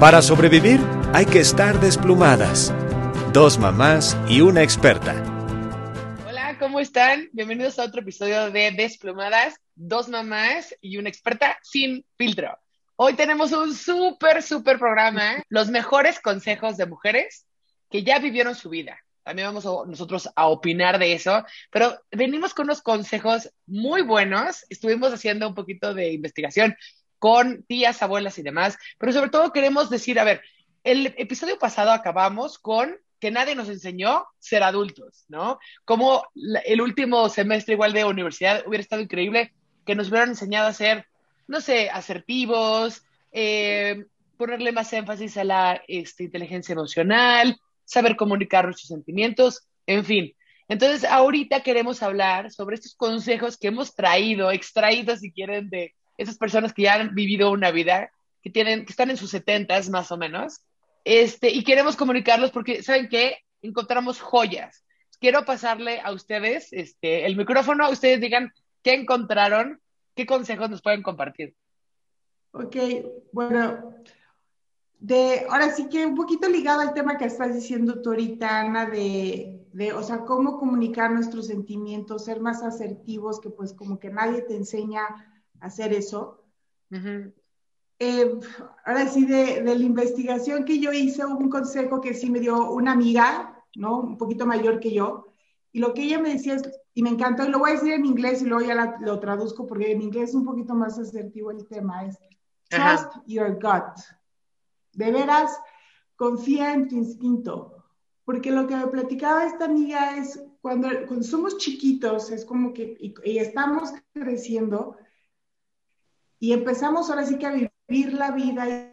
Para 0.00 0.20
sobrevivir 0.20 0.80
hay 1.12 1.24
que 1.24 1.38
estar 1.38 1.80
desplumadas. 1.80 2.74
Dos 3.32 3.58
mamás 3.58 4.16
y 4.28 4.40
una 4.40 4.62
experta. 4.62 5.14
Hola, 6.28 6.56
¿cómo 6.58 6.80
están? 6.80 7.28
Bienvenidos 7.32 7.78
a 7.78 7.84
otro 7.84 8.00
episodio 8.00 8.50
de 8.50 8.72
Desplumadas, 8.72 9.54
dos 9.74 10.08
mamás 10.08 10.74
y 10.80 10.96
una 10.96 11.08
experta 11.08 11.58
sin 11.62 12.04
filtro. 12.18 12.58
Hoy 12.96 13.14
tenemos 13.14 13.52
un 13.52 13.74
súper, 13.74 14.42
súper 14.42 14.78
programa, 14.78 15.42
los 15.48 15.70
mejores 15.70 16.20
consejos 16.20 16.76
de 16.76 16.86
mujeres 16.86 17.46
que 17.90 18.02
ya 18.02 18.18
vivieron 18.18 18.54
su 18.54 18.70
vida. 18.70 18.98
También 19.22 19.48
vamos 19.48 19.64
nosotros 19.88 20.28
a 20.36 20.48
opinar 20.48 20.98
de 20.98 21.14
eso, 21.14 21.44
pero 21.70 21.98
venimos 22.10 22.52
con 22.52 22.64
unos 22.66 22.82
consejos 22.82 23.50
muy 23.66 24.02
buenos. 24.02 24.66
Estuvimos 24.68 25.12
haciendo 25.14 25.48
un 25.48 25.54
poquito 25.54 25.94
de 25.94 26.12
investigación 26.12 26.76
con 27.24 27.62
tías, 27.62 28.02
abuelas 28.02 28.36
y 28.38 28.42
demás, 28.42 28.76
pero 28.98 29.10
sobre 29.10 29.30
todo 29.30 29.50
queremos 29.50 29.88
decir, 29.88 30.20
a 30.20 30.24
ver, 30.24 30.42
el 30.82 31.14
episodio 31.16 31.58
pasado 31.58 31.90
acabamos 31.90 32.58
con 32.58 32.98
que 33.18 33.30
nadie 33.30 33.54
nos 33.54 33.70
enseñó 33.70 34.26
ser 34.38 34.62
adultos, 34.62 35.24
¿no? 35.28 35.58
Como 35.86 36.26
el 36.66 36.82
último 36.82 37.30
semestre 37.30 37.72
igual 37.72 37.94
de 37.94 38.04
universidad 38.04 38.62
hubiera 38.66 38.82
estado 38.82 39.00
increíble 39.00 39.54
que 39.86 39.94
nos 39.94 40.10
hubieran 40.10 40.28
enseñado 40.28 40.68
a 40.68 40.74
ser 40.74 41.06
no 41.46 41.62
sé, 41.62 41.88
asertivos, 41.88 43.02
eh, 43.32 44.04
ponerle 44.36 44.72
más 44.72 44.92
énfasis 44.92 45.38
a 45.38 45.44
la 45.44 45.82
este, 45.88 46.24
inteligencia 46.24 46.74
emocional, 46.74 47.58
saber 47.86 48.16
comunicar 48.16 48.66
nuestros 48.66 48.88
sentimientos, 48.88 49.66
en 49.86 50.04
fin. 50.04 50.34
Entonces, 50.68 51.04
ahorita 51.10 51.62
queremos 51.62 52.02
hablar 52.02 52.50
sobre 52.50 52.74
estos 52.74 52.94
consejos 52.94 53.56
que 53.56 53.68
hemos 53.68 53.94
traído, 53.94 54.50
extraídos, 54.50 55.20
si 55.20 55.32
quieren, 55.32 55.70
de 55.70 55.94
esas 56.16 56.38
personas 56.38 56.72
que 56.72 56.82
ya 56.82 56.94
han 56.94 57.14
vivido 57.14 57.50
una 57.50 57.70
vida, 57.70 58.10
que, 58.42 58.50
tienen, 58.50 58.84
que 58.84 58.92
están 58.92 59.10
en 59.10 59.16
sus 59.16 59.30
setentas 59.30 59.88
más 59.90 60.12
o 60.12 60.16
menos, 60.16 60.60
este, 61.04 61.50
y 61.50 61.64
queremos 61.64 61.96
comunicarlos 61.96 62.50
porque, 62.50 62.82
¿saben 62.82 63.08
qué? 63.08 63.38
Encontramos 63.62 64.20
joyas. 64.20 64.84
Quiero 65.20 65.44
pasarle 65.44 66.00
a 66.00 66.12
ustedes 66.12 66.72
este, 66.72 67.26
el 67.26 67.36
micrófono, 67.36 67.90
ustedes 67.90 68.20
digan 68.20 68.52
qué 68.82 68.94
encontraron 68.94 69.80
¿Qué 70.14 70.26
consejos 70.26 70.70
nos 70.70 70.82
pueden 70.82 71.02
compartir? 71.02 71.54
Ok, 72.52 72.76
bueno, 73.32 73.94
de, 75.00 75.46
ahora 75.50 75.70
sí 75.70 75.88
que 75.88 76.06
un 76.06 76.14
poquito 76.14 76.48
ligado 76.48 76.80
al 76.80 76.94
tema 76.94 77.18
que 77.18 77.24
estás 77.24 77.52
diciendo 77.52 78.00
tú 78.00 78.10
ahorita, 78.10 78.60
Ana, 78.60 78.86
de, 78.86 79.66
de, 79.72 79.92
o 79.92 80.02
sea, 80.04 80.20
cómo 80.20 80.58
comunicar 80.58 81.10
nuestros 81.10 81.48
sentimientos, 81.48 82.26
ser 82.26 82.40
más 82.40 82.62
asertivos, 82.62 83.40
que 83.40 83.50
pues 83.50 83.72
como 83.72 83.98
que 83.98 84.10
nadie 84.10 84.42
te 84.42 84.54
enseña 84.54 85.02
a 85.02 85.33
hacer 85.64 85.92
eso. 85.92 86.44
Eh, 87.98 88.40
ahora 88.84 89.08
sí, 89.08 89.24
de, 89.24 89.62
de, 89.62 89.78
la 89.78 89.84
investigación 89.84 90.64
que 90.64 90.78
yo 90.78 90.92
hice, 90.92 91.24
hubo 91.24 91.38
un 91.38 91.50
consejo 91.50 92.00
que 92.00 92.14
sí 92.14 92.30
me 92.30 92.40
dio 92.40 92.70
una 92.70 92.92
amiga, 92.92 93.62
¿no? 93.76 94.00
Un 94.00 94.18
poquito 94.18 94.46
mayor 94.46 94.80
que 94.80 94.92
yo, 94.92 95.34
y 95.74 95.80
lo 95.80 95.92
que 95.92 96.04
ella 96.04 96.20
me 96.20 96.32
decía 96.32 96.54
es, 96.54 96.62
y 96.94 97.02
me 97.02 97.10
encantó, 97.10 97.44
y 97.44 97.50
lo 97.50 97.58
voy 97.58 97.70
a 97.70 97.74
decir 97.74 97.94
en 97.94 98.06
inglés 98.06 98.40
y 98.40 98.44
luego 98.44 98.64
ya 98.64 98.96
lo 99.00 99.18
traduzco 99.18 99.66
porque 99.66 99.90
en 99.90 100.02
inglés 100.02 100.28
es 100.30 100.34
un 100.36 100.44
poquito 100.44 100.72
más 100.72 100.96
asertivo 101.00 101.50
el 101.50 101.66
tema, 101.66 102.04
es 102.06 102.16
trust 102.68 103.10
your 103.26 103.54
gut. 103.54 104.00
De 104.92 105.10
veras, 105.10 105.50
confía 106.14 106.72
en 106.74 106.86
tu 106.86 106.94
instinto. 106.94 107.72
Porque 108.24 108.52
lo 108.52 108.68
que 108.68 108.76
me 108.76 108.86
platicaba 108.86 109.46
esta 109.46 109.64
amiga 109.64 110.16
es, 110.16 110.40
cuando, 110.60 110.88
cuando 111.08 111.24
somos 111.24 111.58
chiquitos, 111.58 112.30
es 112.30 112.44
como 112.44 112.72
que, 112.72 112.96
y, 113.00 113.12
y 113.24 113.38
estamos 113.38 113.90
creciendo, 114.12 114.96
y 116.38 116.52
empezamos 116.52 117.10
ahora 117.10 117.26
sí 117.26 117.38
que 117.38 117.46
a 117.46 117.70
vivir 117.88 118.12
la 118.14 118.30
vida, 118.30 118.92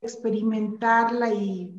experimentarla, 0.00 1.32
y 1.32 1.74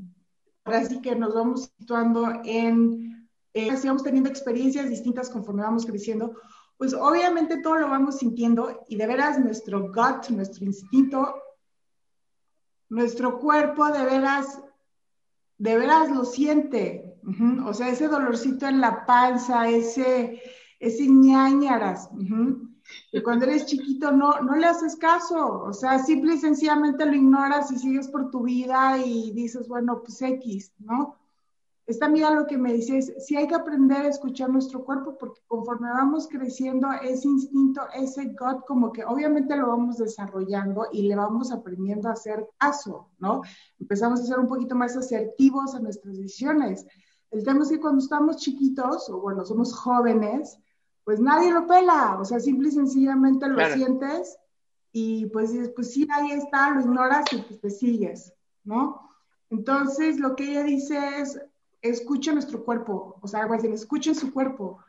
ahora 0.64 0.86
sí 0.86 1.02
que 1.02 1.16
nos 1.16 1.34
vamos 1.34 1.72
situando 1.78 2.42
en 2.46 3.14
eh, 3.54 3.72
vamos 3.84 4.04
teniendo 4.04 4.30
experiencias 4.30 4.90
distintas 4.90 5.30
conforme 5.30 5.62
vamos 5.62 5.86
creciendo, 5.86 6.36
pues 6.78 6.94
obviamente 6.94 7.62
todo 7.62 7.76
lo 7.76 7.88
vamos 7.88 8.18
sintiendo 8.18 8.84
y 8.88 8.96
de 8.96 9.06
veras 9.06 9.40
nuestro 9.40 9.92
gut, 9.92 10.30
nuestro 10.30 10.66
instinto, 10.66 11.36
nuestro 12.90 13.40
cuerpo 13.40 13.90
de 13.90 14.04
veras, 14.06 14.60
de 15.58 15.78
veras 15.78 16.10
lo 16.10 16.26
siente. 16.26 17.16
O 17.66 17.74
sea, 17.74 17.90
ese 17.90 18.08
dolorcito 18.08 18.68
en 18.68 18.82
la 18.82 19.06
panza, 19.06 19.70
ese, 19.70 20.42
ese 20.80 21.08
ñañaras. 21.08 22.10
Y 23.12 23.22
cuando 23.22 23.46
eres 23.46 23.66
chiquito 23.66 24.12
no, 24.12 24.42
no 24.42 24.56
le 24.56 24.66
haces 24.66 24.96
caso, 24.96 25.64
o 25.64 25.74
sea, 25.74 26.00
simple 26.00 26.36
y 26.36 26.38
sencillamente 26.38 27.06
lo 27.06 27.16
ignoras 27.16 27.72
y 27.72 27.78
sigues 27.78 28.08
por 28.08 28.32
tu 28.32 28.44
vida 28.44 28.98
y 28.98 29.32
dices, 29.32 29.68
bueno, 29.68 30.02
pues 30.04 30.22
X, 30.22 30.74
¿no? 30.80 31.18
esta 31.86 32.06
amiga 32.06 32.32
lo 32.32 32.48
que 32.48 32.58
me 32.58 32.74
dice 32.74 32.98
es, 32.98 33.14
sí 33.26 33.36
hay 33.36 33.48
que 33.48 33.56
aprender 33.56 34.06
a 34.06 34.08
escuchar 34.08 34.50
nuestro 34.50 34.86
cuerpo 34.86 35.18
porque 35.18 35.42
conforme 35.48 35.90
vamos 35.90 36.28
creciendo, 36.28 36.88
ese 37.02 37.28
instinto, 37.28 37.82
ese 37.94 38.28
gut, 38.28 38.64
como 38.66 38.92
que 38.92 39.04
obviamente 39.04 39.56
lo 39.58 39.68
vamos 39.68 39.98
desarrollando 39.98 40.88
y 40.94 41.04
le 41.04 41.16
vamos 41.16 41.52
aprendiendo 41.52 42.08
a 42.08 42.14
hacer 42.14 42.48
caso, 42.58 43.10
¿no? 43.20 43.42
Empezamos 43.80 44.22
a 44.22 44.26
ser 44.26 44.40
un 44.40 44.48
poquito 44.48 44.76
más 44.76 44.96
asertivos 44.96 45.76
en 45.76 45.84
nuestras 45.84 46.18
decisiones. 46.18 46.86
El 47.32 47.44
tema 47.44 47.64
es 47.64 47.70
que 47.70 47.82
cuando 47.82 48.02
estamos 48.02 48.38
chiquitos, 48.38 49.10
o 49.10 49.20
bueno, 49.20 49.44
somos 49.44 49.74
jóvenes, 49.74 50.58
pues 51.04 51.20
nadie 51.20 51.52
lo 51.52 51.68
pela, 51.68 52.18
o 52.20 52.26
sea, 52.26 52.40
simple 52.40 52.70
y 52.70 52.72
sencillamente 52.72 53.48
lo 53.48 53.66
sientes 53.72 54.38
y 54.92 55.26
pues, 55.28 55.52
pues 55.76 55.92
sí, 55.92 56.08
ahí 56.12 56.32
está, 56.32 56.70
lo 56.70 56.82
ignoras 56.82 57.26
y 57.34 57.38
pues 57.38 57.60
te 57.60 57.70
sigues, 57.70 58.32
¿no? 58.64 59.10
Entonces, 59.50 60.20
lo 60.20 60.36
que 60.36 60.52
ella 60.52 60.64
dice 60.64 60.98
es, 61.20 61.40
escuchen 61.82 62.36
nuestro 62.36 62.64
cuerpo, 62.64 63.18
o 63.22 63.28
sea, 63.28 63.46
decir, 63.48 63.72
escuchen 63.72 64.16
su 64.16 64.32
cuerpo, 64.32 64.80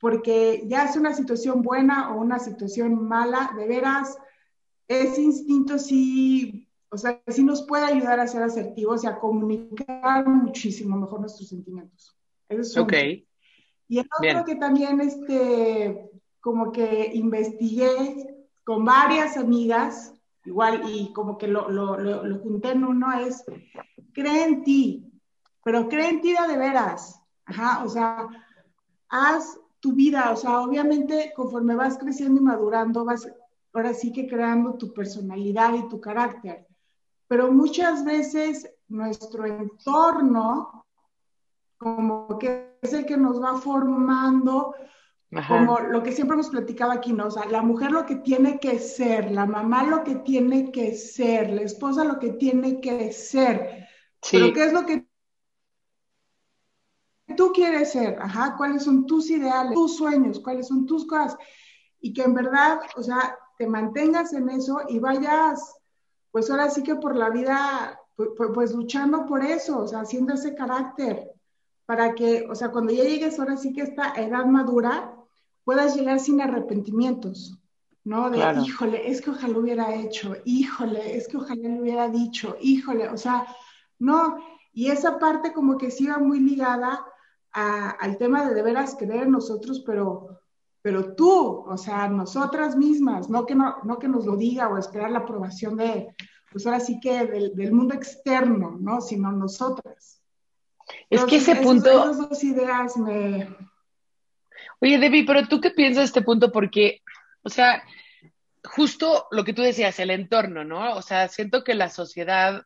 porque 0.00 0.64
ya 0.66 0.84
es 0.84 0.96
una 0.96 1.12
situación 1.12 1.62
buena 1.62 2.12
o 2.12 2.20
una 2.20 2.38
situación 2.38 3.06
mala, 3.06 3.52
de 3.56 3.68
veras, 3.68 4.18
ese 4.88 5.22
instinto 5.22 5.78
sí, 5.78 6.66
o 6.88 6.98
sea, 6.98 7.22
sí 7.28 7.44
nos 7.44 7.62
puede 7.62 7.84
ayudar 7.84 8.18
a 8.18 8.26
ser 8.26 8.42
asertivos 8.42 9.04
y 9.04 9.06
a 9.06 9.18
comunicar 9.20 10.26
muchísimo 10.26 10.96
mejor 10.96 11.20
nuestros 11.20 11.48
sentimientos. 11.48 12.16
Eso 12.48 12.60
es 12.62 12.76
ok. 12.76 12.92
Y 13.90 13.98
el 13.98 14.06
otro 14.06 14.44
que 14.44 14.54
también, 14.54 15.00
este, 15.00 16.12
como 16.40 16.70
que 16.70 17.10
investigué 17.12 18.36
con 18.62 18.84
varias 18.84 19.36
amigas, 19.36 20.14
igual, 20.44 20.82
y 20.88 21.12
como 21.12 21.36
que 21.36 21.48
lo, 21.48 21.68
lo, 21.68 21.98
lo, 21.98 22.24
lo 22.24 22.38
junté 22.38 22.70
en 22.70 22.84
uno, 22.84 23.12
es, 23.18 23.44
cree 24.12 24.44
en 24.44 24.62
ti, 24.62 25.12
pero 25.64 25.88
cree 25.88 26.08
en 26.08 26.20
ti 26.20 26.32
de 26.32 26.56
veras. 26.56 27.20
Ajá, 27.46 27.82
o 27.84 27.88
sea, 27.88 28.28
haz 29.08 29.58
tu 29.80 29.92
vida, 29.92 30.30
o 30.30 30.36
sea, 30.36 30.60
obviamente 30.60 31.32
conforme 31.34 31.74
vas 31.74 31.98
creciendo 31.98 32.40
y 32.40 32.44
madurando, 32.44 33.04
vas 33.04 33.28
ahora 33.72 33.92
sí 33.92 34.12
que 34.12 34.28
creando 34.28 34.74
tu 34.74 34.92
personalidad 34.92 35.74
y 35.74 35.88
tu 35.88 36.00
carácter. 36.00 36.64
Pero 37.26 37.50
muchas 37.50 38.04
veces 38.04 38.70
nuestro 38.86 39.46
entorno, 39.46 40.79
como 41.80 42.38
que 42.38 42.76
es 42.82 42.92
el 42.92 43.06
que 43.06 43.16
nos 43.16 43.42
va 43.42 43.56
formando, 43.56 44.74
como 45.48 45.80
lo 45.80 46.02
que 46.02 46.12
siempre 46.12 46.34
hemos 46.34 46.50
platicado 46.50 46.92
aquí, 46.92 47.14
¿no? 47.14 47.28
O 47.28 47.30
sea, 47.30 47.46
la 47.46 47.62
mujer 47.62 47.90
lo 47.90 48.04
que 48.04 48.16
tiene 48.16 48.60
que 48.60 48.78
ser, 48.78 49.30
la 49.30 49.46
mamá 49.46 49.84
lo 49.84 50.04
que 50.04 50.16
tiene 50.16 50.70
que 50.70 50.94
ser, 50.94 51.48
la 51.50 51.62
esposa 51.62 52.04
lo 52.04 52.18
que 52.18 52.32
tiene 52.32 52.82
que 52.82 53.10
ser. 53.12 53.88
Sí. 54.20 54.36
Pero 54.36 54.52
¿qué 54.52 54.64
es 54.64 54.72
lo 54.74 54.84
que 54.84 55.08
tú 57.34 57.50
quieres 57.52 57.92
ser, 57.92 58.18
ajá, 58.20 58.56
cuáles 58.58 58.82
son 58.82 59.06
tus 59.06 59.30
ideales, 59.30 59.72
tus 59.72 59.96
sueños, 59.96 60.38
cuáles 60.40 60.68
son 60.68 60.84
tus 60.84 61.06
cosas, 61.06 61.38
y 61.98 62.12
que 62.12 62.24
en 62.24 62.34
verdad, 62.34 62.80
o 62.96 63.02
sea, 63.02 63.38
te 63.56 63.66
mantengas 63.66 64.34
en 64.34 64.50
eso 64.50 64.82
y 64.86 64.98
vayas, 64.98 65.80
pues 66.30 66.50
ahora 66.50 66.68
sí 66.68 66.82
que 66.82 66.96
por 66.96 67.16
la 67.16 67.30
vida, 67.30 67.98
pues, 68.16 68.28
pues, 68.52 68.74
luchando 68.74 69.24
por 69.24 69.42
eso, 69.42 69.78
o 69.78 69.88
sea, 69.88 70.00
haciendo 70.00 70.34
ese 70.34 70.54
carácter, 70.54 71.39
para 71.90 72.14
que, 72.14 72.46
o 72.48 72.54
sea, 72.54 72.70
cuando 72.70 72.92
ya 72.92 73.02
llegues 73.02 73.40
ahora 73.40 73.56
sí 73.56 73.72
que 73.72 73.80
a 73.80 73.84
esta 73.84 74.14
edad 74.14 74.46
madura, 74.46 75.12
puedas 75.64 75.96
llegar 75.96 76.20
sin 76.20 76.40
arrepentimientos, 76.40 77.58
¿no? 78.04 78.30
De, 78.30 78.38
híjole, 78.64 79.10
es 79.10 79.20
que 79.20 79.30
ojalá 79.30 79.54
lo 79.54 79.58
hubiera 79.58 79.92
hecho, 79.96 80.36
híjole, 80.44 81.16
es 81.16 81.26
que 81.26 81.38
ojalá 81.38 81.68
lo 81.68 81.82
hubiera 81.82 82.08
dicho, 82.08 82.56
híjole, 82.60 83.08
o 83.08 83.16
sea, 83.16 83.44
no, 83.98 84.36
y 84.72 84.86
esa 84.86 85.18
parte 85.18 85.52
como 85.52 85.76
que 85.78 85.90
sí 85.90 86.06
va 86.06 86.18
muy 86.18 86.38
ligada 86.38 87.04
al 87.50 88.16
tema 88.18 88.48
de 88.48 88.54
de 88.54 88.62
veras 88.62 88.94
creer 88.96 89.24
en 89.24 89.32
nosotros, 89.32 89.82
pero, 89.84 90.42
pero 90.82 91.16
tú, 91.16 91.64
o 91.66 91.76
sea, 91.76 92.06
nosotras 92.06 92.76
mismas, 92.76 93.28
no 93.28 93.46
que, 93.46 93.56
no, 93.56 93.78
no 93.82 93.98
que 93.98 94.06
nos 94.06 94.26
lo 94.26 94.36
diga 94.36 94.68
o 94.68 94.78
esperar 94.78 95.10
la 95.10 95.18
aprobación 95.18 95.76
de, 95.76 96.14
pues 96.52 96.64
ahora 96.66 96.78
sí 96.78 97.00
que 97.00 97.26
del, 97.26 97.72
mundo 97.72 97.96
externo, 97.96 98.78
¿no? 98.78 99.00
Sino 99.00 99.32
nosotras. 99.32 100.19
Es 101.08 101.24
que 101.24 101.36
ese 101.36 101.56
punto... 101.56 101.90
Esas 101.90 102.28
dos 102.28 102.44
ideas 102.44 102.96
me... 102.96 103.48
Oye, 104.80 104.98
Debbie, 104.98 105.24
pero 105.26 105.46
tú 105.46 105.60
qué 105.60 105.70
piensas 105.70 106.02
de 106.02 106.06
este 106.06 106.22
punto? 106.22 106.50
Porque, 106.52 107.02
o 107.42 107.50
sea, 107.50 107.82
justo 108.64 109.26
lo 109.30 109.44
que 109.44 109.52
tú 109.52 109.62
decías, 109.62 109.98
el 109.98 110.10
entorno, 110.10 110.64
¿no? 110.64 110.94
O 110.94 111.02
sea, 111.02 111.28
siento 111.28 111.64
que 111.64 111.74
la 111.74 111.90
sociedad 111.90 112.64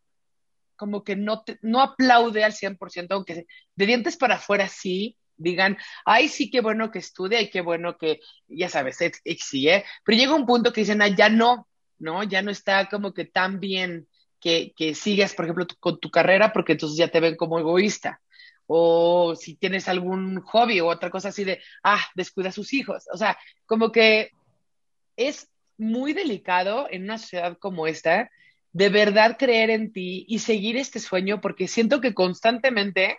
como 0.76 1.04
que 1.04 1.16
no, 1.16 1.44
no 1.62 1.80
aplaude 1.80 2.44
al 2.44 2.52
100%, 2.52 3.06
aunque 3.10 3.46
de 3.74 3.86
dientes 3.86 4.16
para 4.16 4.36
afuera 4.36 4.68
sí, 4.68 5.16
digan, 5.36 5.78
ay, 6.04 6.28
sí, 6.28 6.50
qué 6.50 6.60
bueno 6.60 6.90
que 6.90 6.98
estudie, 6.98 7.38
ay, 7.38 7.50
qué 7.50 7.60
bueno 7.60 7.96
que, 7.96 8.20
ya 8.48 8.68
sabes, 8.68 8.98
exige, 9.24 9.84
pero 10.04 10.18
llega 10.18 10.34
un 10.34 10.46
punto 10.46 10.72
que 10.72 10.82
dicen, 10.82 11.02
ah, 11.02 11.08
ya 11.08 11.28
no, 11.28 11.68
¿no? 11.98 12.22
Ya 12.24 12.42
no 12.42 12.50
está 12.50 12.88
como 12.88 13.14
que 13.14 13.24
tan 13.24 13.60
bien 13.60 14.08
que, 14.44 14.94
sigas, 14.94 15.34
por 15.34 15.46
ejemplo, 15.46 15.66
con 15.80 15.98
tu 15.98 16.10
carrera, 16.10 16.52
porque 16.52 16.72
entonces 16.72 16.98
ya 16.98 17.08
te 17.08 17.20
ven 17.20 17.36
como 17.36 17.58
egoísta. 17.58 18.20
O 18.66 19.34
si 19.36 19.56
tienes 19.56 19.88
algún 19.88 20.40
hobby 20.42 20.80
o 20.80 20.88
otra 20.88 21.10
cosa 21.10 21.28
así 21.28 21.44
de, 21.44 21.60
ah, 21.82 22.00
descuida 22.14 22.50
a 22.50 22.52
sus 22.52 22.72
hijos. 22.74 23.04
O 23.12 23.16
sea, 23.16 23.38
como 23.66 23.90
que 23.90 24.30
es 25.16 25.48
muy 25.78 26.12
delicado 26.12 26.86
en 26.90 27.04
una 27.04 27.18
sociedad 27.18 27.56
como 27.58 27.86
esta, 27.86 28.30
de 28.72 28.88
verdad 28.90 29.36
creer 29.38 29.70
en 29.70 29.92
ti 29.92 30.26
y 30.28 30.40
seguir 30.40 30.76
este 30.76 31.00
sueño, 31.00 31.40
porque 31.40 31.66
siento 31.66 32.00
que 32.00 32.12
constantemente 32.12 33.18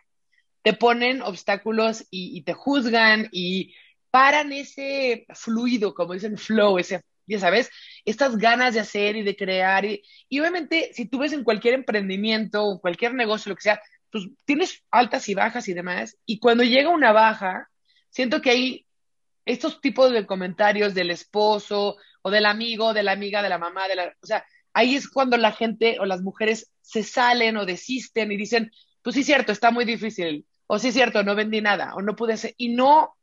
te 0.62 0.74
ponen 0.74 1.22
obstáculos 1.22 2.06
y, 2.12 2.42
te 2.44 2.54
juzgan 2.54 3.30
y 3.32 3.74
paran 4.12 4.52
ese 4.54 5.26
fluido, 5.34 5.94
como 5.94 6.14
dicen 6.14 6.38
flow, 6.38 6.78
ese, 6.78 7.02
ya 7.28 7.40
sabes, 7.40 7.70
estas 8.06 8.38
ganas 8.38 8.74
de 8.74 8.80
hacer 8.80 9.16
y 9.16 9.24
de 9.24 9.36
crear. 9.36 9.86
Y, 9.86 10.04
obviamente, 10.40 10.92
si 10.94 11.06
tú 11.06 11.20
ves 11.20 11.34
en 11.34 11.44
cualquier 11.44 11.74
emprendimiento 11.74 12.64
o 12.64 12.80
cualquier 12.80 13.14
negocio, 13.14 13.50
lo 13.50 13.56
que 13.56 13.64
sea, 13.64 13.82
pues 14.12 14.26
tienes 14.46 14.84
altas 14.92 15.28
y 15.30 15.34
bajas 15.34 15.68
y 15.68 15.74
demás. 15.74 16.18
Y 16.26 16.40
cuando 16.40 16.64
llega 16.64 16.90
una 16.90 17.12
baja, 17.12 17.70
siento 18.10 18.42
que 18.42 18.50
hay 18.52 18.86
estos 19.46 19.82
tipos 19.82 20.12
de 20.12 20.26
comentarios 20.26 20.94
del 20.94 21.12
esposo 21.12 21.98
o 22.22 22.32
del 22.32 22.46
amigo, 22.46 22.94
de 22.94 23.04
la 23.04 23.12
amiga, 23.12 23.42
de 23.42 23.50
la 23.50 23.58
mamá, 23.58 23.88
de 23.88 23.96
la, 23.96 24.16
o 24.22 24.26
sea, 24.26 24.46
ahí 24.74 24.96
es 24.96 25.10
cuando 25.10 25.38
la 25.38 25.52
gente 25.52 25.98
o 26.00 26.06
las 26.06 26.22
mujeres 26.22 26.72
se 26.82 27.04
salen 27.04 27.58
o 27.58 27.66
desisten 27.66 28.32
y 28.32 28.38
dicen, 28.38 28.72
pues 29.02 29.16
sí, 29.16 29.24
cierto, 29.24 29.52
está 29.52 29.72
muy 29.72 29.86
difícil, 29.86 30.46
o 30.68 30.80
sí 30.80 30.92
cierto, 30.92 31.24
no 31.24 31.36
vendí 31.36 31.62
nada, 31.62 31.94
o 31.96 32.02
no 32.02 32.16
pude 32.16 32.34
hacer, 32.34 32.56
y 32.58 32.70
no 32.70 33.16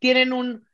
tienen 0.00 0.32
un, 0.32 0.67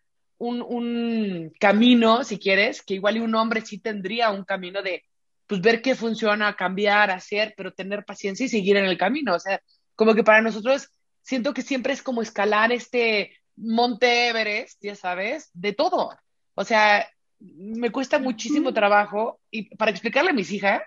un, 0.48 1.52
camino, 1.58 2.24
si 2.24 2.38
quieres, 2.38 2.82
que 2.82 2.94
igual 2.94 3.16
y 3.16 3.20
un 3.20 3.34
hombre 3.34 3.62
sí 3.62 3.78
tendría 3.78 4.30
un 4.30 4.44
camino 4.44 4.82
de, 4.82 5.04
pues 5.46 5.60
ver 5.60 5.82
qué 5.82 5.94
funciona, 5.94 6.56
cambiar, 6.56 7.10
hacer, 7.10 7.54
pero 7.56 7.72
tener 7.72 8.04
paciencia 8.04 8.46
y 8.46 8.48
seguir 8.48 8.76
en 8.76 8.84
el 8.84 8.98
camino. 8.98 9.34
O 9.34 9.40
sea, 9.40 9.60
como 9.94 10.14
que 10.14 10.24
para 10.24 10.42
nosotros 10.42 10.90
siento 11.22 11.54
que 11.54 11.62
siempre 11.62 11.92
es 11.92 12.02
como 12.02 12.22
escalar 12.22 12.72
este 12.72 13.32
monte 13.56 14.28
Everest, 14.28 14.82
ya 14.82 14.94
sabes, 14.94 15.50
de 15.52 15.72
todo. 15.72 16.10
O 16.54 16.64
sea, 16.64 17.08
me 17.40 17.90
cuesta 17.90 18.18
muchísimo 18.18 18.72
trabajo 18.72 19.40
y 19.50 19.74
para 19.76 19.90
explicarle 19.90 20.30
a 20.30 20.34
mis 20.34 20.50
hijas 20.50 20.82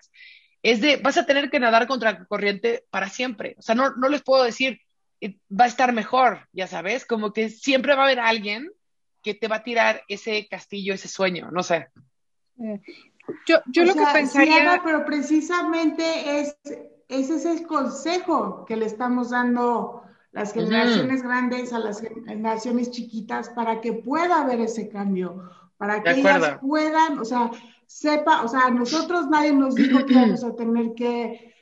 es 0.64 0.82
de, 0.82 0.98
vas 0.98 1.18
a 1.18 1.26
tener 1.26 1.50
que 1.50 1.60
nadar 1.60 1.88
contra 1.88 2.26
corriente 2.26 2.86
para 2.90 3.10
siempre. 3.10 3.56
O 3.58 3.62
sea, 3.62 3.76
no, 3.76 3.96
no 3.96 4.10
les 4.10 4.24
puedo 4.24 4.44
decir, 4.44 4.82
va 5.24 5.66
a 5.66 5.68
estar 5.68 5.94
mejor, 5.94 6.48
ya 6.52 6.68
sabes, 6.68 7.06
como 7.06 7.34
que 7.34 7.50
siempre 7.50 7.96
va 7.96 8.02
a 8.02 8.06
haber 8.06 8.20
alguien 8.20 8.72
que 9.28 9.34
te 9.34 9.50
va 9.50 9.58
a 9.58 9.64
tirar 9.64 10.04
ese 10.08 10.48
castillo, 10.48 10.94
ese 10.94 11.10
sueño, 11.10 11.50
no 11.52 11.62
sé. 11.62 11.90
Yo, 13.46 13.58
yo 13.66 13.84
lo 13.84 13.94
que 13.94 14.06
pensaría... 14.14 14.82
pero 14.82 15.04
precisamente 15.04 16.40
es, 16.40 16.58
ese 17.10 17.36
es 17.36 17.46
el 17.46 17.68
consejo 17.68 18.64
que 18.64 18.78
le 18.78 18.86
estamos 18.86 19.32
dando 19.32 20.04
las 20.32 20.54
generaciones 20.54 21.24
grandes 21.24 21.74
a 21.74 21.80
las 21.80 22.00
generaciones 22.00 22.90
chiquitas 22.90 23.50
para 23.50 23.82
que 23.82 23.92
pueda 23.92 24.44
haber 24.44 24.62
ese 24.62 24.88
cambio, 24.88 25.50
para 25.76 26.02
que 26.02 26.12
ellas 26.12 26.60
puedan, 26.62 27.20
o 27.20 27.26
sea, 27.26 27.52
sepa, 27.86 28.44
o 28.44 28.48
sea, 28.48 28.70
nosotros 28.70 29.28
nadie 29.28 29.52
nos 29.52 29.76
dijo 29.76 30.06
que 30.06 30.16
vamos 30.16 30.46
a 30.46 30.56
tener 30.56 30.94
que 30.96 31.54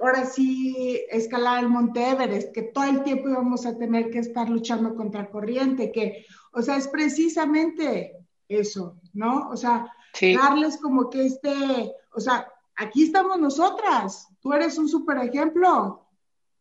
ahora 0.00 0.26
sí 0.26 1.00
escalar 1.10 1.62
el 1.62 1.68
Monte 1.68 2.10
Everest, 2.10 2.52
que 2.52 2.62
todo 2.62 2.84
el 2.84 3.02
tiempo 3.02 3.28
íbamos 3.28 3.66
a 3.66 3.76
tener 3.76 4.10
que 4.10 4.18
estar 4.18 4.48
luchando 4.48 4.94
contra 4.94 5.30
corriente, 5.30 5.92
que, 5.92 6.26
o 6.52 6.62
sea, 6.62 6.76
es 6.76 6.88
precisamente 6.88 8.16
eso, 8.48 8.96
¿no? 9.12 9.48
O 9.50 9.56
sea, 9.56 9.92
darles 10.20 10.78
como 10.78 11.08
que 11.08 11.26
este, 11.26 11.92
o 12.14 12.20
sea, 12.20 12.48
aquí 12.76 13.04
estamos 13.04 13.38
nosotras, 13.38 14.28
tú 14.40 14.52
eres 14.52 14.76
un 14.78 14.88
super 14.88 15.18
ejemplo, 15.18 16.06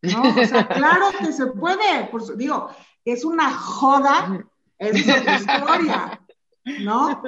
¿no? 0.01 0.21
O 0.21 0.45
sea, 0.45 0.67
claro 0.67 1.07
que 1.19 1.31
se 1.31 1.47
puede, 1.47 2.05
por 2.11 2.37
digo, 2.37 2.69
es 3.05 3.25
una 3.25 3.51
joda, 3.51 4.45
es 4.77 5.07
otra 5.07 5.35
historia, 5.37 6.21
¿no? 6.81 7.21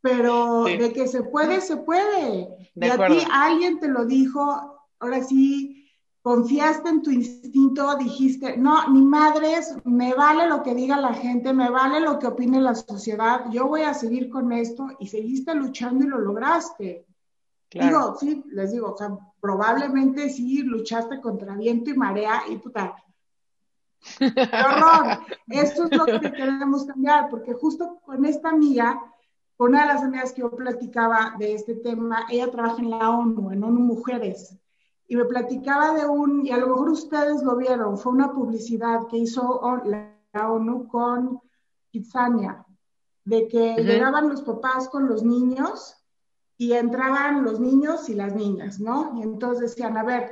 Pero 0.00 0.64
de 0.64 0.92
que 0.92 1.06
se 1.06 1.22
puede, 1.22 1.60
se 1.60 1.76
puede. 1.76 2.48
y 2.74 2.88
a 2.88 3.06
ti 3.06 3.24
alguien 3.30 3.78
te 3.78 3.88
lo 3.88 4.04
dijo 4.04 4.79
ahora 5.00 5.22
sí 5.24 5.80
confiaste 6.22 6.88
en 6.90 7.02
tu 7.02 7.10
instinto, 7.10 7.96
dijiste, 7.96 8.56
no, 8.56 8.88
ni 8.90 9.00
madres, 9.00 9.74
me 9.84 10.12
vale 10.14 10.46
lo 10.46 10.62
que 10.62 10.74
diga 10.74 10.98
la 10.98 11.14
gente, 11.14 11.52
me 11.54 11.70
vale 11.70 12.00
lo 12.00 12.18
que 12.18 12.26
opine 12.26 12.60
la 12.60 12.74
sociedad, 12.74 13.46
yo 13.50 13.66
voy 13.66 13.82
a 13.82 13.94
seguir 13.94 14.28
con 14.28 14.52
esto 14.52 14.88
y 14.98 15.08
seguiste 15.08 15.54
luchando 15.54 16.04
y 16.04 16.08
lo 16.08 16.18
lograste. 16.18 17.06
Digo, 17.70 18.16
sí, 18.18 18.42
les 18.48 18.72
digo, 18.72 18.92
o 18.92 18.96
sea, 18.96 19.16
probablemente 19.40 20.28
sí 20.28 20.62
luchaste 20.62 21.20
contra 21.20 21.54
viento 21.54 21.90
y 21.90 21.94
marea 21.94 22.42
y 22.48 22.56
puta. 22.56 22.96
¡Qué 24.18 24.26
horror! 24.26 25.20
Esto 25.46 25.84
es 25.84 25.96
lo 25.96 26.04
que 26.04 26.32
queremos 26.32 26.84
cambiar, 26.84 27.30
porque 27.30 27.54
justo 27.54 28.00
con 28.04 28.24
esta 28.24 28.48
amiga, 28.48 29.00
con 29.56 29.70
una 29.70 29.82
de 29.82 29.86
las 29.86 30.02
amigas 30.02 30.32
que 30.32 30.40
yo 30.40 30.50
platicaba 30.50 31.36
de 31.38 31.54
este 31.54 31.76
tema, 31.76 32.26
ella 32.28 32.50
trabaja 32.50 32.82
en 32.82 32.90
la 32.90 33.08
ONU, 33.08 33.52
en 33.52 33.62
ONU 33.62 33.80
Mujeres 33.80 34.59
y 35.10 35.16
me 35.16 35.24
platicaba 35.24 35.92
de 35.92 36.06
un, 36.06 36.46
y 36.46 36.52
a 36.52 36.56
lo 36.56 36.68
mejor 36.68 36.90
ustedes 36.90 37.42
lo 37.42 37.56
vieron, 37.56 37.98
fue 37.98 38.12
una 38.12 38.32
publicidad 38.32 39.08
que 39.10 39.16
hizo 39.16 39.60
la 39.84 40.48
ONU 40.48 40.86
con 40.86 41.40
Kitsania, 41.90 42.64
de 43.24 43.48
que 43.48 43.74
llegaban 43.82 44.28
los 44.28 44.42
papás 44.42 44.88
con 44.88 45.08
los 45.08 45.24
niños 45.24 45.96
y 46.56 46.74
entraban 46.74 47.42
los 47.42 47.58
niños 47.58 48.08
y 48.08 48.14
las 48.14 48.36
niñas, 48.36 48.78
¿no? 48.78 49.12
Y 49.16 49.22
entonces 49.22 49.70
decían, 49.70 49.98
a 49.98 50.04
ver, 50.04 50.30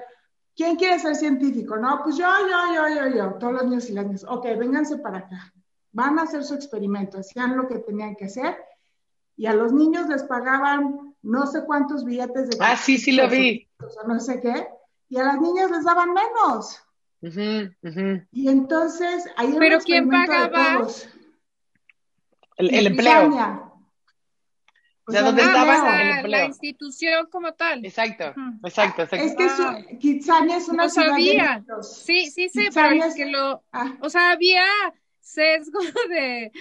¿quién 0.54 0.76
quiere 0.76 1.00
ser 1.00 1.16
científico? 1.16 1.76
No, 1.76 2.00
pues 2.04 2.16
yo, 2.16 2.28
yo, 2.48 2.72
yo, 2.72 2.94
yo, 2.94 3.16
yo, 3.16 3.34
todos 3.34 3.54
los 3.54 3.64
niños 3.64 3.90
y 3.90 3.94
las 3.94 4.06
niñas. 4.06 4.26
Ok, 4.28 4.44
vénganse 4.56 4.98
para 4.98 5.18
acá. 5.18 5.52
Van 5.90 6.20
a 6.20 6.22
hacer 6.22 6.44
su 6.44 6.54
experimento, 6.54 7.18
hacían 7.18 7.56
lo 7.56 7.66
que 7.66 7.80
tenían 7.80 8.14
que 8.14 8.26
hacer 8.26 8.56
y 9.36 9.46
a 9.46 9.54
los 9.54 9.72
niños 9.72 10.08
les 10.08 10.22
pagaban 10.22 11.16
no 11.22 11.46
sé 11.48 11.64
cuántos 11.64 12.04
billetes 12.04 12.50
de... 12.50 12.58
Ah, 12.60 12.76
sí, 12.76 12.96
sí 12.96 13.10
lo 13.10 13.28
vi. 13.28 13.67
O 13.80 14.08
no 14.08 14.18
sé 14.18 14.40
qué, 14.40 14.66
y 15.08 15.18
a 15.18 15.24
las 15.24 15.40
niñas 15.40 15.70
les 15.70 15.84
daban 15.84 16.12
menos. 16.12 16.82
Y 18.32 18.48
entonces 18.48 19.28
ahí 19.36 19.54
Pero 19.58 19.78
¿quién 19.80 20.08
pagaba? 20.08 20.86
El, 22.56 22.74
el 22.74 22.86
empleo. 22.88 23.68
O 25.06 25.12
sea, 25.12 25.22
¿dónde 25.22 25.42
estaba 25.42 26.02
el 26.02 26.10
empleo? 26.10 26.30
La 26.30 26.44
institución 26.44 27.28
como 27.30 27.54
tal. 27.54 27.84
Exacto, 27.84 28.34
exacto, 28.62 29.02
exacto. 29.02 29.16
Es 29.16 29.34
que 29.34 29.44
ah. 29.62 29.98
Kitsania 29.98 30.56
es 30.58 30.68
una 30.68 30.84
no 30.84 30.88
sabía. 30.90 31.64
Sí, 31.82 32.30
sí 32.30 32.48
sé, 32.50 32.68
pero 32.74 33.04
es 33.04 33.14
que 33.14 33.26
lo... 33.26 33.64
Ah. 33.72 33.96
O 34.00 34.10
sea, 34.10 34.32
había 34.32 34.64
sesgo 35.20 35.78
de 36.10 36.52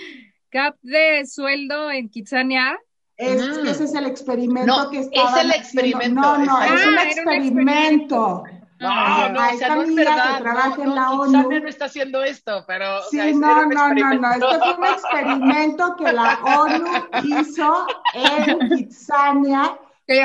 cap 0.49 0.77
de 0.81 1.25
sueldo 1.25 1.91
en 1.91 2.09
Kitsania 2.09 2.79
es, 3.17 3.41
Ese 3.41 3.83
es 3.85 3.93
el 3.95 4.05
experimento 4.05 4.89
que 4.91 4.99
estaba. 4.99 5.29
Es 5.29 5.45
el 5.45 5.51
experimento. 5.51 6.21
No, 6.21 6.37
no, 6.37 6.61
es 6.61 6.85
un 6.85 6.99
experimento. 6.99 8.43
No, 8.79 9.29
no, 9.29 9.39
o 9.39 9.57
sea, 9.57 9.75
no 9.75 9.81
es 9.81 9.95
verdad. 9.95 10.37
Que 10.37 10.43
trabaja 10.43 10.77
no, 10.77 10.83
en 10.83 10.95
la 10.95 11.11
ONU. 11.11 11.49
no 11.49 11.67
está 11.67 11.85
haciendo 11.85 12.23
esto, 12.23 12.63
pero. 12.67 13.01
Sí, 13.09 13.19
o 13.19 13.23
sea, 13.23 13.31
no, 13.33 13.65
no, 13.65 13.93
no, 13.93 14.13
no. 14.13 14.31
Este 14.31 14.59
fue 14.59 14.73
un 14.75 14.85
experimento 14.85 15.95
que 15.95 16.13
la 16.13 16.39
ONU 16.43 16.85
hizo 17.23 17.87
en 18.13 18.69
Kitsania 18.77 19.79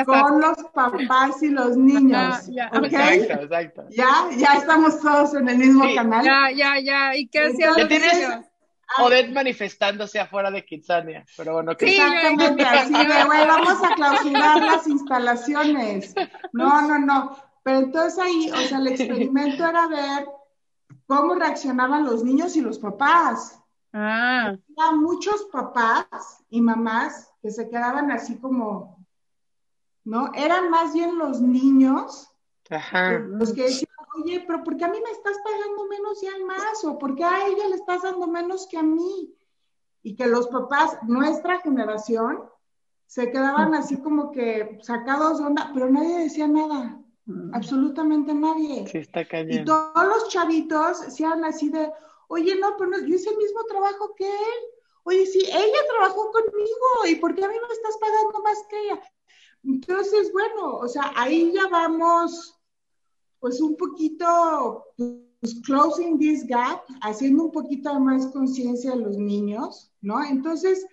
con 0.05 0.39
los 0.39 0.57
papás 0.73 1.41
y 1.41 1.49
los 1.49 1.75
niños. 1.75 2.47
ya, 2.47 2.71
¿okay? 2.73 3.19
Exacto, 3.19 3.43
exacto. 3.43 3.83
Ya, 3.89 4.29
ya 4.37 4.53
estamos 4.57 4.99
todos 5.01 5.33
en 5.33 5.49
el 5.49 5.57
mismo 5.57 5.85
canal. 5.95 6.23
Ya, 6.23 6.51
ya, 6.55 6.79
ya. 6.79 7.15
¿Y 7.15 7.27
qué 7.27 7.39
hacían 7.39 7.73
los 7.75 7.89
niños? 7.89 8.45
Odette 8.99 9.31
manifestándose 9.31 10.19
afuera 10.19 10.51
de 10.51 10.65
Kitsania, 10.65 11.25
pero 11.37 11.53
bueno, 11.53 11.75
que... 11.75 11.87
Sí, 11.87 11.95
exactamente, 11.95 12.63
así 12.63 12.93
de, 12.93 13.23
güey, 13.25 13.47
vamos 13.47 13.83
a 13.83 13.95
clausurar 13.95 14.61
las 14.61 14.87
instalaciones. 14.87 16.13
No, 16.51 16.81
no, 16.87 16.99
no. 16.99 17.37
Pero 17.63 17.79
entonces 17.79 18.19
ahí, 18.19 18.51
o 18.51 18.57
sea, 18.67 18.77
el 18.79 18.87
experimento 18.87 19.65
era 19.65 19.87
ver 19.87 20.27
cómo 21.07 21.35
reaccionaban 21.35 22.03
los 22.05 22.23
niños 22.23 22.55
y 22.55 22.61
los 22.61 22.77
papás. 22.77 23.59
Ah. 23.93 24.55
Había 24.77 24.91
muchos 24.97 25.45
papás 25.51 26.43
y 26.49 26.61
mamás 26.61 27.31
que 27.41 27.51
se 27.51 27.69
quedaban 27.69 28.11
así 28.11 28.37
como, 28.37 29.05
¿no? 30.03 30.31
Eran 30.33 30.69
más 30.69 30.93
bien 30.93 31.17
los 31.17 31.41
niños 31.41 32.29
Ajá. 32.69 33.19
los 33.19 33.53
que 33.53 33.63
decían, 33.63 33.82
oye, 34.15 34.43
pero 34.45 34.63
¿por 34.63 34.77
qué 34.77 34.85
a 34.85 34.89
mí 34.89 34.97
me 35.03 35.11
estás 35.11 35.37
pagando 35.43 35.85
menos 35.87 36.21
y 36.23 36.27
a 36.27 36.45
más? 36.45 36.83
¿O 36.83 36.97
por 36.97 37.15
qué 37.15 37.23
a 37.23 37.47
ella 37.47 37.67
le 37.67 37.75
estás 37.75 38.01
dando 38.01 38.27
menos 38.27 38.67
que 38.67 38.77
a 38.77 38.83
mí? 38.83 39.33
Y 40.01 40.15
que 40.15 40.27
los 40.27 40.47
papás, 40.47 40.97
nuestra 41.03 41.59
generación, 41.61 42.43
se 43.07 43.31
quedaban 43.31 43.75
así 43.75 43.97
como 43.97 44.31
que 44.31 44.79
sacados 44.81 45.39
de 45.39 45.45
onda, 45.45 45.71
pero 45.73 45.89
nadie 45.89 46.17
decía 46.19 46.47
nada, 46.47 46.99
absolutamente 47.53 48.33
nadie. 48.33 48.87
Sí, 48.87 48.97
está 48.97 49.21
Y 49.47 49.63
todos 49.63 50.07
los 50.07 50.29
chavitos 50.29 50.97
sean 51.15 51.45
así 51.45 51.69
de, 51.69 51.91
oye, 52.27 52.55
no, 52.59 52.75
pero 52.77 52.99
yo 52.99 53.15
hice 53.15 53.29
el 53.29 53.37
mismo 53.37 53.63
trabajo 53.65 54.13
que 54.15 54.27
él. 54.27 54.63
Oye, 55.03 55.25
sí, 55.25 55.39
ella 55.45 55.79
trabajó 55.89 56.31
conmigo, 56.31 57.07
¿y 57.07 57.15
por 57.15 57.35
qué 57.35 57.43
a 57.45 57.49
mí 57.49 57.55
me 57.55 57.73
estás 57.73 57.97
pagando 57.97 58.41
más 58.41 58.65
que 58.69 58.79
ella? 58.79 59.01
Entonces, 59.63 60.31
bueno, 60.31 60.77
o 60.77 60.87
sea, 60.87 61.13
ahí 61.15 61.51
ya 61.53 61.67
vamos, 61.67 62.59
pues 63.43 63.59
un 63.59 63.75
poquito, 63.75 64.85
pues 64.95 65.59
closing 65.65 66.17
this 66.17 66.47
gap, 66.47 66.79
haciendo 67.01 67.43
un 67.43 67.51
poquito 67.51 67.99
más 67.99 68.27
conciencia 68.27 68.93
a 68.93 68.95
los 68.95 69.17
niños, 69.17 69.91
¿no? 69.99 70.23
Entonces, 70.23 70.87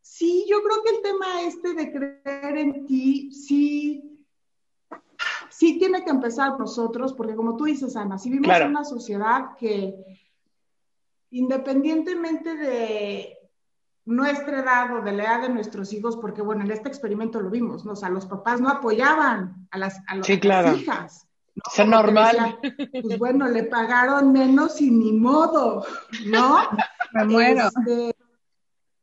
sí, 0.00 0.44
yo 0.50 0.60
creo 0.64 0.82
que 0.82 0.96
el 0.96 1.02
tema 1.02 1.42
este 1.42 1.74
de 1.74 1.92
creer 1.92 2.56
en 2.56 2.86
ti, 2.86 3.30
sí, 3.30 4.20
sí 5.48 5.78
tiene 5.78 6.04
que 6.04 6.10
empezar 6.10 6.58
nosotros, 6.58 7.12
porque 7.12 7.36
como 7.36 7.56
tú 7.56 7.66
dices, 7.66 7.94
Ana, 7.94 8.18
si 8.18 8.30
vivimos 8.30 8.56
en 8.56 8.70
una 8.70 8.84
sociedad 8.84 9.56
que 9.56 9.94
independientemente 11.30 12.56
de 12.56 13.38
nuestra 14.06 14.58
edad 14.58 14.92
o 14.96 15.02
de 15.02 15.12
la 15.12 15.22
edad 15.22 15.42
de 15.42 15.50
nuestros 15.50 15.92
hijos, 15.92 16.16
porque 16.16 16.42
bueno, 16.42 16.64
en 16.64 16.72
este 16.72 16.88
experimento 16.88 17.40
lo 17.40 17.48
vimos, 17.48 17.84
¿no? 17.84 17.92
O 17.92 17.96
sea, 17.96 18.08
los 18.08 18.26
papás 18.26 18.60
no 18.60 18.70
apoyaban 18.70 19.68
a 19.70 19.78
las, 19.78 20.00
a, 20.08 20.16
las 20.16 20.28
hijas. 20.28 21.28
Es 21.54 21.86
normal. 21.86 22.58
pues 23.02 23.18
bueno, 23.18 23.48
le 23.48 23.64
pagaron 23.64 24.32
menos 24.32 24.80
y 24.80 24.90
ni 24.90 25.12
modo, 25.12 25.84
¿no? 26.26 26.58
Me 27.12 27.24
muero. 27.24 27.68
Este, 27.68 28.16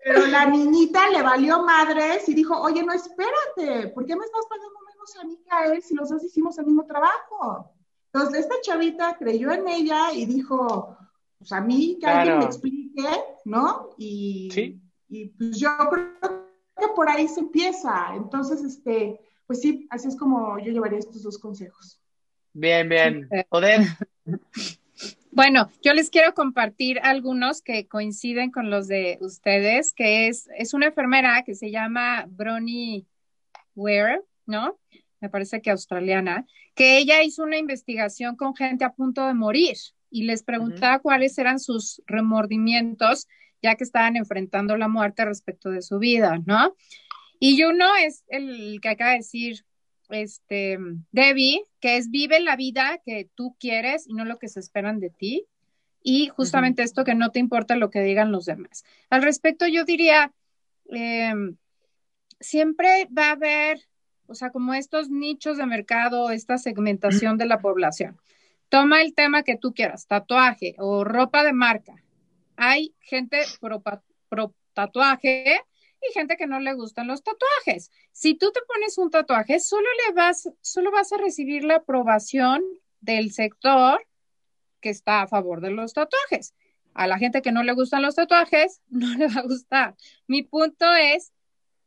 pero 0.03 0.25
la 0.27 0.46
niñita 0.46 1.10
le 1.10 1.22
valió 1.22 1.63
madres 1.63 2.27
y 2.27 2.34
dijo, 2.34 2.60
oye, 2.60 2.84
no, 2.84 2.94
espérate, 2.94 3.89
¿por 3.89 4.06
qué 4.06 4.15
me 4.15 4.25
estás 4.25 4.46
pagando 4.50 4.79
menos 4.88 5.15
a 5.18 5.24
mí 5.25 5.38
que 5.44 5.51
a 5.51 5.74
él 5.74 5.84
si 5.84 5.94
los 5.94 6.10
dos 6.10 6.24
hicimos 6.24 6.58
el 6.58 6.65
mismo 6.65 6.86
trabajo? 6.86 7.72
Entonces, 8.12 8.41
esta 8.46 8.56
chavita 8.62 9.18
creyó 9.18 9.51
en 9.51 9.68
ella 9.68 10.12
y 10.13 10.25
dijo, 10.25 10.98
pues 11.38 11.51
a 11.51 11.62
mí 11.62 11.98
que 12.00 12.08
alguien 12.08 12.39
me 12.39 12.46
explique, 12.46 13.08
¿no? 13.46 13.91
Y, 13.98 14.50
¿Sí? 14.51 14.82
y 15.10 15.27
pues 15.27 15.60
yo 15.60 15.70
creo 15.89 16.48
que 16.75 16.88
por 16.96 17.10
ahí 17.10 17.27
se 17.27 17.41
empieza. 17.41 18.15
Entonces, 18.15 18.63
este, 18.63 19.20
pues 19.46 19.62
sí, 19.62 19.88
así 19.91 20.08
es 20.08 20.15
como 20.15 20.58
yo 20.60 20.72
llevaría 20.72 21.00
estos 21.00 21.22
dos 21.22 21.38
consejos. 21.38 22.01
Bien, 22.53 22.88
bien. 22.89 23.29
Poder. 23.50 23.82
Bueno, 25.32 25.70
yo 25.84 25.94
les 25.94 26.10
quiero 26.10 26.34
compartir 26.34 27.00
algunos 27.01 27.62
que 27.62 27.88
coinciden 27.88 28.51
con 28.51 28.70
los 28.70 28.88
de 28.88 29.20
ustedes, 29.22 29.94
que 29.94 30.27
es, 30.27 30.50
es 30.58 30.74
una 30.74 30.88
enfermera 30.88 31.44
que 31.46 31.53
se 31.56 31.72
llama 31.72 32.25
Bronnie 32.27 33.06
Ware, 33.75 34.22
¿no? 34.46 34.77
Me 35.22 35.29
parece 35.29 35.62
que 35.62 35.70
australiana, 35.70 36.46
que 36.75 36.98
ella 36.98 37.22
hizo 37.24 37.44
una 37.44 37.58
investigación 37.58 38.36
con 38.36 38.56
gente 38.56 38.84
a 38.84 38.91
punto 38.91 39.25
de 39.27 39.34
morir 39.34 39.77
y 40.10 40.24
les 40.24 40.44
preguntaba 40.44 41.00
cuáles 41.00 41.38
eran 41.38 41.60
sus 41.60 42.01
remordimientos 42.08 43.27
ya 43.62 43.75
que 43.75 43.84
estaban 43.84 44.15
enfrentando 44.15 44.77
la 44.77 44.88
muerte 44.88 45.25
respecto 45.25 45.70
de 45.70 45.82
su 45.82 46.00
vida, 46.00 46.39
¿no? 46.46 46.75
Y 47.39 47.63
uno 47.63 47.96
es 47.96 48.24
el 48.27 48.79
que 48.82 48.89
acaba 48.89 49.12
de 49.12 49.18
decir 49.18 49.65
este, 50.10 50.78
Debbie, 51.12 51.63
que 51.80 51.98
es 51.98 52.10
vive 52.10 52.39
la 52.39 52.56
vida 52.56 53.00
que 53.06 53.30
tú 53.36 53.56
quieres 53.60 54.08
y 54.08 54.13
no 54.13 54.25
lo 54.25 54.38
que 54.38 54.48
se 54.48 54.60
esperan 54.60 55.00
de 55.00 55.10
ti. 55.10 55.46
Y 56.01 56.28
justamente 56.30 56.84
esto 56.84 57.04
que 57.04 57.16
no 57.16 57.32
te 57.32 57.39
importa 57.39 57.75
lo 57.75 57.89
que 57.89 58.01
digan 58.01 58.32
los 58.32 58.46
demás. 58.46 58.84
Al 59.10 59.22
respecto, 59.22 59.68
yo 59.68 59.84
diría, 59.84 60.34
em, 60.86 61.58
siempre 62.39 63.08
va 63.16 63.30
a 63.30 63.32
haber, 63.32 63.82
o 64.28 64.34
sea, 64.34 64.50
como 64.50 64.74
estos 64.74 65.10
nichos 65.10 65.58
de 65.58 65.66
mercado, 65.66 66.32
esta 66.32 66.58
segmentación 66.58 67.38
de 67.38 67.46
la 67.46 67.60
población. 67.60 68.18
Toma 68.70 69.01
el 69.01 69.13
tema 69.13 69.44
que 69.44 69.58
tú 69.58 69.74
quieras, 69.74 70.08
tatuaje 70.08 70.75
o 70.78 71.04
ropa 71.04 71.44
de 71.44 71.54
marca. 71.54 71.96
Hay 72.56 72.94
gente 73.01 73.42
pro, 73.60 73.84
pro 74.30 74.54
tatuaje 74.74 75.60
y 76.01 76.13
gente 76.13 76.38
que 76.38 76.48
no 76.48 76.60
le 76.60 76.74
gustan 76.74 77.08
los 77.08 77.24
tatuajes. 77.24 77.91
Si 78.12 78.36
tú 78.36 78.51
te 78.51 78.62
pones 78.68 78.98
un 78.98 79.10
tatuaje, 79.10 79.60
solo 79.60 79.88
le 80.08 80.13
vas, 80.13 80.50
solo 80.62 80.91
vas 80.91 81.12
a 81.12 81.18
recibir 81.18 81.63
la 81.63 81.77
aprobación 81.77 82.63
del 83.01 83.32
sector 83.32 84.06
que 84.82 84.89
está 84.89 85.22
a 85.22 85.27
favor 85.27 85.62
de 85.62 85.72
los 85.72 85.94
tatuajes. 85.94 86.53
A 86.94 87.08
la 87.08 87.18
gente 87.18 87.41
que 87.41 87.51
no 87.51 87.63
le 87.63 87.74
gustan 87.74 88.01
los 88.01 88.15
tatuajes, 88.15 88.82
no 88.89 89.13
le 89.15 89.27
va 89.27 89.41
a 89.41 89.48
gustar. 89.48 89.96
Mi 90.27 90.44
punto 90.44 90.86
es, 90.94 91.34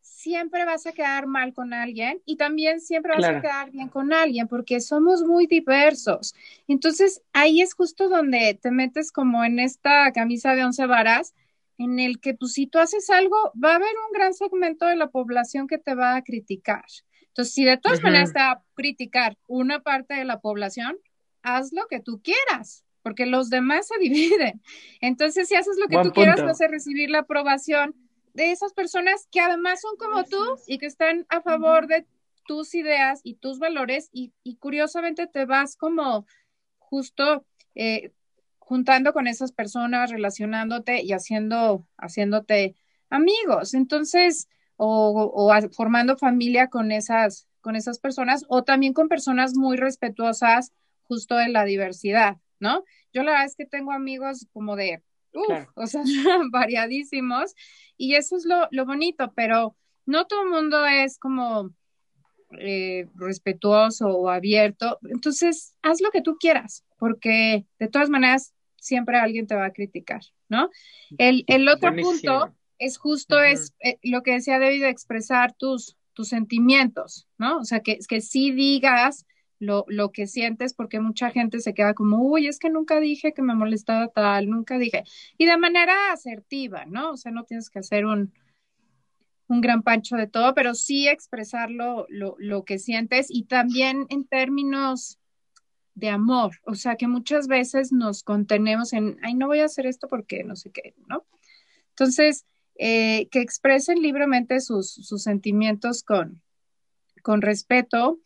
siempre 0.01 0.65
vas 0.65 0.87
a 0.87 0.93
quedar 0.93 1.27
mal 1.27 1.53
con 1.53 1.73
alguien 1.73 2.23
y 2.25 2.37
también 2.37 2.81
siempre 2.81 3.13
vas 3.15 3.25
a 3.25 3.41
quedar 3.41 3.71
bien 3.71 3.89
con 3.89 4.13
alguien 4.13 4.47
porque 4.47 4.81
somos 4.81 5.23
muy 5.23 5.47
diversos. 5.47 6.35
Entonces, 6.69 7.23
ahí 7.33 7.61
es 7.61 7.75
justo 7.75 8.09
donde 8.09 8.59
te 8.61 8.71
metes 8.71 9.11
como 9.11 9.45
en 9.45 9.59
esta 9.59 10.13
camisa 10.13 10.55
de 10.55 10.65
once 10.65 10.87
varas 10.87 11.35
en 11.83 11.99
el 11.99 12.21
que 12.21 12.35
pues 12.35 12.53
si 12.53 12.67
tú 12.67 12.79
haces 12.79 13.11
algo, 13.11 13.37
va 13.63 13.73
a 13.73 13.77
haber 13.77 13.95
un 14.07 14.13
gran 14.13 14.35
segmento 14.35 14.87
de 14.87 14.97
la 14.97 15.09
población 15.09 15.67
que 15.67 15.79
te 15.79 15.95
va 15.95 16.17
a 16.17 16.23
criticar. 16.23 16.85
Entonces, 17.29 17.55
si 17.55 17.65
de 17.65 17.77
todas 17.77 18.03
maneras 18.03 18.33
te 18.33 18.39
va 18.39 18.51
a 18.53 18.63
criticar 18.75 19.37
una 19.47 19.81
parte 19.81 20.15
de 20.15 20.25
la 20.25 20.41
población, 20.41 20.97
haz 21.43 21.73
lo 21.73 21.87
que 21.89 22.01
tú 22.01 22.23
quieras, 22.23 22.85
porque 23.03 23.27
los 23.27 23.51
demás 23.51 23.89
se 23.89 23.99
dividen. 24.01 24.63
Entonces, 25.01 25.49
si 25.49 25.55
haces 25.55 25.77
lo 25.79 25.89
que 25.89 26.03
tú 26.03 26.13
quieras, 26.13 26.43
vas 26.43 26.61
a 26.61 26.69
recibir 26.69 27.11
la 27.11 27.21
aprobación 27.21 27.95
de 28.35 28.53
esas 28.53 28.73
personas 28.73 29.27
que 29.31 29.41
además 29.41 29.81
son 29.81 29.97
como 29.97 30.25
tú 30.25 30.57
y 30.67 30.79
que 30.79 30.87
están 30.87 31.27
a 31.29 31.43
favor 31.43 31.87
de 31.87 32.07
tus 32.47 32.75
ideas 32.75 33.21
y 33.25 33.35
tus 33.35 33.59
valores 33.59 34.09
y, 34.13 34.33
curiosamente 34.59 35.27
te 35.27 35.45
vas 35.45 35.77
como 35.77 36.27
justo 36.79 37.45
eh, 37.75 38.13
juntando 38.65 39.13
con 39.13 39.27
esas 39.27 39.53
personas, 39.53 40.11
relacionándote 40.11 41.03
y 41.03 41.13
haciendo, 41.13 41.87
haciéndote 41.99 42.75
amigos. 43.11 43.75
Entonces, 43.75 44.49
o, 44.77 45.53
formando 45.73 46.17
familia 46.17 46.69
con 46.69 46.93
esas, 46.93 47.49
con 47.61 47.77
esas 47.77 47.99
personas, 47.99 48.45
o 48.49 48.65
también 48.65 48.93
con 48.93 49.09
personas 49.09 49.55
muy 49.55 49.77
respetuosas 49.77 50.73
justo 51.03 51.37
de 51.37 51.49
la 51.49 51.65
diversidad, 51.65 52.39
¿no? 52.59 52.85
Yo 53.13 53.23
la 53.23 53.33
verdad 53.33 53.47
es 53.47 53.57
que 53.57 53.67
tengo 53.67 53.93
amigos 53.93 54.47
como 54.53 54.77
de, 54.77 55.03
uff, 55.35 55.69
o 55.75 55.87
sea, 55.87 56.03
variadísimos, 56.51 57.55
y 57.97 58.15
eso 58.15 58.37
es 58.37 58.47
lo, 58.47 58.69
lo, 58.71 58.87
bonito, 58.87 59.33
pero 59.35 59.77
no 60.07 60.27
todo 60.27 60.43
el 60.43 60.49
mundo 60.49 60.87
es 60.87 61.19
como 61.19 61.71
eh, 62.59 63.07
respetuoso 63.15 64.09
o 64.09 64.29
abierto. 64.29 64.99
Entonces, 65.11 65.75
haz 65.83 66.01
lo 66.01 66.11
que 66.11 66.23
tú 66.23 66.37
quieras, 66.39 66.85
porque 66.99 67.67
de 67.79 67.89
todas 67.89 68.11
maneras 68.11 68.55
siempre 68.77 69.19
alguien 69.19 69.47
te 69.47 69.55
va 69.55 69.67
a 69.67 69.73
criticar, 69.73 70.23
¿no? 70.49 70.71
El, 71.19 71.69
otro 71.69 71.95
punto 71.95 72.55
es 72.79 72.99
justo 72.99 73.41
es 73.41 73.75
eh, 73.81 73.99
lo 74.03 74.23
que 74.23 74.33
decía 74.33 74.59
David, 74.59 74.85
expresar 74.85 75.55
tus, 75.55 75.97
tus 76.15 76.29
sentimientos, 76.29 77.29
¿no? 77.39 77.59
O 77.59 77.65
sea, 77.65 77.81
que, 77.81 77.99
que 78.09 78.21
sí 78.21 78.51
digas 78.51 79.25
lo, 79.61 79.85
lo, 79.87 80.11
que 80.11 80.27
sientes, 80.27 80.75
porque 80.75 80.99
mucha 80.99 81.31
gente 81.31 81.61
se 81.61 81.75
queda 81.75 81.95
como, 81.95 82.19
uy, 82.19 82.49
es 82.49 82.59
que 82.59 82.71
nunca 82.71 82.99
dije 82.99 83.33
que 83.33 83.43
me 83.43 83.55
molestaba 83.55 84.09
tal, 84.09 84.51
nunca 84.51 84.79
dije. 84.79 85.05
Y 85.39 85.47
de 85.47 85.57
manera 85.57 86.13
asertiva, 86.13 86.85
¿no? 86.87 87.13
O 87.13 87.17
sea, 87.17 87.31
no 87.31 87.45
tienes 87.45 87.71
que 87.71 87.79
hacer 87.79 88.05
un, 88.05 88.33
un 89.53 89.61
gran 89.61 89.83
pancho 89.83 90.17
de 90.17 90.27
todo, 90.27 90.55
pero 90.55 90.75
sí 90.75 91.09
expresar 91.09 91.71
lo, 91.71 92.07
lo, 92.09 92.37
lo 92.39 92.65
que 92.65 92.79
sientes 92.79 93.27
y 93.31 93.45
también 93.45 94.07
en 94.09 94.25
términos 94.25 95.19
de 95.95 96.09
amor, 96.09 96.59
o 96.65 96.75
sea, 96.75 96.97
que 96.97 97.07
muchas 97.07 97.49
veces 97.49 97.93
nos 97.93 98.23
contenemos 98.23 98.93
en, 98.93 99.19
ay, 99.23 99.35
no 99.35 99.47
voy 99.47 99.61
a 99.61 99.67
hacer 99.67 99.87
esto 99.87 100.09
porque 100.09 100.43
no 100.43 100.57
sé 100.57 100.71
qué, 100.71 100.95
¿no? 101.07 101.27
Entonces, 101.91 102.47
eh, 102.77 103.29
que 103.31 103.41
expresen 103.41 104.01
libremente 104.01 104.61
sus, 104.61 104.93
sus 104.93 105.23
sentimientos 105.23 106.03
con, 106.03 106.43
con 107.23 107.43
respeto. 107.43 108.21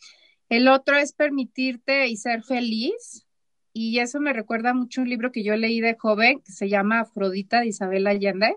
El 0.49 0.68
otro 0.68 0.97
es 0.97 1.12
permitirte 1.12 2.06
y 2.06 2.16
ser 2.16 2.42
feliz. 2.42 3.26
Y 3.73 3.99
eso 3.99 4.21
me 4.21 4.33
recuerda 4.33 4.73
mucho 4.73 5.02
un 5.02 5.11
libro 5.11 5.33
que 5.33 5.42
yo 5.42 5.56
leí 5.56 5.80
de 5.80 5.97
joven 5.99 6.40
que 6.40 6.52
se 6.52 6.68
llama 6.68 7.00
Afrodita 7.00 7.61
de 7.61 7.66
Isabel 7.66 8.06
Allende, 8.06 8.56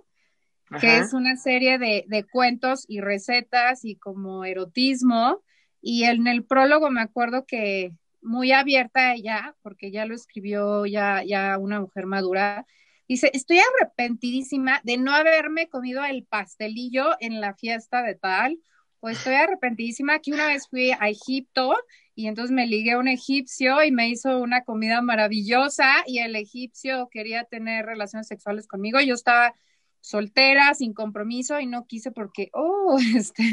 que 0.80 0.98
es 0.98 1.14
una 1.14 1.36
serie 1.36 1.78
de, 1.78 2.06
de 2.08 2.24
cuentos 2.24 2.86
y 2.88 3.02
recetas 3.02 3.86
y 3.86 3.96
como 3.96 4.46
erotismo. 4.46 5.42
Y 5.82 6.04
en 6.04 6.28
el 6.28 6.44
prólogo 6.46 6.90
me 6.92 7.02
acuerdo 7.02 7.46
que 7.46 7.94
muy 8.22 8.52
abierta 8.52 9.14
ella, 9.14 9.56
porque 9.62 9.92
ya 9.92 10.06
lo 10.06 10.16
escribió 10.16 10.86
ya, 10.86 11.24
ya 11.24 11.58
una 11.58 11.80
mujer 11.82 12.06
madura. 12.06 12.66
Dice, 13.08 13.32
estoy 13.34 13.60
arrepentidísima 13.60 14.82
de 14.84 14.98
no 14.98 15.14
haberme 15.14 15.68
comido 15.68 16.04
el 16.06 16.26
pastelillo 16.26 17.16
en 17.20 17.42
la 17.42 17.56
fiesta 17.56 18.04
de 18.04 18.16
tal, 18.16 18.60
o 19.00 19.10
estoy 19.10 19.36
arrepentidísima 19.36 20.20
que 20.20 20.32
una 20.34 20.48
vez 20.48 20.68
fui 20.70 20.92
a 20.92 21.10
Egipto 21.10 21.74
y 22.16 22.28
entonces 22.28 22.52
me 22.54 22.68
ligué 22.68 22.92
a 22.92 23.00
un 23.00 23.08
egipcio 23.08 23.82
y 23.84 23.92
me 23.92 24.10
hizo 24.10 24.40
una 24.40 24.64
comida 24.64 25.02
maravillosa 25.02 25.90
y 26.06 26.20
el 26.20 26.36
egipcio 26.36 27.08
quería 27.10 27.46
tener 27.46 27.86
relaciones 27.86 28.28
sexuales 28.28 28.68
conmigo. 28.68 29.00
Yo 29.00 29.16
estaba 29.16 29.54
soltera, 30.02 30.74
sin 30.74 30.94
compromiso 30.94 31.60
y 31.60 31.66
no 31.66 31.86
quise 31.86 32.12
porque, 32.12 32.50
oh, 32.54 32.98
este, 33.16 33.44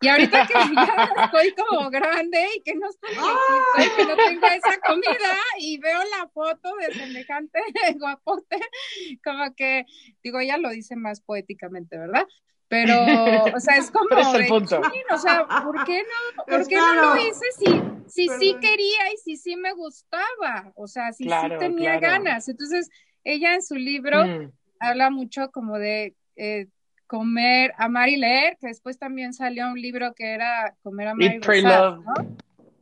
y 0.00 0.08
ahorita 0.08 0.46
que 0.46 0.54
ya 0.54 1.10
estoy 1.24 1.54
como 1.54 1.90
grande 1.90 2.46
y 2.56 2.62
que 2.62 2.74
no 2.74 2.88
estoy 2.88 3.10
que 3.96 4.04
no 4.04 4.16
tengo 4.16 4.46
esa 4.46 4.78
comida 4.86 5.36
y 5.58 5.78
veo 5.78 5.98
la 6.18 6.28
foto 6.28 6.74
de 6.76 6.94
semejante 6.94 7.58
guapote, 7.98 8.58
como 9.24 9.54
que, 9.54 9.86
digo, 10.22 10.40
ella 10.40 10.58
lo 10.58 10.70
dice 10.70 10.96
más 10.96 11.20
poéticamente, 11.20 11.98
¿verdad? 11.98 12.26
Pero, 12.68 12.94
o 13.54 13.60
sea, 13.60 13.76
es 13.76 13.90
como, 13.90 14.08
el 14.34 14.46
punto. 14.46 14.80
o 15.10 15.18
sea, 15.18 15.46
¿por 15.62 15.84
qué 15.84 16.02
no, 16.02 16.44
por 16.46 16.66
qué 16.66 16.76
no 16.76 16.94
lo 16.94 17.16
hice 17.18 17.44
si, 17.58 17.66
si 18.06 18.28
sí 18.38 18.56
quería 18.62 19.12
y 19.12 19.18
si 19.22 19.36
sí 19.36 19.56
me 19.56 19.74
gustaba? 19.74 20.72
O 20.74 20.86
sea, 20.86 21.12
si 21.12 21.24
sí 21.24 21.30
tenía 21.58 21.98
ganas. 21.98 22.48
Entonces, 22.48 22.88
ella 23.24 23.52
en 23.56 23.62
su 23.62 23.74
libro 23.74 24.24
mm. 24.24 24.52
Habla 24.82 25.10
mucho 25.10 25.50
como 25.50 25.78
de 25.78 26.14
eh, 26.36 26.68
comer, 27.06 27.72
amar 27.78 28.08
y 28.08 28.16
leer, 28.16 28.56
que 28.60 28.68
después 28.68 28.98
también 28.98 29.32
salió 29.32 29.68
un 29.68 29.80
libro 29.80 30.14
que 30.14 30.32
era 30.32 30.76
comer, 30.82 31.08
amar 31.08 31.34
y 31.34 31.38
rezar, 31.40 31.98
¿no? 31.98 32.14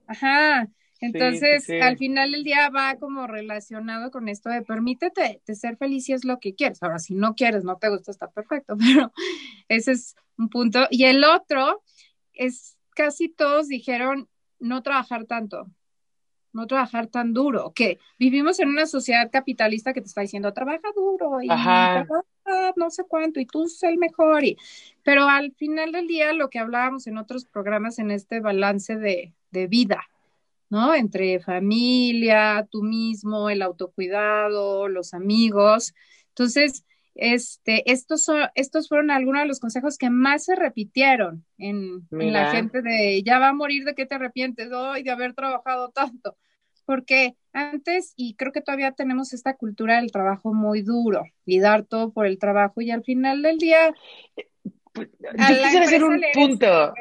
Ajá. 0.06 0.68
Entonces, 1.00 1.66
al 1.82 1.96
final 1.96 2.32
del 2.32 2.44
día 2.44 2.68
va 2.68 2.96
como 2.96 3.26
relacionado 3.26 4.10
con 4.10 4.28
esto 4.28 4.50
de 4.50 4.60
permítete 4.62 5.40
de 5.46 5.54
ser 5.54 5.78
feliz 5.78 6.04
si 6.04 6.12
es 6.12 6.24
lo 6.24 6.38
que 6.38 6.54
quieres. 6.54 6.82
Ahora, 6.82 6.98
si 6.98 7.14
no 7.14 7.34
quieres, 7.34 7.64
no 7.64 7.76
te 7.76 7.88
gusta, 7.88 8.10
está 8.10 8.30
perfecto, 8.30 8.76
pero 8.78 9.12
ese 9.68 9.92
es 9.92 10.14
un 10.36 10.50
punto. 10.50 10.86
Y 10.90 11.04
el 11.04 11.24
otro 11.24 11.82
es 12.34 12.76
casi 12.94 13.28
todos 13.30 13.68
dijeron 13.68 14.28
no 14.58 14.82
trabajar 14.82 15.24
tanto, 15.24 15.70
no 16.52 16.66
trabajar 16.66 17.06
tan 17.06 17.32
duro, 17.32 17.72
que 17.74 17.98
vivimos 18.18 18.58
en 18.60 18.68
una 18.68 18.86
sociedad 18.86 19.30
capitalista 19.30 19.92
que 19.92 20.00
te 20.00 20.08
está 20.08 20.22
diciendo 20.22 20.52
trabaja 20.52 20.88
duro 20.94 21.40
y 21.42 21.48
no 22.76 22.90
sé 22.90 23.04
cuánto 23.04 23.40
y 23.40 23.46
tú 23.46 23.68
sé 23.68 23.88
el 23.88 23.98
mejor 23.98 24.44
y 24.44 24.56
pero 25.02 25.28
al 25.28 25.52
final 25.52 25.92
del 25.92 26.06
día 26.06 26.32
lo 26.32 26.50
que 26.50 26.58
hablábamos 26.58 27.06
en 27.06 27.18
otros 27.18 27.44
programas 27.44 27.98
en 27.98 28.10
este 28.10 28.40
balance 28.40 28.96
de, 28.96 29.32
de 29.50 29.66
vida, 29.66 30.02
¿no? 30.68 30.94
Entre 30.94 31.40
familia, 31.40 32.66
tú 32.70 32.82
mismo, 32.82 33.50
el 33.50 33.62
autocuidado, 33.62 34.88
los 34.88 35.14
amigos. 35.14 35.94
Entonces, 36.28 36.84
este, 37.14 37.90
estos, 37.90 38.22
son, 38.22 38.42
estos 38.54 38.88
fueron 38.88 39.10
algunos 39.10 39.42
de 39.42 39.48
los 39.48 39.60
consejos 39.60 39.98
que 39.98 40.10
más 40.10 40.44
se 40.44 40.54
repitieron 40.54 41.44
en, 41.58 42.06
la 42.10 42.50
gente 42.50 42.82
de 42.82 43.22
ya 43.22 43.38
va 43.38 43.48
a 43.48 43.54
morir 43.54 43.84
de 43.84 43.94
que 43.94 44.06
te 44.06 44.14
arrepientes 44.14 44.72
hoy 44.72 45.02
de 45.02 45.10
haber 45.10 45.34
trabajado 45.34 45.90
tanto. 45.90 46.36
Porque 46.84 47.36
antes, 47.52 48.14
y 48.16 48.34
creo 48.34 48.52
que 48.52 48.62
todavía 48.62 48.92
tenemos 48.92 49.32
esta 49.32 49.54
cultura 49.54 50.00
del 50.00 50.10
trabajo 50.10 50.52
muy 50.52 50.82
duro 50.82 51.24
y 51.44 51.60
dar 51.60 51.84
todo 51.84 52.12
por 52.12 52.26
el 52.26 52.38
trabajo, 52.38 52.80
y 52.80 52.90
al 52.90 53.04
final 53.04 53.42
del 53.42 53.58
día. 53.58 53.94
Yo 54.94 55.04
quisiera 55.62 55.84
hacer 55.84 56.02
un 56.02 56.20
punto. 56.34 56.92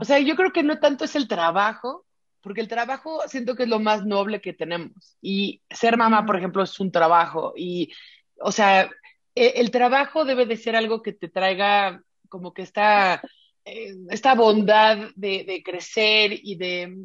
O 0.00 0.04
sea, 0.04 0.18
yo 0.20 0.34
creo 0.34 0.52
que 0.52 0.62
no 0.62 0.78
tanto 0.78 1.04
es 1.04 1.14
el 1.14 1.28
trabajo, 1.28 2.06
porque 2.40 2.60
el 2.60 2.68
trabajo 2.68 3.20
siento 3.26 3.54
que 3.54 3.64
es 3.64 3.68
lo 3.68 3.80
más 3.80 4.06
noble 4.06 4.40
que 4.40 4.52
tenemos. 4.52 5.18
Y 5.20 5.62
ser 5.68 5.96
mamá, 5.96 6.24
por 6.24 6.36
ejemplo, 6.36 6.62
es 6.62 6.78
un 6.80 6.92
trabajo. 6.92 7.52
Y, 7.56 7.92
o 8.40 8.52
sea, 8.52 8.90
e, 9.34 9.54
el, 9.56 9.70
trabajo 9.70 10.24
debe 10.24 10.46
de 10.46 10.56
ser 10.56 10.76
algo 10.76 11.02
que 11.02 11.12
te 11.12 11.28
traiga 11.28 12.02
como 12.28 12.52
que 12.52 12.62
esta, 12.62 13.22
eh, 13.64 13.94
esta 14.10 14.34
bondad 14.34 15.10
de, 15.14 15.62
crecer 15.64 16.32
y 16.32 16.56
de 16.56 16.96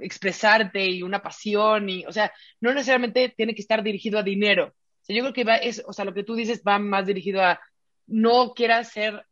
expresarte 0.00 0.84
y 0.84 1.02
una 1.02 1.22
pasión. 1.22 1.88
Y, 1.88 2.04
o 2.06 2.12
sea, 2.12 2.32
no 2.60 2.72
necesariamente 2.72 3.34
tiene 3.36 3.54
que 3.54 3.62
estar 3.62 3.82
dirigido 3.82 4.18
a 4.18 4.22
dinero. 4.22 4.74
Yo 5.08 5.22
creo 5.22 5.32
que 5.32 5.44
va, 5.44 5.56
es, 5.56 5.82
o 5.86 5.92
sea, 5.92 6.04
lo 6.04 6.14
que 6.14 6.24
tú 6.24 6.34
dices 6.34 6.62
va 6.66 6.78
más 6.78 7.06
dirigido 7.06 7.42
a 7.42 7.60
no 8.06 8.54
quieras 8.54 8.90
ser 8.90 9.24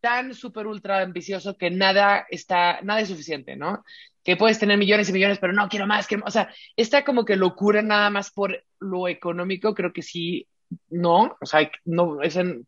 tan 0.00 0.34
súper 0.34 0.66
ultra 0.66 1.00
ambicioso 1.02 1.56
que 1.56 1.70
nada 1.70 2.26
está, 2.30 2.80
nada 2.82 3.00
es 3.00 3.08
suficiente, 3.08 3.56
¿no? 3.56 3.84
Que 4.22 4.36
puedes 4.36 4.58
tener 4.58 4.78
millones 4.78 5.08
y 5.08 5.12
millones, 5.12 5.38
pero 5.38 5.52
no 5.52 5.68
quiero 5.68 5.86
más, 5.86 6.06
que, 6.06 6.16
o 6.16 6.30
sea, 6.30 6.52
esta 6.76 7.04
como 7.04 7.24
que 7.24 7.36
locura 7.36 7.82
nada 7.82 8.10
más 8.10 8.30
por 8.30 8.64
lo 8.78 9.08
económico, 9.08 9.74
creo 9.74 9.92
que 9.92 10.02
sí, 10.02 10.46
no, 10.90 11.36
o 11.40 11.46
sea, 11.46 11.70
no, 11.84 12.18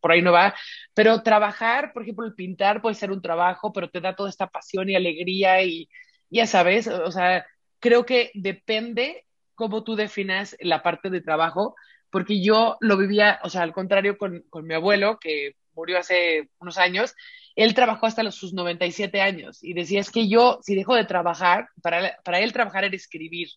por 0.00 0.12
ahí 0.12 0.22
no 0.22 0.32
va, 0.32 0.54
pero 0.94 1.22
trabajar, 1.22 1.92
por 1.92 2.02
ejemplo, 2.02 2.26
el 2.26 2.34
pintar 2.34 2.80
puede 2.82 2.94
ser 2.94 3.10
un 3.10 3.22
trabajo, 3.22 3.72
pero 3.72 3.90
te 3.90 4.00
da 4.00 4.14
toda 4.16 4.30
esta 4.30 4.46
pasión 4.46 4.88
y 4.88 4.96
alegría 4.96 5.62
y 5.62 5.88
ya 6.30 6.46
sabes, 6.46 6.86
o 6.86 7.10
sea, 7.10 7.46
creo 7.78 8.06
que 8.06 8.30
depende 8.34 9.26
cómo 9.54 9.84
tú 9.84 9.96
definas 9.96 10.56
la 10.60 10.82
parte 10.82 11.10
de 11.10 11.20
trabajo, 11.20 11.74
porque 12.10 12.42
yo 12.42 12.76
lo 12.80 12.96
vivía, 12.96 13.40
o 13.42 13.50
sea, 13.50 13.62
al 13.62 13.72
contrario 13.72 14.16
con, 14.16 14.44
con 14.48 14.66
mi 14.66 14.74
abuelo, 14.74 15.18
que 15.18 15.56
murió 15.74 15.98
hace 15.98 16.48
unos 16.58 16.78
años, 16.78 17.14
él 17.56 17.74
trabajó 17.74 18.06
hasta 18.06 18.22
los, 18.22 18.34
sus 18.34 18.52
97 18.52 19.20
años 19.20 19.62
y 19.62 19.74
decía, 19.74 20.00
es 20.00 20.10
que 20.10 20.28
yo, 20.28 20.60
si 20.62 20.74
dejo 20.74 20.94
de 20.94 21.04
trabajar, 21.04 21.68
para, 21.82 22.16
para 22.24 22.40
él 22.40 22.52
trabajar 22.52 22.84
era 22.84 22.96
escribir 22.96 23.48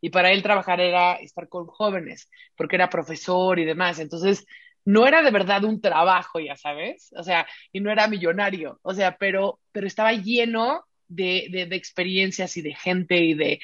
y 0.00 0.10
para 0.10 0.30
él 0.30 0.42
trabajar 0.42 0.80
era 0.80 1.14
estar 1.14 1.48
con 1.48 1.66
jóvenes, 1.66 2.30
porque 2.56 2.76
era 2.76 2.90
profesor 2.90 3.58
y 3.58 3.64
demás. 3.64 3.98
Entonces, 3.98 4.46
no 4.84 5.06
era 5.06 5.22
de 5.22 5.30
verdad 5.30 5.64
un 5.64 5.80
trabajo, 5.80 6.40
ya 6.40 6.56
sabes, 6.56 7.12
o 7.16 7.22
sea, 7.22 7.46
y 7.72 7.80
no 7.80 7.90
era 7.90 8.08
millonario, 8.08 8.78
o 8.82 8.94
sea, 8.94 9.16
pero, 9.18 9.60
pero 9.72 9.86
estaba 9.86 10.12
lleno 10.12 10.84
de, 11.08 11.48
de, 11.50 11.76
experiencias 11.76 12.56
y 12.56 12.62
de 12.62 12.74
gente 12.74 13.16
y 13.16 13.34
de 13.34 13.60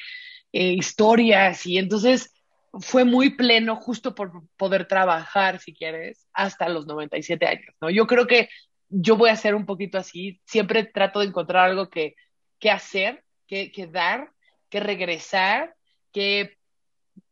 eh, 0.51 0.73
historias 0.73 1.65
y 1.65 1.77
entonces 1.77 2.31
fue 2.79 3.05
muy 3.05 3.31
pleno 3.31 3.75
justo 3.75 4.13
por 4.13 4.31
poder 4.57 4.87
trabajar, 4.87 5.59
si 5.59 5.73
quieres, 5.73 6.27
hasta 6.33 6.69
los 6.69 6.85
97 6.85 7.45
años, 7.47 7.73
¿no? 7.81 7.89
Yo 7.89 8.05
creo 8.05 8.27
que 8.27 8.49
yo 8.89 9.15
voy 9.17 9.29
a 9.29 9.35
ser 9.35 9.55
un 9.55 9.65
poquito 9.65 9.97
así, 9.97 10.41
siempre 10.45 10.83
trato 10.83 11.19
de 11.19 11.27
encontrar 11.27 11.69
algo 11.69 11.89
que, 11.89 12.15
que 12.59 12.69
hacer, 12.69 13.23
que, 13.47 13.71
que 13.71 13.87
dar, 13.87 14.31
que 14.69 14.79
regresar, 14.79 15.74
que 16.15 16.57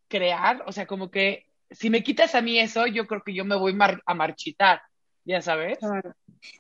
crear, 0.10 0.62
o 0.68 0.74
sea, 0.74 0.86
como 0.86 1.10
que 1.10 1.46
si 1.72 1.90
me 1.90 2.04
quitas 2.04 2.36
a 2.36 2.42
mí 2.42 2.60
eso, 2.60 2.86
yo 2.86 3.08
creo 3.08 3.24
que 3.24 3.34
yo 3.34 3.46
me 3.46 3.56
voy 3.56 3.76
a 4.06 4.14
marchitar, 4.14 4.82
ya 5.24 5.42
sabes. 5.42 5.80
Claro. 5.80 6.14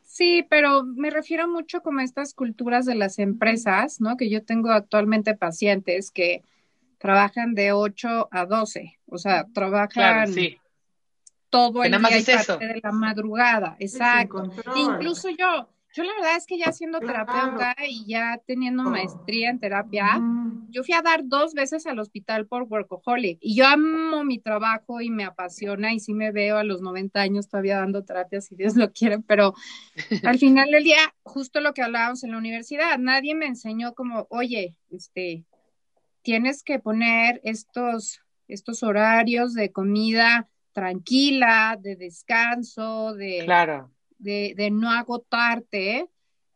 Sí, 0.03 0.47
pero 0.49 0.85
me 0.85 1.09
refiero 1.09 1.49
mucho 1.49 1.81
como 1.81 1.99
a 1.99 2.03
estas 2.03 2.33
culturas 2.33 2.85
de 2.85 2.95
las 2.95 3.19
empresas, 3.19 3.99
¿no? 3.99 4.15
Que 4.15 4.29
yo 4.29 4.45
tengo 4.45 4.71
actualmente 4.71 5.35
pacientes 5.35 6.11
que 6.11 6.43
trabajan 6.97 7.55
de 7.55 7.73
8 7.73 8.29
a 8.31 8.45
12, 8.45 8.97
o 9.07 9.17
sea, 9.17 9.45
trabajan 9.53 10.33
todo 11.49 11.83
el 11.83 11.91
día 11.91 12.19
y 12.19 12.23
parte 12.23 12.67
de 12.67 12.79
la 12.81 12.93
madrugada, 12.93 13.75
exacto. 13.79 14.49
Incluso 14.77 15.29
yo, 15.29 15.67
yo 15.93 16.03
la 16.05 16.13
verdad 16.13 16.37
es 16.37 16.47
que 16.47 16.57
ya 16.57 16.71
siendo 16.71 16.99
terapeuta 16.99 17.75
y 17.85 18.05
ya 18.07 18.39
teniendo 18.47 18.83
maestría 18.83 19.49
en 19.49 19.59
terapia, 19.59 20.21
yo 20.73 20.83
fui 20.83 20.95
a 20.95 21.03
dar 21.03 21.21
dos 21.25 21.53
veces 21.53 21.85
al 21.85 21.99
hospital 21.99 22.47
por 22.47 22.63
workaholic 22.63 23.37
y 23.39 23.55
yo 23.55 23.67
amo 23.67 24.23
mi 24.23 24.39
trabajo 24.39 25.01
y 25.01 25.11
me 25.11 25.23
apasiona 25.23 25.93
y 25.93 25.99
sí 25.99 26.13
me 26.13 26.31
veo 26.31 26.57
a 26.57 26.63
los 26.63 26.81
90 26.81 27.21
años 27.21 27.47
todavía 27.47 27.77
dando 27.77 28.03
terapia 28.03 28.41
si 28.41 28.55
Dios 28.55 28.75
lo 28.75 28.91
quiere, 28.91 29.19
pero 29.19 29.53
al 30.23 30.39
final 30.39 30.71
del 30.71 30.83
día, 30.83 31.13
justo 31.21 31.61
lo 31.61 31.73
que 31.73 31.83
hablábamos 31.83 32.23
en 32.23 32.31
la 32.31 32.39
universidad, 32.39 32.97
nadie 32.97 33.35
me 33.35 33.45
enseñó 33.45 33.93
como, 33.93 34.25
oye, 34.31 34.75
este, 34.89 35.45
tienes 36.23 36.63
que 36.63 36.79
poner 36.79 37.39
estos, 37.43 38.21
estos 38.47 38.81
horarios 38.81 39.53
de 39.53 39.71
comida 39.71 40.49
tranquila, 40.71 41.77
de 41.79 41.95
descanso, 41.95 43.13
de, 43.13 43.43
claro. 43.45 43.91
de, 44.17 44.55
de 44.57 44.71
no 44.71 44.89
agotarte, 44.89 46.09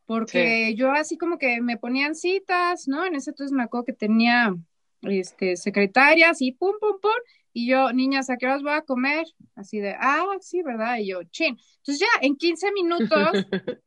porque 0.08 0.74
yo 0.76 0.92
así 0.92 1.18
como 1.18 1.38
que 1.38 1.62
me 1.62 1.78
ponían 1.78 2.16
citas, 2.16 2.88
¿no? 2.88 3.06
En 3.06 3.14
ese 3.14 3.30
entonces 3.30 3.52
me 3.52 3.64
acuerdo 3.64 3.86
que 3.86 3.94
tenía 3.94 4.56
este, 5.02 5.56
secretarias 5.56 6.42
y 6.42 6.54
pum, 6.54 6.74
pum, 6.80 7.00
pum, 7.00 7.12
y 7.54 7.68
yo, 7.68 7.92
niñas, 7.94 8.30
¿a 8.30 8.38
qué 8.38 8.48
horas 8.48 8.64
voy 8.64 8.72
a 8.72 8.82
comer? 8.82 9.26
Así 9.56 9.80
de, 9.80 9.96
ah, 10.00 10.26
sí, 10.42 10.64
¿verdad? 10.64 10.98
Y 10.98 11.10
yo, 11.10 11.24
chin. 11.24 11.58
Entonces 11.78 12.00
ya 12.00 12.26
en 12.26 12.36
15 12.36 12.72
minutos 12.72 13.10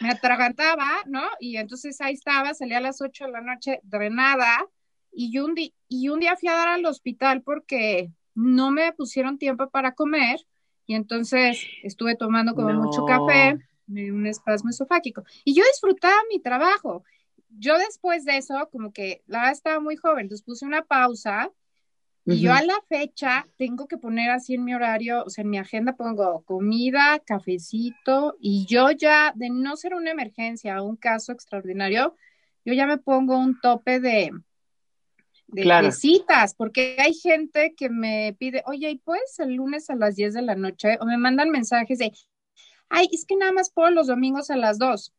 me 0.00 0.08
atragantaba, 0.08 0.88
¿no? 1.06 1.22
Y 1.40 1.56
entonces 1.56 2.00
ahí 2.00 2.14
estaba, 2.14 2.54
salía 2.54 2.78
a 2.78 2.82
las 2.82 3.02
8 3.02 3.26
de 3.26 3.32
la 3.32 3.40
noche 3.42 3.80
drenada, 3.82 4.66
y 5.16 5.38
un, 5.38 5.54
y 5.88 6.08
un 6.10 6.20
día 6.20 6.36
fui 6.36 6.48
a 6.50 6.54
dar 6.54 6.68
al 6.68 6.84
hospital 6.84 7.42
porque 7.42 8.10
no 8.34 8.70
me 8.70 8.92
pusieron 8.92 9.38
tiempo 9.38 9.70
para 9.70 9.92
comer 9.92 10.38
y 10.84 10.94
entonces 10.94 11.66
estuve 11.82 12.16
tomando 12.16 12.54
como 12.54 12.72
mucho 12.74 13.04
café, 13.06 13.58
un 13.88 14.26
espasmo 14.26 14.70
esofágico. 14.70 15.24
Y 15.44 15.54
yo 15.54 15.62
disfrutaba 15.72 16.16
mi 16.30 16.40
trabajo. 16.40 17.04
Yo 17.58 17.78
después 17.78 18.24
de 18.24 18.38
eso, 18.38 18.68
como 18.70 18.92
que 18.92 19.22
la 19.26 19.38
verdad 19.38 19.52
estaba 19.52 19.80
muy 19.80 19.96
joven, 19.96 20.22
entonces 20.22 20.44
puse 20.44 20.66
una 20.66 20.82
pausa 20.82 21.50
y 22.28 22.40
yo 22.40 22.52
a 22.52 22.60
la 22.60 22.74
fecha 22.88 23.46
tengo 23.56 23.86
que 23.86 23.98
poner 23.98 24.30
así 24.30 24.54
en 24.54 24.64
mi 24.64 24.74
horario, 24.74 25.22
o 25.24 25.30
sea, 25.30 25.42
en 25.42 25.50
mi 25.50 25.58
agenda 25.58 25.94
pongo 25.94 26.42
comida, 26.42 27.20
cafecito 27.24 28.36
y 28.40 28.66
yo 28.66 28.90
ya, 28.90 29.32
de 29.36 29.48
no 29.48 29.76
ser 29.76 29.94
una 29.94 30.10
emergencia 30.10 30.82
o 30.82 30.86
un 30.86 30.96
caso 30.96 31.30
extraordinario, 31.30 32.16
yo 32.64 32.74
ya 32.74 32.86
me 32.88 32.98
pongo 32.98 33.38
un 33.38 33.60
tope 33.60 34.00
de 34.00 34.32
de, 35.48 35.92
citas, 35.92 36.54
porque 36.54 36.96
hay 36.98 37.14
gente 37.14 37.74
que 37.76 37.88
me 37.88 38.34
pide, 38.38 38.62
oye, 38.66 39.00
¿puedes 39.04 39.38
el 39.38 39.54
lunes 39.54 39.88
a 39.90 39.94
las 39.94 40.16
10 40.16 40.34
de 40.34 40.42
la 40.42 40.56
noche? 40.56 40.98
O 41.00 41.06
me 41.06 41.18
mandan 41.18 41.50
mensajes 41.50 41.98
de, 41.98 42.12
ay, 42.88 43.08
es 43.12 43.24
que 43.24 43.36
nada 43.36 43.52
más 43.52 43.70
puedo 43.70 43.90
los 43.90 44.06
domingos 44.06 44.50
a 44.50 44.56
las 44.56 44.78
2. 44.78 45.12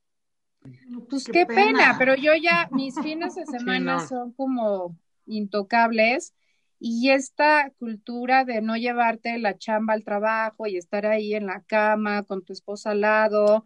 Pues 1.10 1.25
qué, 1.25 1.45
pena. 1.45 1.95
pero 1.97 2.15
yo 2.15 2.32
ya, 2.36 2.67
mis 2.71 2.95
fines 3.03 3.36
de 3.36 3.45
semana 3.45 4.06
son 4.06 4.34
como 4.34 4.97
intocables 5.25 6.34
y 6.80 7.10
esta 7.10 7.71
cultura 7.80 8.45
de 8.45 8.62
no 8.62 8.75
llevarte 8.75 9.38
la 9.39 9.58
chamba 9.58 9.93
al 9.93 10.03
trabajo 10.03 10.67
y 10.67 10.77
estar 10.77 11.06
ahí 11.06 11.34
en 11.34 11.47
la 11.47 11.62
cama 11.62 12.23
con 12.23 12.43
tu 12.43 12.53
esposa 12.53 12.91
al 12.91 13.01
lado, 13.01 13.65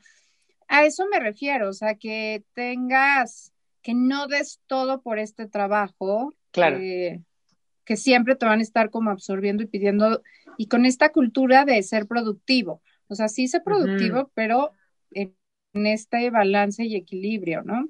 a 0.71 0.85
eso 0.85 1.05
me 1.11 1.19
refiero, 1.19 1.67
o 1.67 1.73
sea, 1.73 1.95
que 1.95 2.45
tengas, 2.53 3.51
que 3.81 3.93
no 3.93 4.27
des 4.27 4.61
todo 4.67 5.01
por 5.01 5.19
este 5.19 5.45
trabajo, 5.45 6.33
claro. 6.51 6.77
que 6.77 7.97
siempre 7.97 8.37
te 8.37 8.45
van 8.45 8.59
a 8.59 8.63
estar 8.63 8.89
como 8.89 9.11
absorbiendo 9.11 9.63
y 9.63 9.65
pidiendo, 9.65 10.21
y 10.57 10.67
con 10.67 10.85
esta 10.85 11.09
cultura 11.09 11.65
de 11.65 11.83
ser 11.83 12.07
productivo, 12.07 12.81
o 13.11 13.15
sea, 13.15 13.27
sí 13.27 13.49
ser 13.49 13.61
productivo, 13.61 14.31
pero 14.33 14.71
en, 15.11 15.35
en 15.73 15.85
este 15.85 16.29
balance 16.29 16.85
y 16.85 16.95
equilibrio, 16.95 17.61
¿no? 17.61 17.89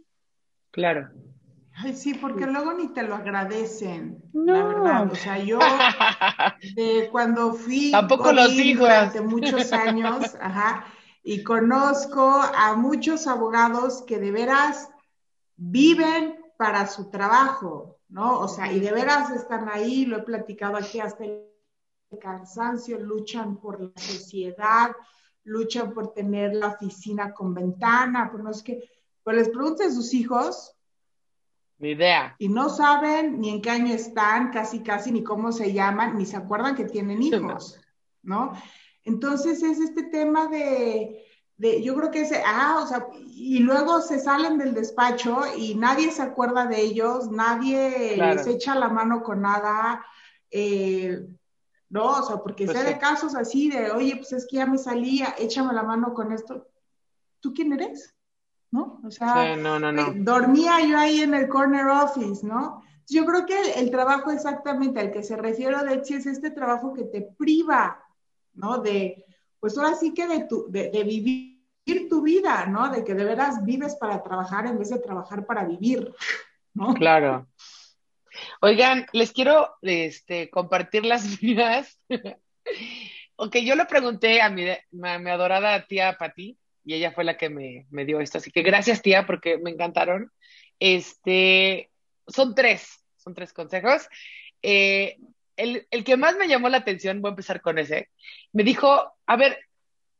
Claro. 0.72 1.12
Ay, 1.76 1.94
sí, 1.94 2.16
porque 2.16 2.48
luego 2.48 2.74
ni 2.74 2.88
te 2.88 3.04
lo 3.04 3.14
agradecen, 3.14 4.24
la 4.34 4.64
verdad. 4.64 5.12
O 5.12 5.16
sea, 5.16 5.38
yo 5.38 5.60
de 6.76 7.08
cuando 7.12 7.54
fui 7.54 7.92
Tampoco 7.92 8.34
los 8.34 8.52
durante 8.56 9.22
muchos 9.22 9.72
años, 9.72 10.36
ajá, 10.42 10.86
y 11.24 11.44
conozco 11.44 12.28
a 12.28 12.76
muchos 12.76 13.28
abogados 13.28 14.04
que 14.08 14.18
de 14.18 14.32
veras 14.32 14.90
viven 15.56 16.36
para 16.58 16.88
su 16.88 17.12
trabajo, 17.12 18.00
¿no? 18.10 18.40
O 18.40 18.48
sea, 18.48 18.72
y 18.72 18.80
de 18.80 18.92
veras 18.92 19.30
están 19.30 19.70
ahí, 19.70 20.06
lo 20.08 20.18
he 20.18 20.24
platicado 20.24 20.78
aquí 20.78 21.00
hasta 21.00 21.26
el 21.26 21.51
cansancio, 22.20 23.00
luchan 23.00 23.58
por 23.58 23.82
la 23.82 23.92
sociedad, 23.96 24.92
luchan 25.44 25.94
por 25.94 26.14
tener 26.14 26.56
la 26.56 26.68
oficina 26.68 27.34
con 27.34 27.54
ventana, 27.54 28.30
por 28.32 28.44
no 28.44 28.52
es 28.52 28.64
que, 28.64 28.84
pues 29.24 29.36
les 29.36 29.50
pregunten 29.50 29.90
a 29.90 29.94
sus 29.94 30.14
hijos, 30.14 30.76
ni 31.82 31.92
idea. 31.92 32.36
Y 32.38 32.48
no 32.48 32.70
saben 32.70 33.42
ni 33.42 33.50
en 33.50 33.62
qué 33.62 33.72
año 33.72 33.92
están, 33.92 34.52
casi, 34.52 34.82
casi, 34.82 35.12
ni 35.12 35.24
cómo 35.24 35.52
se 35.52 35.74
llaman, 35.74 36.16
ni 36.16 36.28
se 36.28 36.38
acuerdan 36.38 36.76
que 36.76 36.86
tienen 36.86 37.24
hijos, 37.24 37.82
¿no? 38.22 38.54
Entonces 39.04 39.64
es 39.64 39.80
este 39.80 40.04
tema 40.04 40.46
de, 40.46 41.26
de, 41.58 41.82
yo 41.82 41.96
creo 41.96 42.12
que 42.12 42.22
es, 42.22 42.32
ah, 42.46 42.82
o 42.84 42.88
sea, 42.88 43.08
y 43.26 43.60
luego 43.60 44.00
se 44.02 44.20
salen 44.20 44.60
del 44.60 44.76
despacho 44.76 45.42
y 45.58 45.74
nadie 45.74 46.12
se 46.12 46.22
acuerda 46.22 46.68
de 46.68 46.82
ellos, 46.82 47.32
nadie 47.32 48.16
les 48.16 48.46
echa 48.46 48.76
la 48.76 48.90
mano 48.90 49.24
con 49.24 49.42
nada, 49.42 50.06
eh, 50.52 51.26
no, 51.92 52.08
o 52.08 52.24
sea, 52.24 52.38
porque 52.38 52.66
pues 52.66 52.78
sé 52.78 52.84
de 52.84 52.98
casos 52.98 53.36
así 53.36 53.70
de, 53.70 53.92
oye, 53.92 54.16
pues 54.16 54.34
es 54.34 54.48
que 54.48 54.58
ya 54.58 54.66
me 54.66 54.80
salía, 54.80 55.36
échame 55.38 55.74
la 55.74 55.84
mano 55.84 56.14
con 56.14 56.32
esto. 56.32 56.68
¿Tú 57.40 57.54
quién 57.54 57.74
eres? 57.74 58.16
¿no? 58.72 59.02
O 59.04 59.12
sea, 59.12 59.56
dormía 60.16 60.80
yo 60.86 60.98
ahí 60.98 61.22
en 61.22 61.34
el 61.34 61.50
corner 61.50 61.86
office, 61.88 62.46
¿no? 62.46 62.82
Yo 63.08 63.26
creo 63.26 63.46
que 63.46 63.74
el, 63.74 63.92
trabajo 63.92 64.32
exactamente 64.32 65.00
al 65.02 65.12
que 65.12 65.24
se 65.24 65.36
refiere 65.36 65.76
Betsy 65.84 66.16
es 66.16 66.26
este 66.26 66.52
trabajo 66.52 66.94
que 66.94 67.04
te 67.04 67.22
priva, 67.22 68.02
¿no? 68.54 68.78
De, 68.78 69.26
pues 69.60 69.78
ahora 69.78 69.96
sí 69.96 70.14
que 70.14 70.28
de, 70.28 70.46
tu, 70.46 70.68
de, 70.70 71.04
vivir 71.04 71.60
tu 72.10 72.22
vida, 72.22 72.66
¿no? 72.68 72.90
De 72.90 73.04
que 73.04 73.14
de 73.14 73.26
veras 73.26 73.66
vives 73.66 73.96
para 73.96 74.24
trabajar 74.24 74.66
en 74.66 74.80
vez 74.80 74.90
de 74.90 75.00
trabajar 75.00 75.46
para 75.46 75.66
vivir, 75.66 76.14
¿no? 76.74 76.94
Claro. 76.94 77.48
Oigan, 78.62 79.06
les 79.14 79.32
quiero 79.32 79.76
este, 79.82 80.50
compartir 80.50 81.06
las 81.06 81.40
vidas. 81.42 82.00
ok, 83.36 83.58
yo 83.58 83.76
le 83.76 83.86
pregunté 83.86 84.42
a 84.42 84.50
mi, 84.50 84.70
a 84.70 85.20
mi 85.20 85.30
adorada 85.30 85.86
tía 85.88 86.18
Pati, 86.18 86.58
y 86.84 86.94
ella 86.94 87.12
fue 87.12 87.24
la 87.24 87.38
que 87.38 87.50
me, 87.50 87.86
me, 87.92 88.06
dio 88.06 88.20
esto. 88.20 88.38
Así 88.38 88.52
que 88.52 88.64
gracias, 88.64 89.02
tía, 89.02 89.26
porque 89.26 89.58
me 89.58 89.72
encantaron. 89.72 90.32
Este, 90.80 91.92
son 92.28 92.56
tres, 92.56 93.04
son 93.18 93.34
tres 93.34 93.54
consejos. 93.54 94.08
Eh, 94.62 95.18
el, 95.58 95.88
el, 95.92 96.04
que 96.04 96.18
más 96.18 96.36
me 96.38 96.48
llamó 96.48 96.70
la 96.70 96.78
atención, 96.78 97.22
voy 97.22 97.30
a 97.30 97.34
empezar 97.34 97.62
con 97.62 97.78
ese, 97.78 98.10
me 98.52 98.64
dijo, 98.64 99.14
a 99.26 99.36
ver, 99.36 99.60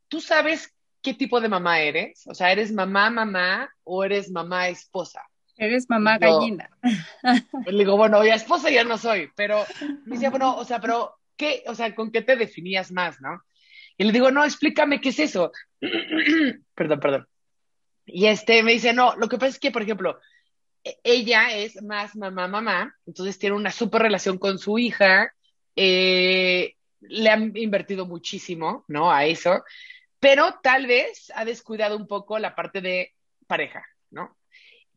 ¿tú 0.08 0.20
sabes 0.20 0.72
qué 1.02 1.14
tipo 1.14 1.40
de 1.40 1.48
mamá 1.48 1.80
eres? 1.80 2.26
O 2.26 2.34
sea, 2.34 2.52
¿eres 2.52 2.72
mamá, 2.72 3.10
mamá 3.10 3.74
o 3.82 4.04
eres 4.04 4.30
mamá 4.30 4.68
esposa? 4.68 5.22
Eres 5.62 5.88
mamá 5.88 6.18
gallina. 6.18 6.68
le 7.66 7.78
digo, 7.78 7.96
bueno, 7.96 8.24
ya 8.24 8.34
esposa 8.34 8.68
ya 8.68 8.82
no 8.82 8.98
soy, 8.98 9.30
pero 9.36 9.64
me 10.06 10.16
decía, 10.16 10.28
bueno, 10.28 10.56
o 10.56 10.64
sea, 10.64 10.80
pero 10.80 11.14
¿qué? 11.36 11.62
O 11.68 11.74
sea, 11.76 11.94
¿con 11.94 12.10
qué 12.10 12.20
te 12.20 12.34
definías 12.34 12.90
más, 12.90 13.20
no? 13.20 13.44
Y 13.96 14.02
le 14.02 14.10
digo, 14.10 14.32
no, 14.32 14.44
explícame 14.44 15.00
qué 15.00 15.10
es 15.10 15.20
eso. 15.20 15.52
perdón, 16.74 16.98
perdón. 16.98 17.28
Y 18.06 18.26
este 18.26 18.64
me 18.64 18.72
dice, 18.72 18.92
no, 18.92 19.14
lo 19.14 19.28
que 19.28 19.36
pasa 19.38 19.50
es 19.50 19.60
que, 19.60 19.70
por 19.70 19.82
ejemplo, 19.82 20.18
e-, 20.82 20.98
ella 21.04 21.56
es 21.56 21.80
más 21.80 22.16
mamá, 22.16 22.48
mamá, 22.48 22.96
entonces 23.06 23.38
tiene 23.38 23.54
una 23.54 23.70
súper 23.70 24.02
relación 24.02 24.38
con 24.38 24.58
su 24.58 24.80
hija, 24.80 25.32
eh, 25.76 26.74
le 27.02 27.30
han 27.30 27.56
invertido 27.56 28.04
muchísimo, 28.04 28.84
¿no? 28.88 29.12
A 29.12 29.26
eso, 29.26 29.62
pero 30.18 30.58
tal 30.60 30.88
vez 30.88 31.30
ha 31.36 31.44
descuidado 31.44 31.96
un 31.96 32.08
poco 32.08 32.40
la 32.40 32.56
parte 32.56 32.80
de 32.80 33.14
pareja, 33.46 33.86
¿no? 34.10 34.36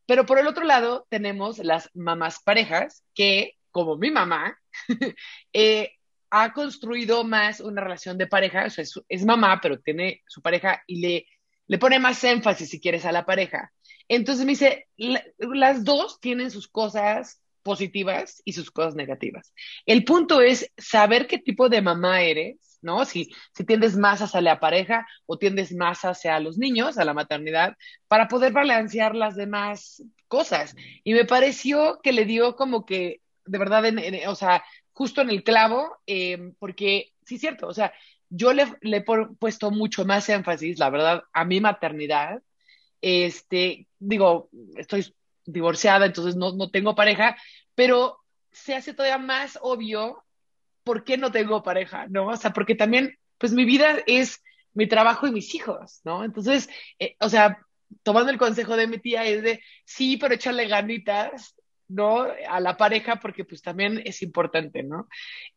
Pero 0.06 0.26
por 0.26 0.40
el 0.40 0.48
otro 0.48 0.64
lado 0.64 1.08
tenemos 1.10 1.60
las 1.60 1.90
mamás 1.94 2.42
parejas 2.44 3.04
que, 3.14 3.54
como 3.72 3.98
mi 3.98 4.12
mamá, 4.12 4.58
eh, 5.54 5.92
ha 6.30 6.54
construido 6.54 7.24
más 7.24 7.60
una 7.60 7.82
relación 7.82 8.18
de 8.18 8.28
pareja, 8.28 8.66
o 8.66 8.70
sea, 8.70 8.84
es, 9.08 9.26
mamá, 9.26 9.60
pero 9.62 9.80
tiene 9.80 10.22
su 10.28 10.42
pareja 10.42 10.84
y 10.86 11.00
le, 11.00 11.28
le 11.68 11.78
pone 11.78 12.00
más 12.00 12.24
énfasis, 12.24 12.70
si 12.70 12.80
quieres, 12.80 13.06
a 13.06 13.12
la 13.12 13.26
pareja. 13.26 13.72
Entonces 14.08 14.46
me 14.46 14.52
dice, 14.52 14.88
las 15.38 15.84
dos 15.84 16.20
tienen 16.20 16.52
sus 16.52 16.68
cosas 16.68 17.42
positivas 17.64 18.42
y 18.46 18.54
sus 18.54 18.70
cosas 18.70 18.96
negativas. 18.96 19.54
El 19.86 20.04
punto 20.04 20.42
es 20.42 20.72
saber 20.78 21.26
qué 21.26 21.40
tipo 21.40 21.68
de 21.70 21.82
mamá 21.82 22.22
eres, 22.22 22.75
¿no? 22.86 23.04
Si, 23.04 23.30
si 23.54 23.66
tiendes 23.66 23.98
más 23.98 24.22
hacia 24.22 24.40
la 24.40 24.60
pareja 24.60 25.06
o 25.26 25.38
tiendes 25.38 25.74
más 25.74 26.06
hacia 26.06 26.40
los 26.40 26.58
niños, 26.58 26.98
a 26.98 27.04
la 27.04 27.14
maternidad, 27.14 27.76
para 28.08 28.28
poder 28.30 28.54
balancear 28.54 29.16
las 29.16 29.36
demás 29.36 30.04
cosas. 30.28 30.76
Y 31.04 31.14
me 31.14 31.26
pareció 31.26 32.00
que 32.02 32.14
le 32.14 32.26
dio 32.26 32.56
como 32.56 32.86
que, 32.86 33.22
de 33.46 33.58
verdad, 33.58 33.84
o 34.28 34.36
sea, 34.36 34.64
justo 34.94 35.22
en 35.22 35.30
el 35.30 35.44
clavo, 35.44 35.98
eh, 36.08 36.54
porque 36.60 37.12
sí 37.26 37.36
es 37.36 37.42
cierto, 37.42 37.68
o 37.68 37.74
sea, 37.74 37.94
yo 38.30 38.54
le, 38.54 38.66
he 38.82 39.04
puesto 39.40 39.72
mucho 39.72 40.06
más 40.06 40.28
énfasis, 40.30 40.80
la 40.80 40.90
verdad, 40.90 41.24
a 41.34 41.46
mi 41.46 41.60
maternidad. 41.62 42.42
Este, 43.02 43.88
digo, 44.00 44.50
estoy 44.78 45.14
divorciada, 45.46 46.06
entonces 46.06 46.36
no, 46.36 46.54
no 46.54 46.70
tengo 46.70 46.96
pareja, 46.96 47.38
pero 47.76 48.20
se 48.52 48.76
hace 48.76 48.94
todavía 48.94 49.18
más 49.18 49.60
obvio 49.62 50.25
por 50.86 51.04
qué 51.04 51.18
no 51.18 51.32
tengo 51.32 51.64
pareja, 51.64 52.06
¿no? 52.08 52.28
O 52.28 52.38
sea, 52.38 52.54
porque 52.54 52.76
también, 52.76 53.18
pues 53.38 53.52
mi 53.52 53.66
vida 53.66 53.98
es 54.06 54.42
mi 54.74 54.88
trabajo 54.88 55.28
y 55.28 55.32
mis 55.32 55.54
hijos, 55.56 56.00
¿no? 56.06 56.24
Entonces, 56.24 56.70
eh, 57.00 57.16
o 57.20 57.28
sea, 57.28 57.60
tomando 58.04 58.32
el 58.32 58.38
consejo 58.38 58.78
de 58.78 58.88
mi 58.88 59.00
tía 59.00 59.26
es 59.26 59.42
de, 59.44 59.62
sí, 59.84 60.18
pero 60.18 60.36
échale 60.36 60.68
ganitas, 60.68 61.56
¿no? 61.88 62.28
A 62.48 62.60
la 62.60 62.78
pareja, 62.78 63.18
porque 63.18 63.44
pues 63.46 63.62
también 63.62 64.02
es 64.06 64.22
importante, 64.22 64.84
¿no? 64.84 65.08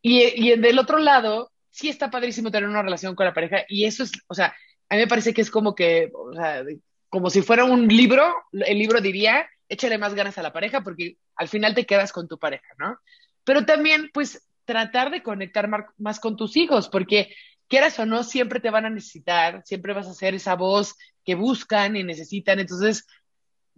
Y, 0.01 0.23
y 0.35 0.57
del 0.57 0.79
otro 0.79 0.99
lado, 0.99 1.53
sí 1.71 1.91
está 1.91 2.11
padrísimo 2.11 2.51
tener 2.51 2.69
una 2.69 2.83
relación 2.83 3.15
con 3.15 3.27
la 3.27 3.35
pareja 3.35 3.65
y 3.69 3.85
eso 3.85 4.05
es, 4.05 4.13
o 4.29 4.35
sea, 4.35 4.57
a 4.89 4.95
mí 4.95 5.03
me 5.03 5.09
parece 5.09 5.35
que 5.35 5.43
es 5.43 5.51
como 5.51 5.75
que, 5.75 6.11
o 6.15 6.33
sea, 6.33 6.65
como 7.11 7.29
si 7.29 7.43
fuera 7.43 7.65
un 7.65 7.87
libro, 7.87 8.35
el 8.53 8.79
libro 8.79 9.01
diría, 9.03 9.47
échale 9.69 9.99
más 9.99 10.15
ganas 10.15 10.39
a 10.39 10.43
la 10.43 10.55
pareja 10.55 10.81
porque 10.83 11.19
al 11.37 11.49
final 11.49 11.75
te 11.75 11.85
quedas 11.85 12.13
con 12.13 12.29
tu 12.29 12.39
pareja, 12.39 12.69
¿no? 12.79 12.99
Pero 13.45 13.65
también, 13.65 14.11
pues, 14.13 14.48
tratar 14.69 15.11
de 15.11 15.23
conectar 15.23 15.67
más 15.97 16.21
con 16.21 16.37
tus 16.37 16.55
hijos, 16.59 16.91
porque 16.91 17.35
quieras 17.69 17.99
o 17.99 18.05
no, 18.05 18.23
siempre 18.23 18.61
te 18.61 18.69
van 18.69 18.85
a 18.85 18.91
necesitar, 18.91 19.63
siempre 19.65 19.95
vas 19.95 20.07
a 20.09 20.13
ser 20.13 20.35
esa 20.35 20.57
voz 20.57 20.95
que 21.25 21.35
buscan 21.35 21.97
y 21.97 22.05
necesitan, 22.05 22.61
entonces, 22.61 23.07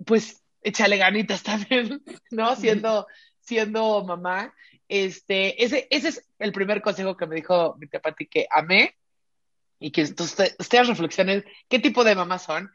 pues, 0.05 0.43
échale 0.63 0.97
ganitas 0.97 1.43
también, 1.45 2.03
¿no? 2.33 2.57
Siendo, 2.57 3.07
siendo 3.39 4.05
mamá. 4.05 4.53
Este, 4.89 5.63
ese, 5.65 5.87
ese 5.91 6.09
es 6.09 6.29
el 6.41 6.51
primer 6.51 6.83
consejo 6.83 7.17
que 7.17 7.29
me 7.29 7.37
dijo 7.37 7.77
mi 7.79 7.87
tía 7.87 8.01
Pati 8.01 8.27
que 8.27 8.49
amé 8.51 8.97
y 9.79 9.93
que 9.93 10.03
ustedes, 10.03 10.57
ustedes 10.59 10.89
reflexionen 10.89 11.45
qué 11.69 11.79
tipo 11.79 12.03
de 12.03 12.17
mamá 12.17 12.41
son. 12.41 12.73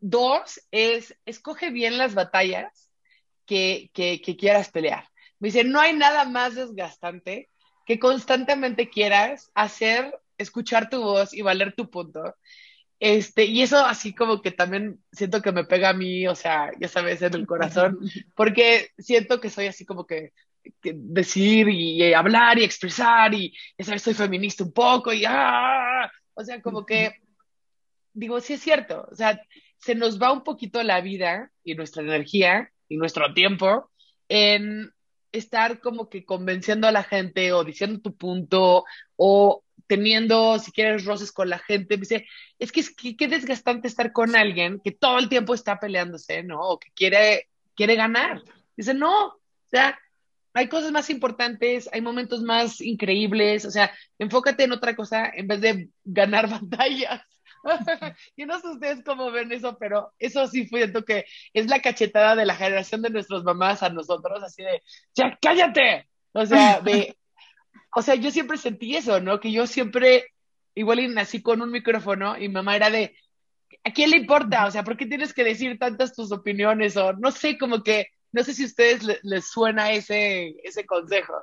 Dos 0.00 0.60
es, 0.72 1.16
escoge 1.24 1.70
bien 1.70 1.98
las 1.98 2.16
batallas 2.16 2.90
que, 3.46 3.92
que, 3.94 4.20
que 4.20 4.36
quieras 4.36 4.72
pelear. 4.72 5.08
Me 5.44 5.48
dice, 5.48 5.62
no 5.62 5.78
hay 5.78 5.92
nada 5.94 6.24
más 6.24 6.54
desgastante 6.54 7.50
que 7.84 7.98
constantemente 7.98 8.88
quieras 8.88 9.52
hacer, 9.54 10.18
escuchar 10.38 10.88
tu 10.88 11.02
voz 11.02 11.34
y 11.34 11.42
valer 11.42 11.74
tu 11.74 11.90
punto 11.90 12.34
este, 12.98 13.44
y 13.44 13.60
eso 13.60 13.84
así 13.84 14.14
como 14.14 14.40
que 14.40 14.50
también 14.50 14.98
siento 15.12 15.42
que 15.42 15.52
me 15.52 15.64
pega 15.64 15.90
a 15.90 15.92
mí, 15.92 16.26
o 16.26 16.34
sea, 16.34 16.70
ya 16.80 16.88
sabes, 16.88 17.20
en 17.20 17.34
el 17.34 17.46
corazón, 17.46 17.98
porque 18.34 18.88
siento 18.96 19.38
que 19.38 19.50
soy 19.50 19.66
así 19.66 19.84
como 19.84 20.06
que 20.06 20.32
decir 20.82 21.68
y, 21.68 22.14
hablar 22.14 22.58
y 22.58 22.64
expresar 22.64 23.34
y 23.34 23.54
ya 23.76 23.84
sabes, 23.84 24.00
soy 24.00 24.14
feminista 24.14 24.64
un 24.64 24.72
poco 24.72 25.12
y 25.12 25.24
ah, 25.28 26.10
o 26.32 26.42
sea, 26.42 26.62
como 26.62 26.86
que 26.86 27.20
digo, 28.14 28.40
sí 28.40 28.54
es 28.54 28.62
cierto, 28.62 29.06
o 29.12 29.14
sea, 29.14 29.38
se 29.76 29.94
nos 29.94 30.18
va 30.18 30.32
un 30.32 30.42
poquito 30.42 30.82
la 30.82 31.02
vida 31.02 31.52
y 31.62 31.74
nuestra 31.74 32.02
energía 32.02 32.70
y 32.88 32.96
nuestro 32.96 33.34
tiempo 33.34 33.90
en 34.30 34.90
estar 35.38 35.80
como 35.80 36.08
que 36.08 36.24
convenciendo 36.24 36.86
a 36.86 36.92
la 36.92 37.02
gente 37.02 37.52
o 37.52 37.64
diciendo 37.64 38.00
tu 38.00 38.16
punto 38.16 38.84
o 39.16 39.64
teniendo, 39.86 40.58
si 40.58 40.72
quieres, 40.72 41.04
roces 41.04 41.32
con 41.32 41.50
la 41.50 41.58
gente. 41.58 41.96
dice, 41.96 42.26
es 42.58 42.72
que 42.72 42.80
es 42.80 42.94
que, 42.94 43.16
qué 43.16 43.28
desgastante 43.28 43.88
estar 43.88 44.12
con 44.12 44.36
alguien 44.36 44.80
que 44.82 44.92
todo 44.92 45.18
el 45.18 45.28
tiempo 45.28 45.54
está 45.54 45.78
peleándose, 45.78 46.42
¿no? 46.42 46.60
O 46.60 46.78
que 46.78 46.90
quiere, 46.94 47.48
quiere 47.74 47.96
ganar. 47.96 48.42
Dice, 48.76 48.94
no, 48.94 49.26
o 49.26 49.40
sea, 49.70 49.98
hay 50.54 50.68
cosas 50.68 50.92
más 50.92 51.10
importantes, 51.10 51.88
hay 51.92 52.00
momentos 52.00 52.42
más 52.42 52.80
increíbles, 52.80 53.64
o 53.64 53.70
sea, 53.70 53.92
enfócate 54.18 54.64
en 54.64 54.72
otra 54.72 54.94
cosa 54.94 55.30
en 55.34 55.48
vez 55.48 55.60
de 55.60 55.90
ganar 56.04 56.48
batallas. 56.70 57.22
Yo 58.36 58.46
no 58.46 58.60
sé 58.60 58.68
ustedes 58.68 59.02
cómo 59.04 59.30
ven 59.30 59.52
eso, 59.52 59.76
pero 59.78 60.12
eso 60.18 60.46
sí 60.46 60.66
fue 60.66 60.92
que 61.06 61.24
es 61.52 61.66
la 61.66 61.80
cachetada 61.80 62.36
de 62.36 62.46
la 62.46 62.56
generación 62.56 63.02
de 63.02 63.10
nuestras 63.10 63.42
mamás 63.42 63.82
a 63.82 63.90
nosotros, 63.90 64.42
así 64.42 64.62
de, 64.62 64.82
ya 65.14 65.38
cállate. 65.40 66.08
O 66.32 66.44
sea, 66.44 66.82
o 67.94 68.02
sea, 68.02 68.14
yo 68.16 68.30
siempre 68.30 68.58
sentí 68.58 68.96
eso, 68.96 69.20
¿no? 69.20 69.38
Que 69.40 69.52
yo 69.52 69.66
siempre, 69.66 70.32
igual 70.74 71.00
y 71.00 71.08
nací 71.08 71.42
con 71.42 71.62
un 71.62 71.70
micrófono 71.70 72.36
y 72.36 72.48
mamá 72.48 72.76
era 72.76 72.90
de, 72.90 73.16
¿a 73.84 73.92
quién 73.92 74.10
le 74.10 74.16
importa? 74.16 74.66
O 74.66 74.70
sea, 74.70 74.82
¿por 74.82 74.96
qué 74.96 75.06
tienes 75.06 75.32
que 75.32 75.44
decir 75.44 75.78
tantas 75.78 76.14
tus 76.14 76.32
opiniones? 76.32 76.96
O 76.96 77.12
no 77.12 77.30
sé, 77.30 77.56
como 77.56 77.82
que, 77.82 78.08
no 78.32 78.42
sé 78.42 78.52
si 78.52 78.64
a 78.64 78.66
ustedes 78.66 79.22
les, 79.22 79.48
suena 79.48 79.92
ese, 79.92 80.56
ese 80.64 80.84
consejo. 80.84 81.34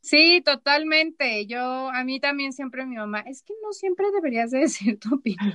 Sí, 0.00 0.40
totalmente. 0.44 1.46
Yo, 1.46 1.60
a 1.60 2.04
mí 2.04 2.20
también 2.20 2.52
siempre 2.52 2.86
mi 2.86 2.96
mamá, 2.96 3.20
es 3.20 3.42
que 3.42 3.52
no 3.62 3.72
siempre 3.72 4.06
deberías 4.12 4.50
de 4.50 4.58
decir 4.60 4.98
tu 4.98 5.16
opinión. 5.16 5.54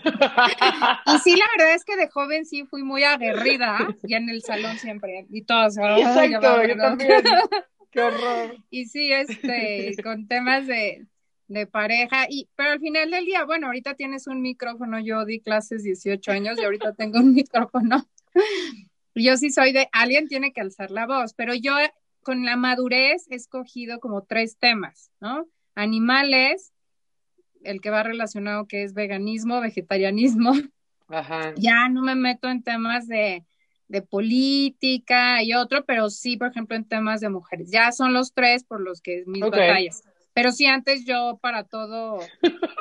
y 1.06 1.17
sí, 1.19 1.36
la 1.36 1.45
verdad 1.58 1.75
es 1.75 1.86
que 1.86 1.95
de 1.95 2.10
joven 2.10 2.45
sí 2.45 2.65
fui 2.65 2.84
muy 2.84 3.03
aguerrida, 3.03 3.77
y 4.03 4.13
en 4.13 4.29
el 4.29 4.41
salón 4.41 4.77
siempre, 4.77 5.25
y 5.29 5.43
todos. 5.43 5.77
Exacto, 5.77 6.67
yo 6.67 6.77
también. 6.77 7.23
Qué 7.91 8.01
horror. 8.01 8.56
Y 8.71 8.86
sí, 8.88 9.12
este, 9.13 9.95
con 10.01 10.27
temas 10.27 10.65
de, 10.65 11.06
de 11.47 11.67
pareja, 11.67 12.25
y, 12.27 12.49
pero 12.56 12.71
al 12.71 12.79
final 12.79 13.12
del 13.12 13.25
día, 13.25 13.45
bueno, 13.45 13.67
ahorita 13.67 13.93
tienes 13.93 14.25
un 14.25 14.41
micrófono, 14.41 14.99
yo 14.99 15.25
di 15.25 15.39
clases 15.39 15.84
18 15.84 16.32
años 16.32 16.60
y 16.60 16.63
ahorita 16.63 16.93
tengo 16.93 17.19
un 17.19 17.34
micrófono. 17.36 18.08
Yo 19.15 19.38
sí 19.38 19.51
soy 19.51 19.73
de, 19.73 19.89
alguien 19.91 20.27
tiene 20.27 20.53
que 20.53 20.62
alzar 20.62 20.89
la 20.89 21.06
voz, 21.06 21.36
pero 21.36 21.53
yo 21.53 21.75
con 22.23 22.45
la 22.45 22.55
madurez 22.55 23.27
he 23.29 23.36
escogido 23.36 23.99
como 23.99 24.23
tres 24.23 24.57
temas, 24.57 25.12
¿no? 25.19 25.45
Animales, 25.75 26.73
el 27.63 27.81
que 27.81 27.89
va 27.89 28.03
relacionado 28.03 28.67
que 28.67 28.83
es 28.83 28.93
veganismo, 28.93 29.62
vegetarianismo. 29.62 30.53
Ajá. 31.07 31.53
Ya 31.57 31.89
no 31.89 32.01
me 32.01 32.15
meto 32.15 32.49
en 32.49 32.63
temas 32.63 33.07
de, 33.07 33.45
de 33.88 34.01
política 34.01 35.43
y 35.43 35.53
otro, 35.53 35.86
pero 35.86 36.09
sí, 36.09 36.38
por 36.38 36.49
ejemplo, 36.49 36.75
en 36.75 36.86
temas 36.86 37.21
de 37.21 37.29
mujeres. 37.29 37.69
Ya 37.71 37.91
son 37.91 38.13
los 38.13 38.33
tres 38.33 38.63
por 38.63 38.81
los 38.81 39.01
que 39.01 39.19
es 39.19 39.27
mis 39.27 39.41
batallas. 39.41 40.03
Pero 40.33 40.51
sí, 40.51 40.65
antes 40.65 41.05
yo 41.05 41.38
para 41.41 41.63
todo, 41.63 42.19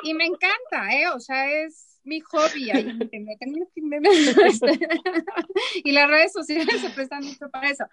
y 0.03 0.13
me 0.15 0.25
encanta, 0.25 0.91
¿eh? 0.91 1.07
O 1.09 1.19
sea, 1.19 1.51
es 1.51 1.99
mi 2.03 2.19
hobby. 2.19 2.71
y 5.83 5.91
las 5.91 6.09
redes 6.09 6.33
sociales 6.33 6.81
se 6.81 6.89
prestan 6.89 7.23
mucho 7.23 7.49
para 7.49 7.69
eso. 7.69 7.85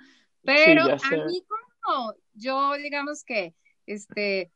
Pero 0.42 0.84
a 0.84 1.10
mí 1.26 1.44
como 1.46 2.14
yo, 2.34 2.74
digamos 2.74 3.24
que, 3.24 3.54
este, 3.86 4.50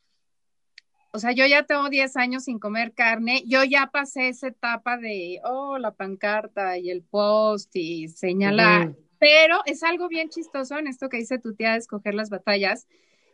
o 1.11 1.19
sea, 1.19 1.31
yo 1.31 1.45
ya 1.45 1.63
tengo 1.63 1.89
10 1.89 2.17
años 2.17 2.45
sin 2.45 2.59
comer 2.59 2.93
carne, 2.93 3.43
yo 3.45 3.63
ya 3.63 3.87
pasé 3.87 4.29
esa 4.29 4.47
etapa 4.47 4.97
de, 4.97 5.39
oh, 5.43 5.77
la 5.77 5.91
pancarta 5.91 6.77
y 6.77 6.89
el 6.89 7.03
post 7.03 7.75
y 7.75 8.07
señalar, 8.09 8.95
pero 9.19 9.61
es 9.65 9.83
algo 9.83 10.07
bien 10.07 10.29
chistoso 10.29 10.77
en 10.77 10.87
esto 10.87 11.09
que 11.09 11.17
dice 11.17 11.39
tu 11.39 11.55
tía 11.55 11.73
de 11.73 11.77
escoger 11.77 12.15
las 12.15 12.29
batallas, 12.29 12.87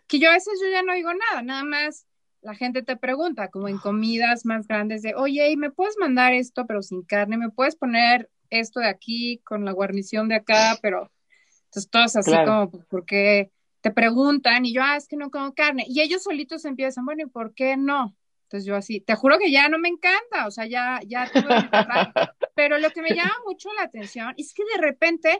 que 0.08 0.20
yo 0.20 0.30
a 0.30 0.34
veces 0.34 0.60
yo 0.62 0.70
ya 0.70 0.84
no 0.84 0.94
digo 0.94 1.12
nada, 1.14 1.42
nada 1.42 1.64
más 1.64 2.06
la 2.42 2.56
gente 2.56 2.82
te 2.82 2.98
pregunta, 2.98 3.50
como 3.50 3.68
en 3.68 3.78
comidas 3.78 4.46
más 4.46 4.68
grandes, 4.68 5.02
de, 5.04 5.16
oye, 5.16 5.56
¿me 5.58 5.72
puedes 5.72 5.96
mandar 6.00 6.34
esto 6.34 6.66
pero 6.66 6.82
sin 6.82 7.04
carne? 7.04 7.38
¿Me 7.38 7.50
puedes 7.50 7.76
poner 7.76 8.30
esto 8.50 8.80
de 8.80 8.88
aquí 8.88 9.40
con 9.44 9.64
la 9.64 9.72
guarnición 9.72 10.28
de 10.28 10.36
acá? 10.36 10.78
Pero, 10.82 11.12
entonces 11.72 11.90
todos 11.90 12.16
así 12.18 12.32
como, 12.46 12.70
porque 12.90 13.50
te 13.80 13.92
preguntan 13.92 14.66
y 14.66 14.74
yo, 14.74 14.82
ah, 14.84 14.98
es 14.98 15.08
que 15.08 15.16
no 15.16 15.32
como 15.32 15.54
carne. 15.54 15.86
Y 15.88 16.02
ellos 16.02 16.24
solitos 16.24 16.66
empiezan, 16.66 17.06
bueno, 17.06 17.24
¿y 17.24 17.30
por 17.30 17.54
qué 17.54 17.78
no? 17.78 18.14
Entonces 18.44 18.66
yo 18.66 18.76
así, 18.76 19.00
te 19.00 19.16
juro 19.16 19.40
que 19.40 19.50
ya 19.50 19.70
no 19.70 19.80
me 19.80 19.88
encanta, 19.88 20.48
o 20.48 20.52
sea, 20.52 20.66
ya, 20.68 21.00
ya 21.08 21.32
Pero 22.56 22.78
lo 22.78 22.90
que 22.90 23.02
me 23.02 23.16
llama 23.16 23.34
mucho 23.48 23.70
la 23.74 23.84
atención 23.84 24.34
es 24.36 24.54
que 24.54 24.64
de 24.76 24.82
repente 24.82 25.40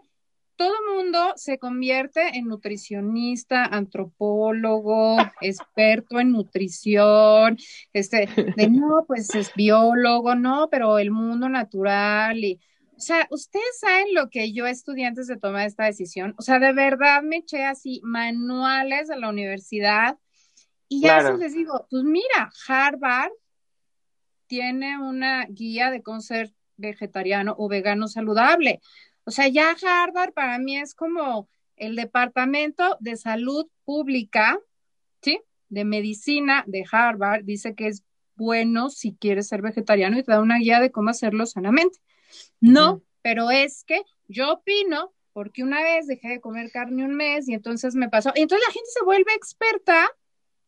todo 0.56 0.74
mundo 0.96 1.34
se 1.36 1.58
convierte 1.58 2.38
en 2.38 2.48
nutricionista, 2.48 3.66
antropólogo, 3.66 5.18
experto 5.42 6.22
en 6.22 6.32
nutrición, 6.32 7.58
este, 7.92 8.30
de 8.56 8.70
no, 8.70 9.04
pues 9.06 9.36
es 9.36 9.54
biólogo, 9.54 10.36
no, 10.36 10.70
pero 10.72 10.98
el 10.98 11.12
mundo 11.12 11.50
natural 11.50 12.42
y 12.42 12.62
o 13.02 13.04
sea, 13.04 13.28
ustedes 13.32 13.80
saben 13.80 14.14
lo 14.14 14.30
que 14.30 14.54
yo 14.54 14.68
estudié 14.68 15.08
antes 15.08 15.26
de 15.26 15.36
tomar 15.36 15.66
esta 15.66 15.86
decisión. 15.86 16.36
O 16.38 16.44
sea, 16.44 16.60
de 16.60 16.72
verdad 16.72 17.24
me 17.24 17.38
eché 17.38 17.64
así 17.64 18.00
manuales 18.04 19.08
de 19.08 19.18
la 19.18 19.30
universidad 19.30 20.20
y 20.88 21.02
ya 21.02 21.32
les 21.32 21.56
digo, 21.56 21.88
pues 21.90 22.04
mira, 22.04 22.52
Harvard 22.68 23.32
tiene 24.46 25.00
una 25.00 25.46
guía 25.46 25.90
de 25.90 26.04
cómo 26.04 26.22
ser 26.22 26.54
vegetariano 26.78 27.56
o 27.58 27.68
vegano 27.68 28.08
saludable. 28.08 28.82
O 29.24 29.32
sea, 29.32 29.48
ya 29.48 29.76
Harvard 29.82 30.34
para 30.34 30.60
mí 30.60 30.78
es 30.78 30.94
como 30.94 31.50
el 31.78 31.96
departamento 31.96 32.98
de 33.00 33.18
salud 33.18 33.66
pública, 33.84 34.60
¿sí? 35.24 35.42
De 35.70 35.86
medicina 35.86 36.66
de 36.68 36.86
Harvard, 36.92 37.46
dice 37.46 37.74
que 37.74 37.88
es 37.88 38.04
bueno 38.36 38.92
si 38.92 39.16
quieres 39.16 39.48
ser 39.48 39.64
vegetariano 39.64 40.20
y 40.20 40.24
te 40.24 40.34
da 40.34 40.40
una 40.40 40.60
guía 40.60 40.80
de 40.80 40.92
cómo 40.92 41.10
hacerlo 41.10 41.48
sanamente. 41.48 41.98
No, 42.60 43.02
pero 43.22 43.52
es 43.52 43.84
que 43.84 44.02
yo 44.28 44.54
opino 44.54 45.14
porque 45.34 45.64
una 45.64 45.82
vez 45.82 46.08
dejé 46.08 46.30
de 46.30 46.42
comer 46.42 46.72
carne 46.72 47.06
un 47.06 47.16
mes 47.16 47.48
y 47.48 47.54
entonces 47.54 47.96
me 47.96 48.10
pasó. 48.10 48.32
Y 48.36 48.42
entonces 48.42 48.68
la 48.68 48.74
gente 48.74 48.90
se 48.94 49.04
vuelve 49.04 49.34
experta 49.34 50.10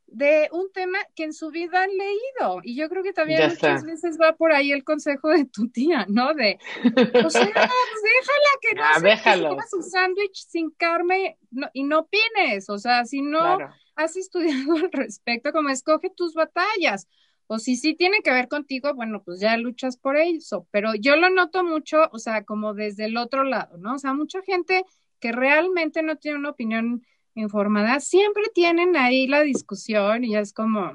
de 0.07 0.47
un 0.51 0.71
tema 0.71 0.99
que 1.15 1.23
en 1.23 1.33
su 1.33 1.49
vida 1.49 1.83
han 1.83 1.89
leído. 1.89 2.61
Y 2.63 2.75
yo 2.75 2.87
creo 2.87 3.03
que 3.03 3.13
también 3.13 3.49
muchas 3.49 3.83
veces 3.83 4.17
va 4.21 4.33
por 4.33 4.53
ahí 4.53 4.71
el 4.71 4.83
consejo 4.83 5.29
de 5.29 5.45
tu 5.45 5.69
tía, 5.69 6.05
¿no? 6.07 6.33
De, 6.33 6.59
o 6.83 6.83
sea, 7.29 7.45
pues 7.45 7.69
déjala 8.11 8.51
que 8.61 8.75
no 8.75 9.57
ah, 9.59 9.65
su 9.69 9.81
sándwich 9.81 10.45
sin 10.47 10.69
carne 10.71 11.37
y 11.73 11.83
no 11.83 11.99
opines. 11.99 12.69
O 12.69 12.77
sea, 12.77 13.05
si 13.05 13.21
no 13.21 13.57
has 13.95 14.15
estudiado 14.15 14.73
al 14.75 14.91
respecto, 14.91 15.51
como 15.51 15.69
escoge 15.69 16.11
tus 16.15 16.35
batallas 16.35 17.07
o 17.53 17.59
si 17.59 17.75
sí 17.75 17.93
tiene 17.93 18.21
que 18.23 18.31
ver 18.31 18.47
contigo, 18.47 18.95
bueno, 18.95 19.21
pues 19.23 19.39
ya 19.39 19.55
luchas 19.57 19.95
por 19.95 20.17
eso, 20.17 20.67
pero 20.71 20.95
yo 20.95 21.15
lo 21.17 21.29
noto 21.29 21.63
mucho, 21.63 22.09
o 22.11 22.17
sea, 22.17 22.43
como 22.45 22.73
desde 22.73 23.05
el 23.05 23.15
otro 23.15 23.43
lado, 23.43 23.77
¿no? 23.77 23.93
O 23.93 23.99
sea, 23.99 24.15
mucha 24.15 24.41
gente 24.41 24.83
que 25.19 25.31
realmente 25.31 26.01
no 26.01 26.15
tiene 26.15 26.39
una 26.39 26.49
opinión 26.49 27.05
informada, 27.35 27.99
siempre 27.99 28.43
tienen 28.55 28.97
ahí 28.97 29.27
la 29.27 29.41
discusión 29.41 30.23
y 30.23 30.35
es 30.35 30.51
como, 30.51 30.93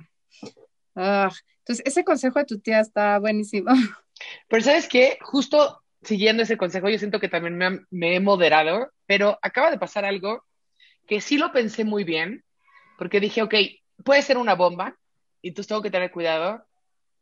ah, 0.97 1.31
entonces 1.59 1.87
ese 1.87 2.03
consejo 2.03 2.41
de 2.41 2.45
tu 2.45 2.59
tía 2.59 2.81
está 2.81 3.21
buenísimo. 3.21 3.71
Pero 4.49 4.63
sabes 4.65 4.89
qué, 4.89 5.17
justo 5.21 5.81
siguiendo 6.03 6.43
ese 6.43 6.57
consejo, 6.57 6.89
yo 6.89 6.99
siento 6.99 7.21
que 7.21 7.29
también 7.29 7.57
me, 7.57 7.81
me 7.91 8.17
he 8.17 8.21
moderado, 8.21 8.91
pero 9.07 9.39
acaba 9.43 9.71
de 9.71 9.79
pasar 9.79 10.05
algo 10.05 10.45
que 11.07 11.21
sí 11.21 11.39
lo 11.39 11.53
pensé 11.53 11.85
muy 11.85 12.03
bien, 12.03 12.45
porque 12.99 13.21
dije, 13.21 13.43
ok, 13.43 13.55
puede 14.05 14.23
ser 14.23 14.39
una 14.39 14.55
bomba, 14.55 14.97
y 15.49 15.51
entonces 15.51 15.69
tengo 15.69 15.81
que 15.81 15.91
tener 15.91 16.11
cuidado. 16.11 16.63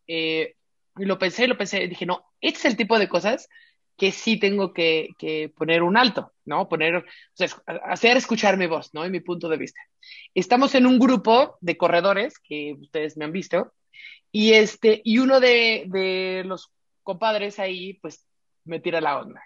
Eh, 0.09 0.57
y 0.99 1.05
lo 1.05 1.17
pensé, 1.17 1.47
lo 1.47 1.57
pensé, 1.57 1.85
y 1.85 1.87
dije, 1.87 2.07
no, 2.07 2.27
este 2.41 2.59
es 2.59 2.65
el 2.65 2.77
tipo 2.77 2.99
de 2.99 3.09
cosas 3.09 3.49
que 3.97 4.11
sí 4.11 4.37
tengo 4.37 4.73
que, 4.73 5.11
que 5.17 5.49
poner 5.57 5.85
un 5.85 5.97
alto, 5.97 6.33
¿no? 6.45 6.69
Poner, 6.69 6.97
o 6.97 7.05
sea, 7.35 7.47
hacer 7.85 8.17
escuchar 8.17 8.57
mi 8.57 8.67
voz, 8.67 8.93
¿no? 8.93 9.07
Y 9.07 9.11
mi 9.11 9.21
punto 9.21 9.49
de 9.49 9.59
vista. 9.59 9.81
Estamos 10.35 10.75
en 10.75 10.87
un 10.87 10.99
grupo 10.99 11.57
de 11.61 11.77
corredores 11.77 12.41
que 12.41 12.75
ustedes 12.81 13.17
me 13.17 13.25
han 13.25 13.33
visto, 13.33 13.73
y 14.33 14.55
este, 14.55 15.03
y 15.05 15.19
uno 15.19 15.39
de, 15.39 15.85
de 15.87 16.43
los 16.45 16.73
compadres 17.05 17.61
ahí, 17.61 17.95
pues, 17.95 18.27
me 18.65 18.81
tira 18.81 19.01
la 19.01 19.21
onda. 19.21 19.41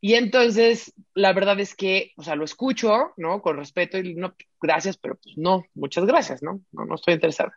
Y 0.00 0.14
entonces, 0.14 0.94
la 1.12 1.34
verdad 1.34 1.60
es 1.60 1.74
que, 1.74 2.12
o 2.16 2.22
sea, 2.22 2.34
lo 2.34 2.46
escucho, 2.46 3.12
¿no? 3.18 3.42
Con 3.42 3.58
respeto 3.58 3.98
y 3.98 4.14
no, 4.14 4.34
gracias, 4.58 4.96
pero 4.96 5.16
pues 5.16 5.36
no, 5.36 5.66
muchas 5.74 6.06
gracias, 6.06 6.42
¿no? 6.42 6.62
No, 6.72 6.86
no 6.86 6.94
estoy 6.94 7.14
interesada. 7.14 7.52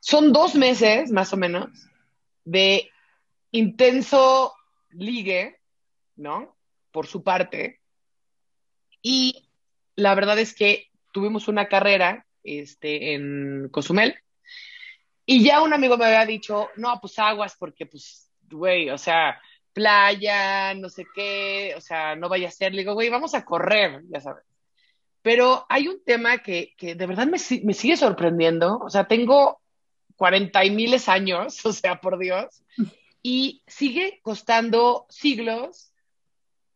Son 0.00 0.32
dos 0.32 0.54
meses, 0.54 1.10
más 1.12 1.32
o 1.32 1.36
menos, 1.36 1.70
de 2.44 2.90
intenso 3.52 4.54
ligue, 4.90 5.60
¿no? 6.16 6.56
Por 6.90 7.06
su 7.06 7.22
parte. 7.22 7.80
Y 9.02 9.48
la 9.94 10.14
verdad 10.14 10.38
es 10.38 10.54
que 10.54 10.88
tuvimos 11.12 11.48
una 11.48 11.68
carrera 11.68 12.26
este, 12.42 13.14
en 13.14 13.68
Cozumel 13.70 14.16
y 15.26 15.44
ya 15.44 15.62
un 15.62 15.72
amigo 15.72 15.96
me 15.96 16.06
había 16.06 16.26
dicho, 16.26 16.70
no, 16.74 16.98
pues 17.00 17.16
aguas 17.20 17.54
porque 17.56 17.86
pues, 17.86 18.28
güey, 18.50 18.90
o 18.90 18.98
sea, 18.98 19.40
playa, 19.72 20.74
no 20.74 20.88
sé 20.88 21.06
qué, 21.14 21.72
o 21.76 21.80
sea, 21.80 22.16
no 22.16 22.28
vaya 22.28 22.48
a 22.48 22.50
ser. 22.50 22.72
Le 22.72 22.80
digo, 22.80 22.94
güey, 22.94 23.10
vamos 23.10 23.34
a 23.34 23.44
correr, 23.44 24.02
ya 24.08 24.20
sabes. 24.20 24.44
Pero 25.22 25.66
hay 25.68 25.86
un 25.86 26.02
tema 26.02 26.38
que, 26.38 26.74
que 26.76 26.96
de 26.96 27.06
verdad 27.06 27.26
me, 27.26 27.38
me, 27.62 27.74
sigue 27.74 27.96
sorprendiendo. 27.96 28.78
O 28.78 28.90
sea, 28.90 29.04
tengo 29.06 29.60
40 30.20 30.66
y 30.66 30.70
miles 30.70 31.08
años, 31.08 31.64
o 31.64 31.72
sea, 31.72 31.98
por 32.02 32.18
Dios, 32.18 32.62
y 33.22 33.62
sigue 33.66 34.20
costando 34.22 35.06
siglos 35.08 35.94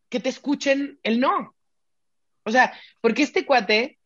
que 0.09 0.19
te 0.19 0.29
escuchen 0.29 0.99
el 1.03 1.19
no. 1.19 1.55
O 2.43 2.49
sea, 2.49 2.73
porque 3.01 3.21
este 3.21 3.45
cuate, 3.45 3.99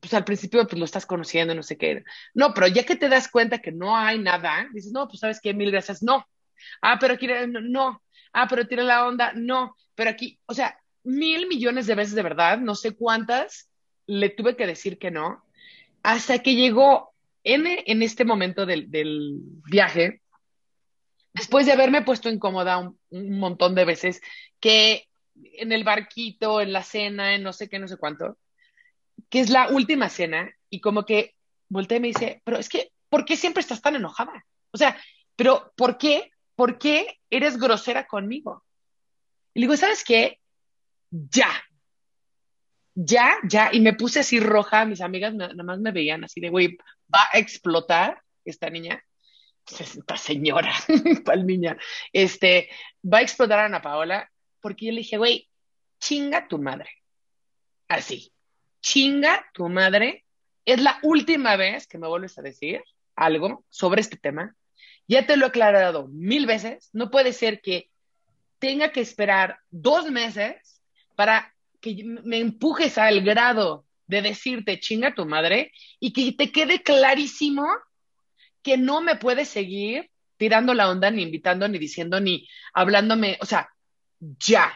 pues 0.00 0.12
al 0.14 0.24
principio 0.24 0.66
pues 0.66 0.76
lo 0.76 0.84
estás 0.84 1.06
conociendo, 1.06 1.54
no 1.54 1.62
sé 1.62 1.78
qué. 1.78 2.02
No, 2.34 2.52
pero 2.52 2.66
ya 2.66 2.82
que 2.82 2.96
te 2.96 3.08
das 3.08 3.28
cuenta 3.28 3.58
que 3.58 3.70
no 3.70 3.96
hay 3.96 4.18
nada, 4.18 4.68
dices, 4.72 4.90
no, 4.90 5.06
pues 5.06 5.20
sabes 5.20 5.40
qué, 5.40 5.54
mil 5.54 5.70
gracias, 5.70 6.02
no. 6.02 6.26
Ah, 6.80 6.96
pero 6.98 7.16
quiere, 7.18 7.46
no. 7.46 8.02
Ah, 8.32 8.48
pero 8.50 8.66
tiene 8.66 8.82
la 8.82 9.06
onda, 9.06 9.32
no. 9.36 9.76
Pero 9.94 10.10
aquí, 10.10 10.40
o 10.46 10.54
sea, 10.54 10.76
mil 11.04 11.46
millones 11.46 11.86
de 11.86 11.94
veces 11.94 12.16
de 12.16 12.22
verdad, 12.24 12.58
no 12.58 12.74
sé 12.74 12.96
cuántas, 12.96 13.70
le 14.06 14.30
tuve 14.30 14.56
que 14.56 14.66
decir 14.66 14.98
que 14.98 15.12
no, 15.12 15.44
hasta 16.02 16.40
que 16.40 16.56
llegó 16.56 17.11
en, 17.44 17.66
en 17.66 18.02
este 18.02 18.24
momento 18.24 18.66
del, 18.66 18.90
del, 18.90 19.38
viaje, 19.70 20.22
después 21.32 21.66
de 21.66 21.72
haberme 21.72 22.02
puesto 22.02 22.28
incómoda 22.28 22.78
un, 22.78 22.98
un, 23.10 23.38
montón 23.38 23.74
de 23.74 23.84
veces, 23.84 24.20
que 24.60 25.08
en 25.34 25.72
el 25.72 25.84
barquito, 25.84 26.60
en 26.60 26.72
la 26.72 26.82
cena, 26.82 27.34
en 27.34 27.42
no 27.42 27.52
sé 27.52 27.68
qué, 27.68 27.78
no 27.78 27.88
sé 27.88 27.96
cuánto, 27.96 28.38
que 29.28 29.40
es 29.40 29.50
la 29.50 29.68
última 29.68 30.08
cena, 30.08 30.50
y 30.70 30.80
como 30.80 31.04
que 31.04 31.34
volteé 31.68 31.98
y 31.98 32.00
me 32.00 32.08
dice, 32.08 32.42
pero 32.44 32.58
es 32.58 32.68
que, 32.68 32.92
¿por 33.08 33.24
qué 33.24 33.36
siempre 33.36 33.60
estás 33.60 33.80
tan 33.80 33.96
enojada? 33.96 34.44
O 34.70 34.78
sea, 34.78 34.98
pero 35.36 35.72
¿por 35.76 35.98
qué? 35.98 36.30
¿Por 36.54 36.78
qué 36.78 37.18
eres 37.30 37.58
grosera 37.58 38.06
conmigo? 38.06 38.64
Y 39.54 39.60
le 39.60 39.64
digo, 39.64 39.76
¿sabes 39.76 40.04
qué? 40.04 40.38
ya, 41.12 41.50
ya, 42.94 43.34
ya, 43.44 43.70
y 43.72 43.80
me 43.80 43.92
puse 43.92 44.20
así 44.20 44.40
roja, 44.40 44.84
mis 44.84 45.00
amigas 45.00 45.34
nada 45.34 45.62
más 45.62 45.78
me 45.78 45.92
veían 45.92 46.24
así 46.24 46.40
de, 46.40 46.48
güey, 46.48 46.78
va 47.12 47.28
a 47.32 47.38
explotar 47.38 48.22
esta 48.44 48.70
niña, 48.70 49.04
esta 49.78 50.16
señora, 50.16 50.72
tal 51.24 51.46
niña, 51.46 51.76
este, 52.12 52.68
va 53.04 53.18
a 53.18 53.22
explotar 53.22 53.60
a 53.60 53.64
Ana 53.66 53.82
Paola, 53.82 54.30
porque 54.60 54.86
yo 54.86 54.92
le 54.92 54.98
dije, 54.98 55.18
güey, 55.18 55.48
chinga 56.00 56.48
tu 56.48 56.58
madre, 56.58 56.90
así, 57.88 58.32
chinga 58.80 59.44
tu 59.52 59.68
madre, 59.68 60.24
es 60.64 60.80
la 60.80 60.98
última 61.02 61.56
vez 61.56 61.86
que 61.86 61.98
me 61.98 62.08
vuelves 62.08 62.38
a 62.38 62.42
decir 62.42 62.82
algo 63.16 63.64
sobre 63.68 64.00
este 64.00 64.16
tema, 64.16 64.54
ya 65.06 65.26
te 65.26 65.36
lo 65.36 65.46
he 65.46 65.48
aclarado 65.48 66.08
mil 66.08 66.46
veces, 66.46 66.88
no 66.92 67.10
puede 67.10 67.32
ser 67.32 67.60
que 67.60 67.90
tenga 68.58 68.92
que 68.92 69.00
esperar 69.00 69.58
dos 69.70 70.10
meses 70.10 70.80
para 71.16 71.52
que 71.80 72.04
me 72.04 72.38
empujes 72.38 72.96
al 72.96 73.22
grado 73.22 73.84
de 74.12 74.22
decirte 74.22 74.78
chinga 74.78 75.14
tu 75.14 75.26
madre 75.26 75.72
y 75.98 76.12
que 76.12 76.32
te 76.32 76.52
quede 76.52 76.82
clarísimo 76.82 77.66
que 78.62 78.78
no 78.78 79.00
me 79.00 79.16
puedes 79.16 79.48
seguir 79.48 80.10
tirando 80.36 80.74
la 80.74 80.88
onda, 80.88 81.10
ni 81.10 81.22
invitando, 81.22 81.68
ni 81.68 81.78
diciendo, 81.78 82.20
ni 82.20 82.48
hablándome, 82.72 83.38
o 83.40 83.46
sea, 83.46 83.68
ya. 84.20 84.72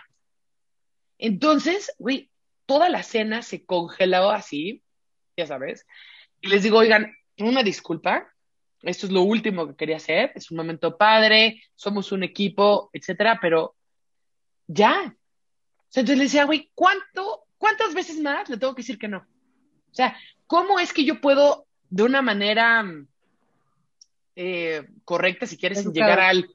Entonces, 1.19 1.93
güey, 1.99 2.31
toda 2.67 2.89
la 2.89 3.03
cena 3.03 3.43
se 3.43 3.65
congeló 3.65 4.31
así, 4.31 4.83
ya 5.37 5.47
sabes, 5.47 5.87
y 6.41 6.49
les 6.49 6.63
digo, 6.63 6.79
oigan, 6.79 7.13
una 7.39 7.63
disculpa, 7.63 8.33
esto 8.83 9.07
es 9.07 9.13
lo 9.13 9.23
último 9.23 9.67
que 9.67 9.77
quería 9.77 9.97
hacer, 9.97 10.33
es 10.35 10.51
un 10.51 10.57
momento 10.57 10.97
padre, 10.97 11.63
somos 11.75 12.13
un 12.13 12.23
equipo, 12.23 12.91
etcétera, 12.93 13.39
pero 13.41 13.77
ya, 14.67 15.17
entonces 15.95 16.19
le 16.19 16.25
decía, 16.25 16.45
güey, 16.45 16.71
¿cuánto, 16.75 17.46
¿cuántas 17.59 17.95
veces 17.95 18.21
más 18.21 18.49
le 18.49 18.57
tengo 18.57 18.75
que 18.75 18.83
decir 18.83 18.99
que 18.99 19.09
no? 19.09 19.19
O 19.19 19.95
sea, 19.95 20.17
¿cómo 20.47 20.79
es 20.79 20.93
que 20.93 21.05
yo 21.05 21.21
puedo, 21.21 21.67
de 21.89 22.03
una 22.03 22.23
manera 22.23 22.85
eh, 24.35 24.87
correcta, 25.05 25.47
si 25.47 25.57
quieres, 25.57 25.81
sin 25.81 25.93
llegar 25.93 26.21
al, 26.21 26.51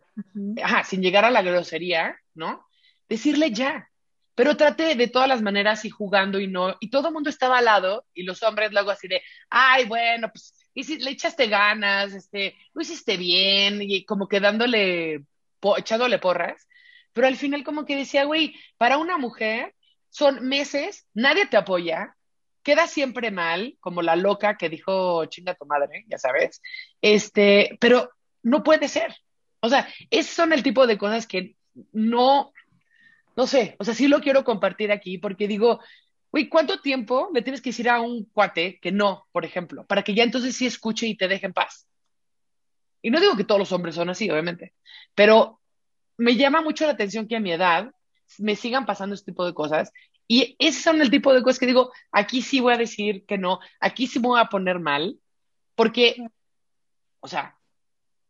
ajá, 0.61 0.83
sin 0.83 1.01
llegar 1.01 1.25
a 1.25 1.31
la 1.31 1.41
grosería, 1.41 2.15
¿no? 2.35 2.65
Decirle 3.09 3.51
ya. 3.51 3.87
Pero 4.35 4.55
trate 4.55 4.95
de 4.95 5.07
todas 5.07 5.27
las 5.27 5.41
maneras 5.41 5.83
y 5.83 5.89
jugando 5.89 6.39
y 6.39 6.47
no, 6.47 6.77
y 6.79 6.89
todo 6.89 7.09
el 7.09 7.13
mundo 7.13 7.29
estaba 7.29 7.57
al 7.57 7.65
lado, 7.65 8.05
y 8.13 8.23
los 8.23 8.41
hombres 8.43 8.71
luego 8.71 8.91
así 8.91 9.07
de, 9.07 9.21
ay, 9.49 9.85
bueno, 9.85 10.29
pues, 10.31 10.53
y 10.73 10.83
si 10.83 10.99
le 10.99 11.11
echaste 11.11 11.47
ganas, 11.47 12.13
este, 12.13 12.55
lo 12.73 12.81
hiciste 12.81 13.17
bien, 13.17 13.81
y 13.81 14.05
como 14.05 14.27
que 14.27 14.39
dándole, 14.39 15.25
echándole 15.77 16.17
porras, 16.17 16.67
pero 17.13 17.27
al 17.27 17.35
final 17.35 17.63
como 17.63 17.85
que 17.85 17.97
decía, 17.97 18.23
güey, 18.23 18.55
para 18.77 18.97
una 18.97 19.17
mujer 19.17 19.75
son 20.11 20.47
meses, 20.47 21.07
nadie 21.13 21.47
te 21.47 21.57
apoya, 21.57 22.15
queda 22.63 22.85
siempre 22.85 23.31
mal, 23.31 23.77
como 23.79 24.01
la 24.01 24.15
loca 24.15 24.57
que 24.57 24.69
dijo 24.69 25.25
chinga 25.25 25.55
tu 25.55 25.65
madre, 25.65 26.05
ya 26.07 26.17
sabes, 26.17 26.61
este, 27.01 27.77
pero 27.79 28.11
no 28.43 28.63
puede 28.63 28.87
ser. 28.87 29.15
O 29.61 29.69
sea, 29.69 29.87
esos 30.09 30.35
son 30.35 30.53
el 30.53 30.63
tipo 30.63 30.85
de 30.85 30.97
cosas 30.97 31.25
que 31.25 31.55
no, 31.93 32.51
no 33.35 33.47
sé, 33.47 33.75
o 33.79 33.83
sea, 33.83 33.93
sí 33.93 34.07
lo 34.07 34.19
quiero 34.19 34.43
compartir 34.43 34.91
aquí 34.91 35.17
porque 35.17 35.47
digo, 35.47 35.79
güey, 36.31 36.49
¿cuánto 36.49 36.81
tiempo 36.81 37.29
le 37.33 37.41
tienes 37.41 37.61
que 37.61 37.69
decir 37.69 37.89
a 37.89 38.01
un 38.01 38.25
cuate 38.25 38.79
que 38.81 38.91
no, 38.91 39.27
por 39.31 39.45
ejemplo, 39.45 39.85
para 39.87 40.03
que 40.03 40.13
ya 40.13 40.23
entonces 40.23 40.55
sí 40.55 40.65
escuche 40.65 41.07
y 41.07 41.15
te 41.15 41.27
deje 41.27 41.45
en 41.45 41.53
paz? 41.53 41.87
Y 43.01 43.11
no 43.11 43.19
digo 43.19 43.37
que 43.37 43.45
todos 43.45 43.59
los 43.59 43.71
hombres 43.71 43.95
son 43.95 44.09
así, 44.09 44.29
obviamente, 44.29 44.73
pero 45.15 45.61
me 46.17 46.35
llama 46.35 46.61
mucho 46.61 46.85
la 46.85 46.91
atención 46.91 47.27
que 47.27 47.37
a 47.37 47.39
mi 47.39 47.51
edad 47.51 47.91
me 48.39 48.55
sigan 48.55 48.85
pasando 48.85 49.15
este 49.15 49.31
tipo 49.31 49.45
de 49.45 49.53
cosas. 49.53 49.91
Y 50.27 50.55
esos 50.59 50.83
son 50.83 51.01
el 51.01 51.11
tipo 51.11 51.33
de 51.33 51.41
cosas 51.43 51.59
que 51.59 51.65
digo, 51.65 51.91
aquí 52.11 52.41
sí 52.41 52.59
voy 52.59 52.73
a 52.73 52.77
decir 52.77 53.25
que 53.25 53.37
no, 53.37 53.59
aquí 53.79 54.07
sí 54.07 54.19
me 54.19 54.29
voy 54.29 54.39
a 54.39 54.45
poner 54.45 54.79
mal, 54.79 55.19
porque, 55.75 56.15
o 57.19 57.27
sea, 57.27 57.57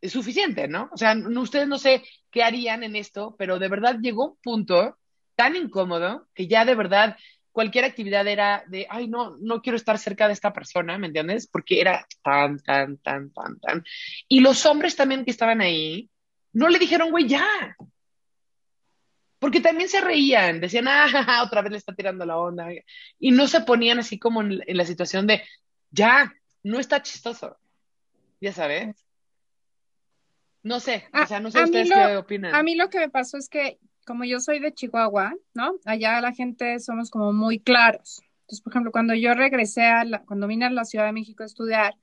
es 0.02 0.12
suficiente, 0.12 0.68
¿no? 0.68 0.90
O 0.92 0.98
sea, 0.98 1.16
ustedes 1.16 1.68
no 1.68 1.78
sé 1.78 2.04
qué 2.32 2.44
harían 2.44 2.84
en 2.84 2.96
esto, 2.96 3.36
pero 3.38 3.60
de 3.60 3.70
verdad 3.70 4.00
llegó 4.02 4.32
un 4.32 4.38
punto 4.42 4.98
tan 5.36 5.56
incómodo 5.56 6.28
que 6.34 6.48
ya 6.48 6.66
de 6.66 6.76
verdad 6.76 7.18
cualquier 7.52 7.86
actividad 7.86 8.28
era 8.28 8.64
de, 8.68 8.88
ay, 8.90 9.08
no, 9.08 9.38
no 9.40 9.62
quiero 9.62 9.76
estar 9.76 9.98
cerca 9.98 10.28
de 10.28 10.34
esta 10.34 10.54
persona, 10.54 10.98
¿me 10.98 11.08
entiendes? 11.08 11.48
Porque 11.48 11.82
era 11.82 12.06
tan, 12.24 12.60
tan, 12.60 12.98
tan, 12.98 13.32
tan, 13.32 13.60
tan. 13.60 13.84
Y 14.28 14.40
los 14.40 14.66
hombres 14.66 14.96
también 14.96 15.26
que 15.26 15.32
estaban 15.32 15.62
ahí, 15.62 16.10
no 16.54 16.70
le 16.70 16.80
dijeron, 16.80 17.12
güey, 17.12 17.28
ya. 17.28 17.76
Porque 19.42 19.60
también 19.60 19.90
se 19.90 20.02
reían, 20.02 20.62
decían, 20.62 20.86
ah, 20.88 21.42
otra 21.44 21.64
vez 21.64 21.72
le 21.72 21.78
está 21.80 21.96
tirando 21.96 22.28
la 22.28 22.38
onda. 22.38 22.68
Y 23.18 23.32
no 23.32 23.48
se 23.48 23.62
ponían 23.62 23.98
así 23.98 24.20
como 24.20 24.42
en, 24.42 24.62
la 24.68 24.86
situación 24.86 25.26
de, 25.26 25.42
ya, 25.90 26.32
no 26.62 26.80
está 26.80 27.02
chistoso. 27.02 27.58
Ya 28.40 28.54
sabes. 28.54 29.04
No 30.62 30.80
sé, 30.80 31.06
o 31.12 31.26
sea, 31.26 31.40
no 31.40 31.50
sé 31.50 31.64
ustedes 31.64 31.90
qué 31.90 32.18
opinan. 32.18 32.54
A 32.54 32.62
mí 32.62 32.76
lo 32.76 32.92
que 32.92 33.00
me 33.00 33.10
pasó 33.10 33.38
es 33.38 33.50
que, 33.50 33.80
como 34.06 34.26
yo 34.26 34.40
soy 34.40 34.60
de 34.60 34.76
Chihuahua, 34.76 35.34
¿no? 35.56 35.74
Allá 35.86 36.22
la 36.22 36.34
gente 36.34 36.80
somos 36.80 37.10
como 37.10 37.34
muy 37.34 37.60
claros. 37.60 38.22
Entonces, 38.42 38.62
por 38.62 38.74
ejemplo, 38.74 38.92
cuando 38.92 39.16
yo 39.16 39.34
regresé 39.34 39.86
a 39.86 40.06
la, 40.06 40.22
cuando 40.22 40.46
vine 40.46 40.66
a 40.66 40.70
la 40.70 40.86
Ciudad 40.86 41.08
de 41.08 41.14
México 41.14 41.42
a 41.42 41.48
estudiar, 41.48 41.96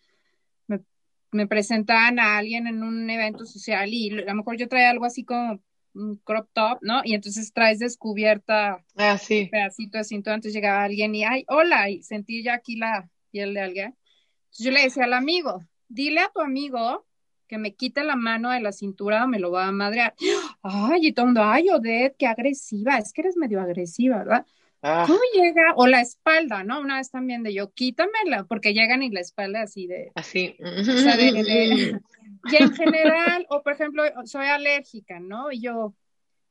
me 1.31 1.47
presentaban 1.47 2.19
a 2.19 2.39
alguien 2.39 2.67
en 2.67 2.83
un 2.83 3.09
evento 3.09 3.45
social 3.45 3.91
y 3.93 4.11
a 4.23 4.25
lo 4.25 4.35
mejor 4.35 4.57
yo 4.57 4.67
traía 4.67 4.91
algo 4.91 5.05
así 5.05 5.25
como 5.25 5.63
un 5.99 6.17
crop 6.17 6.49
top, 6.53 6.79
¿no? 6.81 7.01
Y 7.05 7.15
entonces 7.15 7.53
traes 7.53 7.79
descubierta 7.79 8.85
ah, 8.97 9.19
sí. 9.19 9.43
un 9.43 9.51
pedacito 9.51 9.99
de 9.99 10.05
cintura, 10.05 10.35
entonces 10.35 10.55
llegaba 10.55 10.85
alguien 10.85 11.15
y, 11.15 11.25
ay, 11.25 11.45
hola, 11.49 11.91
y 11.91 12.03
sentí 12.03 12.43
ya 12.43 12.55
aquí 12.55 12.77
la 12.77 13.11
piel 13.31 13.55
de 13.55 13.61
alguien. 13.61 13.97
Entonces 14.45 14.67
yo 14.67 14.71
le 14.71 14.83
decía 14.83 15.05
al 15.05 15.13
amigo, 15.13 15.63
dile 15.89 16.21
a 16.21 16.31
tu 16.33 16.41
amigo 16.41 17.07
que 17.47 17.59
me 17.59 17.75
quite 17.75 18.05
la 18.05 18.15
mano 18.15 18.51
de 18.51 18.61
la 18.61 18.73
cintura 18.73 19.25
o 19.25 19.29
me 19.29 19.39
lo 19.39 19.51
va 19.51 19.67
a 19.67 19.73
madrear. 19.73 20.15
Ay, 20.63 21.09
y 21.09 21.13
todo 21.13 21.25
el 21.25 21.29
mundo, 21.29 21.43
ay, 21.45 21.69
Odette, 21.71 22.17
qué 22.19 22.27
agresiva, 22.27 22.99
es 22.99 23.13
que 23.13 23.23
eres 23.23 23.37
medio 23.37 23.61
agresiva, 23.61 24.19
¿verdad? 24.19 24.47
Ah. 24.83 25.05
¿Cómo 25.07 25.19
llega? 25.35 25.75
O 25.77 25.87
la 25.87 26.01
espalda, 26.01 26.63
¿no? 26.63 26.81
Una 26.81 26.99
vez 26.99 27.11
también 27.11 27.43
de 27.43 27.53
yo, 27.53 27.73
quítamela, 27.73 28.45
porque 28.45 28.75
llegan 28.75 29.03
y 29.03 29.11
la 29.11 29.21
espalda 29.21 29.63
así 29.63 29.87
de. 29.87 30.13
Así. 30.15 30.57
y 30.59 32.57
en 32.57 32.75
general, 32.75 33.47
o 33.51 33.63
por 33.63 33.73
ejemplo, 33.73 34.05
soy 34.25 34.47
alérgica, 34.47 35.19
¿no? 35.19 35.51
Y 35.51 35.61
yo, 35.61 35.95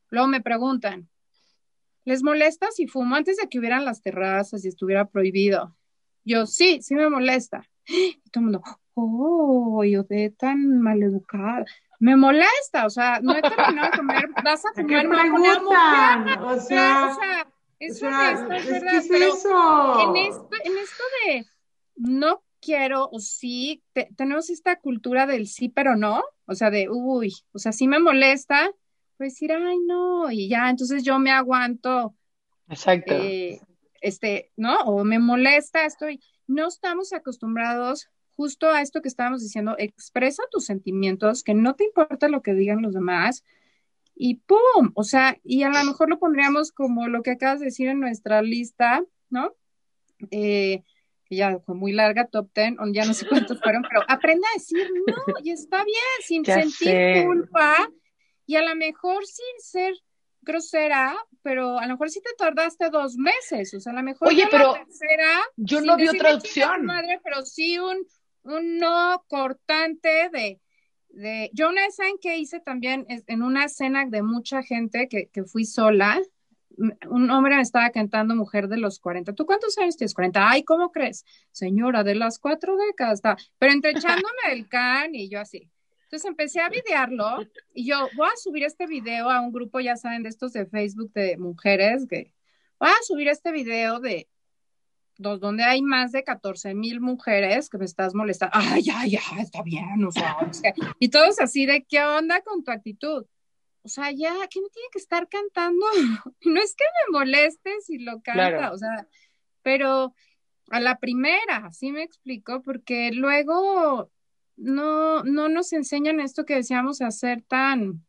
luego 0.09 0.27
me 0.27 0.41
preguntan, 0.41 1.07
¿les 2.03 2.21
molesta 2.21 2.67
si 2.71 2.87
fumo 2.87 3.15
antes 3.15 3.37
de 3.37 3.47
que 3.47 3.59
hubieran 3.59 3.85
las 3.85 4.01
terrazas 4.01 4.65
y 4.65 4.67
estuviera 4.67 5.05
prohibido? 5.05 5.75
Yo, 6.25 6.45
sí, 6.45 6.81
sí 6.81 6.95
me 6.95 7.09
molesta. 7.09 7.67
Y 7.89 8.29
todo 8.31 8.41
el 8.41 8.51
mundo, 8.51 8.61
oh, 8.95 9.81
yo 9.85 10.03
de 10.03 10.29
tan 10.31 10.81
maleducada. 10.81 11.63
Me 12.01 12.17
molesta, 12.17 12.85
o 12.85 12.89
sea, 12.89 13.21
no 13.21 13.33
he 13.35 13.41
terminado 13.41 13.89
de 13.89 13.97
comer, 13.97 14.25
vas 14.43 14.63
a 14.65 14.73
comer, 14.73 15.07
me 15.07 15.17
preguntan, 15.17 16.43
o 16.43 16.59
sea, 16.59 17.07
o 17.09 17.15
sea 17.15 17.47
eso 17.79 18.07
es, 18.07 18.47
verdad, 18.47 19.03
pero 19.09 19.25
En, 20.15 20.77
esto 20.77 21.03
de 21.25 21.45
no 21.95 22.43
quiero 22.59 23.09
o 23.11 23.19
sí, 23.19 23.83
tenemos 24.15 24.49
esta 24.49 24.77
cultura 24.77 25.25
del 25.25 25.47
sí, 25.47 25.69
pero 25.69 25.95
no, 25.95 26.23
o 26.45 26.55
sea, 26.55 26.69
de, 26.69 26.89
uy, 26.89 27.33
o 27.51 27.59
sea, 27.59 27.71
sí 27.71 27.87
me 27.87 27.99
molesta, 27.99 28.71
pues 29.17 29.33
decir, 29.33 29.51
ay, 29.51 29.77
no, 29.85 30.31
y 30.31 30.49
ya, 30.49 30.69
entonces 30.69 31.03
yo 31.03 31.19
me 31.19 31.31
aguanto. 31.31 32.15
Exacto. 32.69 33.13
Eh, 33.13 33.61
este, 34.01 34.51
¿no? 34.55 34.79
O 34.81 35.03
me 35.03 35.19
molesta, 35.19 35.85
estoy, 35.85 36.19
no 36.45 36.67
estamos 36.67 37.13
acostumbrados 37.13 38.09
justo 38.35 38.69
a 38.69 38.81
esto 38.81 39.01
que 39.01 39.07
estábamos 39.07 39.41
diciendo, 39.41 39.75
expresa 39.79 40.43
tus 40.51 40.65
sentimientos, 40.65 41.43
que 41.43 41.55
no 41.55 41.75
te 41.75 41.85
importa 41.85 42.29
lo 42.29 42.43
que 42.43 42.53
digan 42.53 42.83
los 42.83 42.93
demás, 42.93 43.43
y 44.19 44.35
¡pum! 44.35 44.91
O 44.95 45.03
sea, 45.03 45.37
y 45.43 45.63
a 45.63 45.69
lo 45.69 45.83
mejor 45.83 46.09
lo 46.09 46.19
pondríamos 46.19 46.71
como 46.71 47.07
lo 47.07 47.21
que 47.21 47.31
acabas 47.31 47.59
de 47.59 47.65
decir 47.65 47.87
en 47.87 47.99
nuestra 47.99 48.41
lista, 48.41 49.03
¿no? 49.29 49.53
Eh, 50.31 50.83
que 51.25 51.35
ya 51.35 51.59
fue 51.59 51.75
muy 51.75 51.91
larga, 51.91 52.27
top 52.27 52.49
ten, 52.53 52.77
ya 52.93 53.05
no 53.05 53.13
sé 53.13 53.27
cuántos 53.27 53.59
fueron, 53.61 53.83
pero 53.83 54.03
aprende 54.07 54.47
a 54.47 54.57
decir 54.57 54.89
no, 55.07 55.15
y 55.43 55.51
está 55.51 55.83
bien, 55.83 55.95
sin 56.21 56.45
sentir 56.45 57.25
culpa, 57.25 57.89
y 58.45 58.55
a 58.55 58.61
lo 58.61 58.75
mejor 58.75 59.25
sin 59.25 59.59
ser 59.59 59.93
grosera, 60.41 61.15
pero 61.43 61.77
a 61.77 61.85
lo 61.85 61.93
mejor 61.93 62.09
sí 62.09 62.21
te 62.21 62.33
tardaste 62.37 62.89
dos 62.89 63.17
meses, 63.17 63.73
o 63.73 63.79
sea, 63.79 63.91
a 63.91 63.95
lo 63.97 64.03
mejor 64.03 64.29
Oye, 64.29 64.47
pero 64.49 64.73
tercera, 64.73 65.41
yo 65.57 65.81
no 65.81 65.97
vi 65.97 66.07
otra 66.07 66.35
opción. 66.35 66.85
Madre, 66.85 67.19
pero 67.23 67.45
sí 67.45 67.77
un, 67.77 68.07
un 68.43 68.77
no 68.77 69.23
cortante 69.27 70.29
de, 70.31 70.61
de, 71.17 71.49
yo 71.53 71.69
una 71.69 71.81
vez 71.81 71.95
saben 71.95 72.17
que 72.21 72.37
hice 72.37 72.59
también 72.59 73.05
en 73.09 73.41
una 73.41 73.67
cena 73.69 74.05
de 74.05 74.21
mucha 74.21 74.61
gente 74.61 75.07
que, 75.07 75.27
que 75.27 75.43
fui 75.43 75.65
sola, 75.65 76.21
un 77.09 77.29
hombre 77.31 77.55
me 77.55 77.61
estaba 77.61 77.89
cantando 77.89 78.35
Mujer 78.35 78.67
de 78.67 78.77
los 78.77 78.99
40. 78.99 79.33
¿Tú 79.33 79.47
cuántos 79.47 79.77
años 79.79 79.97
tienes? 79.97 80.13
40. 80.13 80.47
Ay, 80.47 80.63
¿cómo 80.63 80.91
crees? 80.91 81.25
Señora, 81.51 82.03
de 82.03 82.13
las 82.13 82.37
cuatro 82.37 82.77
décadas. 82.77 83.21
Pero 83.57 83.73
entre 83.73 83.91
echándome 83.97 84.51
el 84.51 84.67
can 84.67 85.15
y 85.15 85.27
yo 85.27 85.39
así. 85.39 85.71
Entonces 86.03 86.29
empecé 86.29 86.61
a 86.61 86.69
videarlo 86.69 87.39
y 87.73 87.87
yo 87.87 88.07
voy 88.15 88.27
a 88.27 88.37
subir 88.37 88.63
este 88.63 88.85
video 88.85 89.29
a 89.29 89.41
un 89.41 89.51
grupo, 89.51 89.79
ya 89.79 89.97
saben, 89.97 90.23
de 90.23 90.29
estos 90.29 90.53
de 90.53 90.65
Facebook 90.67 91.11
de 91.13 91.35
mujeres, 91.37 92.05
que 92.07 92.31
voy 92.79 92.89
a 92.89 93.03
subir 93.03 93.27
este 93.27 93.51
video 93.51 93.99
de 93.99 94.29
donde 95.17 95.63
hay 95.63 95.81
más 95.81 96.11
de 96.11 96.23
14 96.23 96.73
mil 96.75 97.01
mujeres 97.01 97.69
que 97.69 97.77
me 97.77 97.85
estás 97.85 98.13
molestando. 98.13 98.55
Ay, 98.55 98.83
ya, 98.83 99.05
ya, 99.05 99.21
está 99.39 99.63
bien, 99.63 100.03
o 100.05 100.11
sea, 100.11 100.37
y 100.99 101.09
todos 101.09 101.39
así 101.39 101.65
de, 101.65 101.83
¿qué 101.83 102.03
onda 102.03 102.41
con 102.41 102.63
tu 102.63 102.71
actitud? 102.71 103.25
O 103.83 103.89
sea, 103.89 104.11
ya, 104.11 104.33
¿qué 104.49 104.61
me 104.61 104.69
tiene 104.69 104.89
que 104.91 104.99
estar 104.99 105.27
cantando? 105.27 105.85
no 106.41 106.61
es 106.61 106.75
que 106.75 106.83
me 106.83 107.19
moleste 107.19 107.71
si 107.81 107.99
lo 107.99 108.21
canta, 108.21 108.71
o 108.71 108.77
sea, 108.77 109.07
pero 109.61 110.13
a 110.69 110.79
la 110.79 110.97
primera, 110.99 111.71
sí 111.71 111.91
me 111.91 112.03
explico, 112.03 112.61
porque 112.61 113.11
luego 113.11 114.11
no, 114.57 115.23
no 115.23 115.49
nos 115.49 115.71
enseñan 115.73 116.19
esto 116.19 116.45
que 116.45 116.55
decíamos 116.55 117.01
a 117.01 117.11
ser 117.11 117.41
tan 117.43 118.05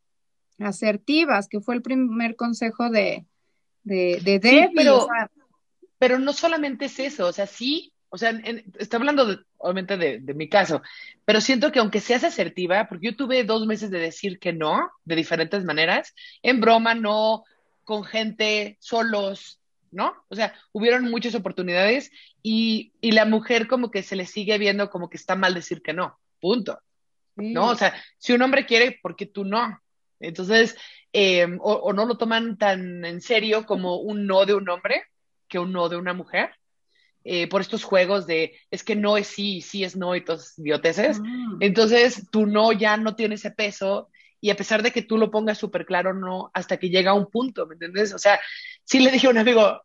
asertivas, 0.58 1.48
que 1.48 1.60
fue 1.60 1.76
el 1.76 1.82
primer 1.82 2.34
consejo 2.36 2.90
de, 2.90 3.26
de, 3.84 4.20
de 4.24 4.38
Debbie. 4.40 4.72
pero, 4.74 5.06
pero 5.98 6.18
no 6.18 6.32
solamente 6.32 6.86
es 6.86 6.98
eso, 6.98 7.26
o 7.26 7.32
sea, 7.32 7.46
sí, 7.46 7.92
o 8.10 8.16
sea, 8.16 8.30
está 8.78 8.96
hablando 8.96 9.38
obviamente 9.58 9.96
de, 9.96 10.18
de, 10.20 10.34
mi 10.34 10.48
caso, 10.48 10.82
pero 11.24 11.40
siento 11.40 11.72
que 11.72 11.78
aunque 11.78 12.00
seas 12.00 12.24
asertiva, 12.24 12.88
porque 12.88 13.08
yo 13.08 13.16
tuve 13.16 13.44
dos 13.44 13.66
meses 13.66 13.90
de 13.90 13.98
decir 13.98 14.38
que 14.38 14.52
no, 14.52 14.90
de 15.04 15.16
diferentes 15.16 15.64
maneras, 15.64 16.14
en 16.42 16.60
broma, 16.60 16.94
no, 16.94 17.44
con 17.84 18.04
gente, 18.04 18.78
solos, 18.80 19.60
¿no? 19.90 20.14
O 20.28 20.34
sea, 20.34 20.54
hubieron 20.72 21.10
muchas 21.10 21.34
oportunidades 21.34 22.10
y, 22.42 22.92
y 23.00 23.12
la 23.12 23.24
mujer 23.24 23.66
como 23.66 23.90
que 23.90 24.02
se 24.02 24.16
le 24.16 24.26
sigue 24.26 24.56
viendo 24.58 24.90
como 24.90 25.10
que 25.10 25.16
está 25.16 25.36
mal 25.36 25.54
decir 25.54 25.82
que 25.82 25.92
no 25.92 26.18
punto. 26.40 26.78
¿No? 27.36 27.68
O 27.68 27.76
sea, 27.76 27.94
si 28.18 28.32
un 28.32 28.42
hombre 28.42 28.66
quiere, 28.66 28.98
¿por 29.00 29.14
qué 29.14 29.26
tú 29.26 29.44
no? 29.44 29.80
Entonces, 30.18 30.76
eh, 31.12 31.46
o, 31.60 31.92
no 31.92 32.04
lo 32.04 32.16
toman 32.16 32.58
tan 32.58 33.04
en 33.04 33.20
serio 33.20 33.64
como 33.64 33.98
un 33.98 34.26
no 34.26 34.44
de 34.44 34.54
un 34.54 34.68
hombre 34.68 35.04
que 35.48 35.58
un 35.58 35.72
no 35.72 35.88
de 35.88 35.96
una 35.96 36.14
mujer. 36.14 36.50
Eh, 37.24 37.48
por 37.48 37.60
estos 37.60 37.84
juegos 37.84 38.26
de 38.26 38.56
es 38.70 38.84
que 38.84 38.96
no 38.96 39.16
es 39.16 39.26
sí, 39.26 39.60
sí 39.60 39.84
es 39.84 39.96
no 39.96 40.14
y 40.14 40.24
todos 40.24 40.58
idioteces. 40.58 41.20
Ah. 41.20 41.56
Entonces, 41.60 42.28
tu 42.30 42.46
no 42.46 42.72
ya 42.72 42.96
no 42.96 43.16
tiene 43.16 43.34
ese 43.34 43.50
peso 43.50 44.08
y 44.40 44.50
a 44.50 44.56
pesar 44.56 44.82
de 44.82 44.92
que 44.92 45.02
tú 45.02 45.18
lo 45.18 45.30
pongas 45.30 45.58
súper 45.58 45.84
claro, 45.84 46.14
no, 46.14 46.50
hasta 46.54 46.76
que 46.76 46.90
llega 46.90 47.10
a 47.10 47.14
un 47.14 47.26
punto, 47.26 47.66
¿me 47.66 47.74
entiendes? 47.74 48.14
O 48.14 48.18
sea, 48.18 48.38
sí 48.84 49.00
le 49.00 49.10
dije 49.10 49.26
a 49.26 49.30
un 49.30 49.38
amigo, 49.38 49.82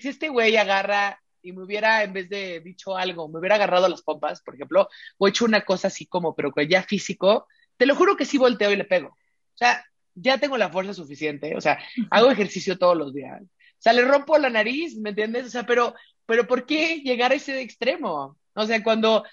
si 0.00 0.08
este 0.08 0.28
güey 0.28 0.56
agarra 0.56 1.20
y 1.40 1.52
me 1.52 1.62
hubiera, 1.62 2.02
en 2.02 2.12
vez 2.12 2.28
de 2.28 2.60
dicho 2.60 2.96
algo, 2.96 3.28
me 3.28 3.38
hubiera 3.38 3.56
agarrado 3.56 3.88
las 3.88 4.02
pompas, 4.02 4.42
por 4.42 4.54
ejemplo, 4.54 4.88
o 5.18 5.28
hecho 5.28 5.44
una 5.44 5.62
cosa 5.62 5.88
así 5.88 6.06
como, 6.06 6.34
pero 6.34 6.52
que 6.52 6.68
ya 6.68 6.82
físico, 6.82 7.46
te 7.76 7.86
lo 7.86 7.94
juro 7.94 8.16
que 8.16 8.24
sí 8.24 8.38
volteo 8.38 8.70
y 8.70 8.76
le 8.76 8.84
pego. 8.84 9.08
O 9.08 9.56
sea, 9.56 9.84
ya 10.14 10.38
tengo 10.38 10.56
la 10.56 10.70
fuerza 10.70 10.94
suficiente, 10.94 11.56
o 11.56 11.60
sea, 11.60 11.78
hago 12.10 12.30
ejercicio 12.30 12.78
todos 12.78 12.96
los 12.96 13.14
días. 13.14 13.42
Sea, 13.84 13.92
le 13.92 14.00
rompo 14.00 14.38
la 14.38 14.48
nariz, 14.48 14.96
¿me 14.96 15.10
entiendes? 15.10 15.44
O 15.44 15.50
sea, 15.50 15.66
pero, 15.66 15.94
pero 16.24 16.46
¿por 16.46 16.64
qué 16.64 17.02
llegar 17.02 17.32
a 17.32 17.34
ese 17.34 17.60
extremo? 17.60 18.38
O 18.54 18.64
sea, 18.64 18.82
cuando 18.82 19.24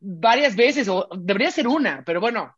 varias 0.00 0.56
veces, 0.56 0.88
o 0.88 1.06
debería 1.14 1.50
ser 1.50 1.68
una, 1.68 2.02
pero 2.02 2.18
bueno, 2.18 2.56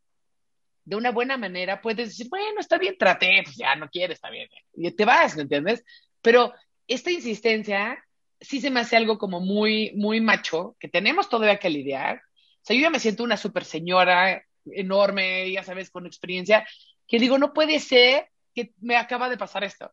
de 0.84 0.94
una 0.94 1.10
buena 1.10 1.36
manera 1.36 1.82
puedes 1.82 2.10
decir, 2.10 2.28
bueno, 2.30 2.60
está 2.60 2.78
bien, 2.78 2.96
traté, 2.96 3.40
pues 3.42 3.56
ya 3.56 3.74
no 3.74 3.88
quiere, 3.88 4.14
está 4.14 4.30
bien, 4.30 4.48
y 4.72 4.88
te 4.92 5.04
vas, 5.04 5.34
¿me 5.34 5.42
entiendes? 5.42 5.84
Pero 6.22 6.54
esta 6.86 7.10
insistencia 7.10 7.98
sí 8.40 8.60
se 8.60 8.70
me 8.70 8.78
hace 8.78 8.96
algo 8.96 9.18
como 9.18 9.40
muy, 9.40 9.90
muy 9.96 10.20
macho, 10.20 10.76
que 10.78 10.88
tenemos 10.88 11.28
todavía 11.28 11.58
que 11.58 11.70
lidiar. 11.70 12.18
O 12.18 12.60
sea, 12.62 12.76
yo 12.76 12.82
ya 12.82 12.90
me 12.90 13.00
siento 13.00 13.24
una 13.24 13.36
super 13.36 13.64
señora 13.64 14.44
enorme, 14.66 15.50
ya 15.50 15.64
sabes, 15.64 15.90
con 15.90 16.06
experiencia, 16.06 16.64
que 17.08 17.18
digo, 17.18 17.36
no 17.36 17.52
puede 17.52 17.80
ser 17.80 18.28
que 18.54 18.72
me 18.80 18.94
acaba 18.94 19.28
de 19.28 19.36
pasar 19.36 19.64
esto, 19.64 19.90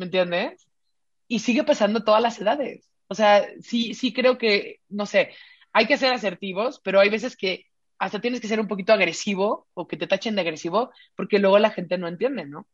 ¿me 0.00 0.06
entiendes? 0.06 0.66
Y 1.28 1.40
sigue 1.40 1.62
pasando 1.62 2.02
todas 2.02 2.22
las 2.22 2.40
edades. 2.40 2.90
O 3.06 3.14
sea, 3.14 3.46
sí, 3.60 3.92
sí 3.92 4.14
creo 4.14 4.38
que, 4.38 4.80
no 4.88 5.04
sé, 5.04 5.34
hay 5.74 5.86
que 5.86 5.98
ser 5.98 6.14
asertivos, 6.14 6.80
pero 6.80 7.00
hay 7.00 7.10
veces 7.10 7.36
que 7.36 7.66
hasta 7.98 8.18
tienes 8.18 8.40
que 8.40 8.48
ser 8.48 8.60
un 8.60 8.66
poquito 8.66 8.94
agresivo 8.94 9.68
o 9.74 9.86
que 9.86 9.98
te 9.98 10.06
tachen 10.06 10.34
de 10.36 10.40
agresivo, 10.40 10.90
porque 11.16 11.38
luego 11.38 11.58
la 11.58 11.70
gente 11.70 11.98
no 11.98 12.08
entiende, 12.08 12.46
¿no? 12.46 12.66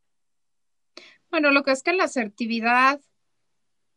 Bueno, 1.30 1.50
lo 1.50 1.64
que 1.64 1.72
es 1.72 1.82
que 1.82 1.92
la 1.92 2.04
asertividad 2.04 3.00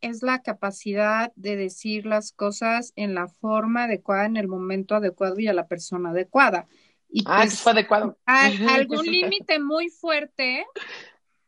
es 0.02 0.24
la 0.24 0.42
capacidad 0.42 1.32
de 1.36 1.56
decir 1.56 2.08
las 2.08 2.32
cosas 2.32 2.94
en 2.96 3.14
la 3.14 3.28
forma 3.28 3.84
adecuada, 3.84 4.26
en 4.26 4.38
el 4.38 4.48
momento 4.48 4.96
adecuado 4.96 5.40
y 5.40 5.48
a 5.48 5.54
la 5.54 5.68
persona 5.68 6.10
adecuada. 6.10 6.68
Y 7.12 7.24
ah, 7.28 7.42
pues, 7.44 7.60
fue 7.60 7.74
adecuado. 7.74 8.18
algún 8.26 9.06
límite 9.06 9.60
muy 9.60 9.90
fuerte 9.90 10.66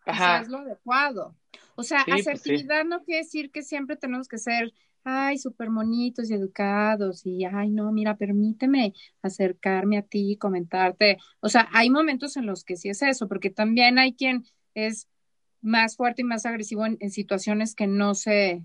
es 0.06 0.48
lo 0.48 0.60
adecuado. 0.60 1.36
O 1.76 1.84
sea, 1.84 2.04
pues 2.06 2.28
asertividad 2.28 2.86
no 2.86 3.04
quiere 3.04 3.24
decir 3.24 3.52
que 3.52 3.64
siempre 3.64 3.96
tenemos 3.96 4.28
que 4.28 4.38
ser, 4.38 4.74
ay, 5.04 5.38
súper 5.38 5.70
bonitos 5.70 6.30
y 6.30 6.34
educados 6.34 7.26
y, 7.26 7.46
ay, 7.46 7.70
no, 7.70 7.92
mira, 7.92 8.18
permíteme 8.18 8.94
acercarme 9.22 9.98
a 9.98 10.04
ti 10.04 10.32
y 10.32 10.38
comentarte. 10.38 11.18
O 11.40 11.50
sea, 11.50 11.68
hay 11.72 11.90
momentos 11.90 12.38
en 12.38 12.46
los 12.46 12.64
que 12.64 12.76
sí 12.76 12.90
es 12.90 13.02
eso, 13.02 13.28
porque 13.28 13.50
también 13.50 14.00
hay 14.00 14.14
quien 14.14 14.46
es 14.74 15.08
más 15.62 15.96
fuerte 15.96 16.22
y 16.22 16.26
más 16.26 16.46
agresivo 16.46 16.86
en, 16.86 17.12
situaciones 17.12 17.76
que 17.76 17.88
no 17.88 18.16
se, 18.16 18.64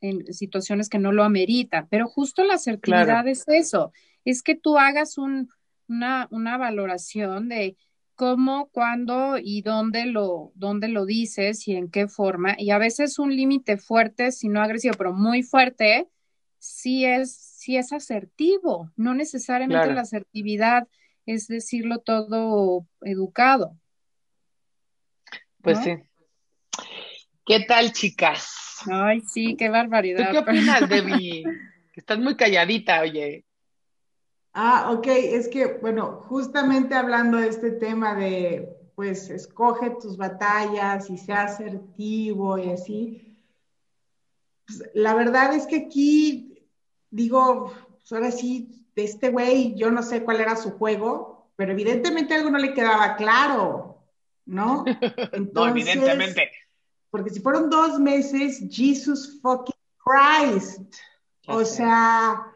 en 0.00 0.32
situaciones 0.32 0.88
que 0.88 0.98
no 0.98 1.12
lo 1.12 1.24
amerita. 1.24 1.86
Pero 1.90 2.08
justo 2.08 2.44
la 2.44 2.54
asertividad 2.54 3.26
es 3.28 3.44
eso, 3.48 3.92
es 4.24 4.42
que 4.42 4.54
tú 4.54 4.78
hagas 4.78 5.18
un, 5.18 5.50
una, 5.88 6.28
una 6.30 6.56
valoración 6.56 7.48
de 7.48 7.76
cómo, 8.14 8.68
cuándo 8.72 9.38
y 9.38 9.62
dónde 9.62 10.06
lo, 10.06 10.52
dónde 10.54 10.88
lo 10.88 11.06
dices 11.06 11.66
y 11.68 11.76
en 11.76 11.90
qué 11.90 12.08
forma. 12.08 12.54
Y 12.58 12.70
a 12.70 12.78
veces 12.78 13.18
un 13.18 13.34
límite 13.34 13.76
fuerte, 13.76 14.32
si 14.32 14.48
no 14.48 14.62
agresivo, 14.62 14.94
pero 14.96 15.12
muy 15.12 15.42
fuerte, 15.42 16.08
sí 16.58 17.04
es, 17.04 17.34
sí 17.34 17.76
es 17.76 17.92
asertivo. 17.92 18.90
No 18.96 19.14
necesariamente 19.14 19.92
la 19.92 20.02
asertividad 20.02 20.88
es 21.26 21.48
decirlo 21.48 21.98
todo 21.98 22.86
educado. 23.02 23.78
Pues 25.62 25.78
sí. 25.78 25.96
¿Qué 27.46 27.60
tal, 27.60 27.92
chicas? 27.92 28.82
Ay, 28.90 29.20
sí, 29.20 29.56
qué 29.56 29.68
barbaridad. 29.68 30.26
¿Tú 30.26 30.32
qué 30.32 30.38
opinas, 30.38 30.88
Debbie? 30.88 31.44
estás 31.94 32.18
muy 32.18 32.36
calladita, 32.36 33.00
oye. 33.00 33.44
Ah, 34.54 34.92
ok, 34.92 35.06
es 35.08 35.48
que, 35.48 35.78
bueno, 35.82 36.22
justamente 36.28 36.94
hablando 36.94 37.38
de 37.38 37.48
este 37.48 37.72
tema 37.72 38.14
de, 38.14 38.68
pues, 38.94 39.28
escoge 39.28 39.90
tus 40.00 40.16
batallas 40.16 41.10
y 41.10 41.18
sea 41.18 41.42
asertivo 41.42 42.56
y 42.58 42.70
así, 42.70 43.36
pues, 44.66 44.82
la 44.94 45.14
verdad 45.14 45.54
es 45.54 45.66
que 45.66 45.76
aquí, 45.76 46.66
digo, 47.10 47.72
pues 47.98 48.12
ahora 48.12 48.30
sí, 48.30 48.86
de 48.94 49.04
este 49.04 49.30
güey, 49.30 49.74
yo 49.74 49.90
no 49.90 50.02
sé 50.02 50.22
cuál 50.22 50.40
era 50.40 50.56
su 50.56 50.70
juego, 50.70 51.50
pero 51.56 51.72
evidentemente 51.72 52.34
algo 52.34 52.50
no 52.50 52.58
le 52.58 52.72
quedaba 52.72 53.16
claro. 53.16 53.94
¿no? 54.46 54.84
no, 55.52 55.68
evidentemente. 55.68 56.50
Porque 57.10 57.30
si 57.30 57.40
fueron 57.40 57.70
dos 57.70 57.98
meses, 57.98 58.62
Jesus 58.70 59.38
fucking 59.40 59.74
Christ. 59.98 60.94
O 61.46 61.64
sea, 61.64 62.53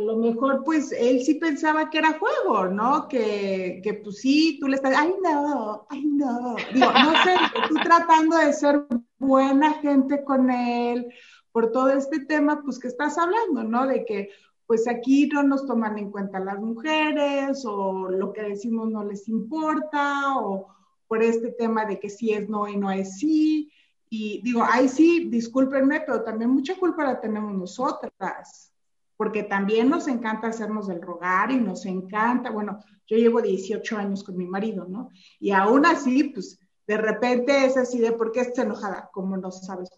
a 0.00 0.04
lo 0.04 0.16
mejor 0.16 0.64
pues 0.64 0.92
él 0.92 1.22
sí 1.22 1.34
pensaba 1.34 1.90
que 1.90 1.98
era 1.98 2.18
juego, 2.18 2.66
¿no? 2.66 3.06
Que, 3.06 3.80
que 3.84 3.94
pues 3.94 4.20
sí, 4.20 4.58
tú 4.58 4.66
le 4.66 4.76
estás, 4.76 4.94
ay 4.96 5.14
no, 5.22 5.86
ay 5.90 6.06
no. 6.06 6.56
Digo, 6.72 6.86
no 6.86 7.12
sé, 7.22 7.34
tú 7.68 7.74
tratando 7.74 8.36
de 8.38 8.52
ser 8.52 8.86
buena 9.18 9.74
gente 9.74 10.24
con 10.24 10.50
él 10.50 11.12
por 11.52 11.70
todo 11.70 11.90
este 11.90 12.20
tema, 12.20 12.62
pues 12.62 12.78
que 12.78 12.88
estás 12.88 13.18
hablando, 13.18 13.62
¿no? 13.62 13.86
De 13.86 14.04
que 14.04 14.30
pues 14.66 14.88
aquí 14.88 15.26
no 15.26 15.42
nos 15.42 15.66
toman 15.66 15.98
en 15.98 16.10
cuenta 16.10 16.40
las 16.40 16.58
mujeres 16.60 17.64
o 17.66 18.08
lo 18.08 18.32
que 18.32 18.42
decimos 18.42 18.88
no 18.88 19.04
les 19.04 19.28
importa 19.28 20.38
o 20.38 20.68
por 21.08 21.22
este 21.22 21.50
tema 21.50 21.84
de 21.84 21.98
que 21.98 22.08
sí 22.08 22.32
es 22.32 22.48
no 22.48 22.68
y 22.68 22.76
no 22.76 22.90
es 22.90 23.18
sí. 23.18 23.70
Y 24.08 24.40
digo, 24.42 24.62
ay 24.64 24.88
sí, 24.88 25.28
discúlpenme, 25.28 26.00
pero 26.06 26.22
también 26.22 26.50
mucha 26.50 26.76
culpa 26.76 27.04
la 27.04 27.20
tenemos 27.20 27.52
nosotras, 27.52 28.72
porque 29.20 29.42
también 29.42 29.90
nos 29.90 30.08
encanta 30.08 30.46
hacernos 30.46 30.88
el 30.88 31.02
rogar 31.02 31.52
y 31.52 31.58
nos 31.58 31.84
encanta, 31.84 32.48
bueno, 32.48 32.82
yo 33.06 33.18
llevo 33.18 33.42
18 33.42 33.98
años 33.98 34.24
con 34.24 34.34
mi 34.34 34.46
marido, 34.46 34.86
¿no? 34.88 35.10
Y 35.38 35.50
aún 35.50 35.84
así, 35.84 36.24
pues 36.24 36.58
de 36.86 36.96
repente 36.96 37.66
es 37.66 37.76
así 37.76 37.98
de, 37.98 38.12
¿por 38.12 38.32
qué 38.32 38.40
está 38.40 38.62
enojada? 38.62 39.10
Como 39.12 39.36
no 39.36 39.50
sabes 39.50 39.90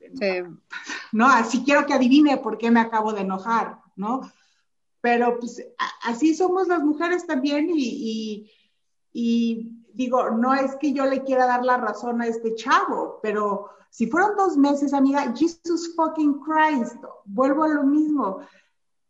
¿no? 1.12 1.28
Así 1.28 1.62
quiero 1.62 1.86
que 1.86 1.94
adivine 1.94 2.38
por 2.38 2.58
qué 2.58 2.72
me 2.72 2.80
acabo 2.80 3.12
de 3.12 3.20
enojar, 3.20 3.78
¿no? 3.94 4.22
Pero 5.00 5.38
pues 5.38 5.64
así 6.02 6.34
somos 6.34 6.66
las 6.66 6.82
mujeres 6.82 7.24
también 7.24 7.70
y, 7.72 8.50
digo, 9.96 10.30
no 10.30 10.54
es 10.54 10.76
que 10.76 10.92
yo 10.92 11.06
le 11.06 11.22
quiera 11.22 11.46
dar 11.46 11.64
la 11.64 11.78
razón 11.78 12.20
a 12.20 12.26
este 12.26 12.54
chavo, 12.54 13.18
pero 13.22 13.70
si 13.90 14.06
fueron 14.06 14.36
dos 14.36 14.56
meses, 14.56 14.92
amiga, 14.92 15.32
Jesus 15.34 15.94
fucking 15.96 16.40
Christ, 16.40 17.02
vuelvo 17.24 17.64
a 17.64 17.68
lo 17.68 17.82
mismo. 17.82 18.40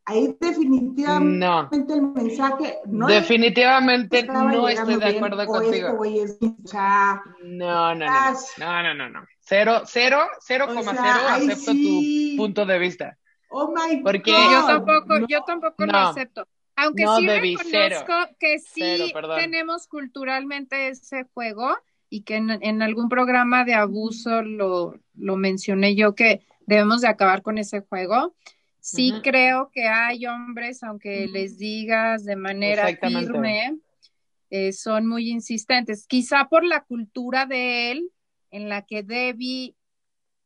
Ahí 0.04 0.36
definitivamente 0.40 1.92
el 1.92 2.02
mensaje 2.02 2.78
no 2.86 3.08
definitivamente 3.08 4.22
no 4.22 4.68
estoy 4.68 4.96
de 4.96 5.16
acuerdo 5.16 5.44
contigo. 5.46 5.88
no, 7.42 7.94
no, 7.96 8.06
no, 8.06 8.32
no, 8.58 8.82
no, 8.84 8.94
no, 8.94 9.10
no. 9.10 9.26
Cero, 9.40 9.82
cero, 9.84 10.20
cero 10.38 10.66
coma 10.68 10.92
cero, 10.94 11.18
acepto 11.28 11.72
tu 11.72 12.36
punto 12.36 12.64
de 12.64 12.78
vista. 12.78 13.18
Oh 13.50 13.74
my 13.74 14.00
Porque 14.02 14.30
yo 14.30 14.66
tampoco, 14.66 15.26
yo 15.28 15.42
tampoco 15.42 15.84
lo 15.84 15.98
acepto. 15.98 16.46
Aunque 16.76 17.04
sí 17.18 17.26
reconozco 17.26 18.12
que 18.38 18.58
sí 18.58 19.12
tenemos 19.36 19.86
culturalmente 19.86 20.88
ese 20.88 21.24
juego 21.32 21.74
y 22.10 22.22
que 22.22 22.36
en, 22.36 22.82
algún 22.82 23.08
programa 23.08 23.64
de 23.64 23.74
abuso 23.74 24.42
lo, 24.42 25.00
lo, 25.14 25.36
mencioné 25.36 25.94
yo 25.94 26.14
que 26.14 26.46
debemos 26.66 27.00
de 27.00 27.08
acabar 27.08 27.42
con 27.42 27.58
ese 27.58 27.80
juego. 27.80 28.34
Sí 28.80 29.12
creo 29.22 29.70
que 29.72 29.88
hay 29.88 30.26
hombres, 30.26 30.84
aunque 30.84 31.26
les 31.26 31.58
digas 31.58 32.24
de 32.24 32.36
manera 32.36 32.86
firme, 32.86 33.78
eh, 34.50 34.72
son 34.72 35.08
muy 35.08 35.28
insistentes. 35.30 36.06
Quizá 36.06 36.48
por 36.48 36.64
la 36.64 36.84
cultura 36.84 37.46
de 37.46 37.90
él, 37.90 38.12
en 38.52 38.68
la 38.68 38.82
que 38.82 39.02
Debbie, 39.02 39.74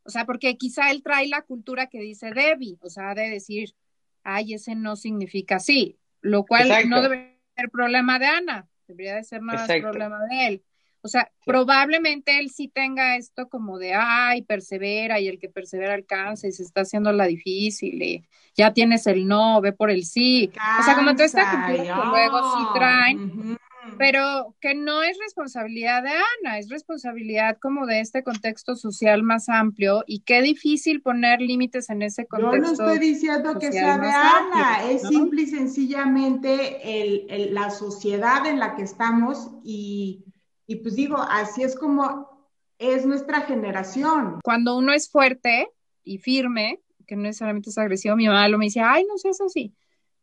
o 0.05 0.11
sea, 0.11 0.25
porque 0.25 0.57
quizá 0.57 0.91
él 0.91 1.03
trae 1.03 1.29
la 1.29 1.43
cultura 1.43 1.89
que 1.89 2.01
dice 2.01 2.33
Debbie, 2.33 2.79
o 2.81 2.89
sea, 2.89 3.15
de 3.15 3.29
decir, 3.29 3.75
ay, 4.23 4.55
ese 4.55 4.75
no 4.75 4.97
significa 4.97 5.57
así, 5.57 6.00
lo 6.21 6.45
cual 6.45 6.69
no 6.89 7.03
debe 7.03 7.39
ser 7.57 7.71
problema 7.71 8.19
de 8.19 8.27
Ana, 8.27 8.69
debería 8.87 9.17
de 9.17 9.25
ser 9.25 9.41
más 9.41 9.67
problema 9.67 10.19
de 10.31 10.47
él. 10.47 10.63
O 11.03 11.09
sea, 11.09 11.31
probablemente 11.47 12.39
él 12.39 12.51
sí 12.51 12.69
tenga 12.69 13.17
esto 13.17 13.49
como 13.49 13.79
de, 13.79 13.95
ay, 13.95 14.43
persevera 14.43 15.19
y 15.19 15.29
el 15.29 15.39
que 15.39 15.49
persevera 15.49 15.95
alcanza 15.95 16.47
y 16.47 16.53
se 16.53 16.63
está 16.63 16.83
haciendo 16.83 17.11
la 17.13 17.25
difícil 17.25 18.03
y 18.03 18.23
ya 18.55 18.75
tienes 18.75 19.07
el 19.07 19.27
no, 19.27 19.63
ve 19.63 19.73
por 19.73 19.91
el 19.91 20.05
sí. 20.05 20.53
o 20.79 20.83
sea, 20.83 20.95
como 20.95 21.13
toda 21.13 21.25
esta 21.25 21.51
cultura 21.51 21.83
que 21.83 22.09
luego 22.09 22.59
sí 22.59 22.65
traen, 22.75 23.59
pero 23.99 24.55
que 24.61 24.75
no 24.75 25.03
es 25.03 25.19
responsabilidad 25.19 26.03
de 26.03 26.11
Ana, 26.11 26.59
es 26.59 26.69
responsabilidad 26.69 27.59
como 27.61 27.87
de 27.87 28.01
este 28.01 28.23
contexto 28.23 28.75
social 28.75 29.23
más 29.23 29.49
amplio 29.49 30.05
y 30.07 30.21
qué 30.21 30.43
difícil 30.43 31.03
poner 31.03 31.41
límites 31.41 31.91
en 31.91 32.03
ese 32.03 32.27
contexto. 32.27 32.57
Yo 32.57 32.63
no 32.63 32.73
estoy 32.73 32.99
diciendo 32.99 33.59
que 33.59 33.71
sea 33.73 33.99
de 33.99 34.09
Ana, 34.09 34.91
es 34.91 35.03
simple 35.07 35.43
y 35.43 35.47
sencillamente 35.47 37.03
el, 37.03 37.55
la 37.55 37.71
sociedad 37.71 38.47
en 38.47 38.59
la 38.59 38.75
que 38.75 38.83
estamos 38.83 39.51
y, 39.63 40.25
y 40.67 40.77
pues 40.77 40.97
digo, 40.97 41.19
así 41.19 41.63
es 41.63 41.77
como 41.77 42.49
es 42.79 43.05
nuestra 43.05 43.43
generación. 43.43 44.41
Cuando 44.43 44.79
uno 44.79 44.93
es 44.93 45.11
fuerte 45.11 45.69
y 46.03 46.19
firme, 46.19 46.81
que 47.07 47.17
no 47.17 47.23
necesariamente 47.23 47.71
es 47.71 47.77
agresivo, 47.77 48.17
mi 48.17 48.27
mamá 48.27 48.49
lo 48.49 48.57
me 48.57 48.67
dice, 48.67 48.81
ay, 48.81 49.05
no 49.05 49.19
seas 49.19 49.41
así. 49.41 49.75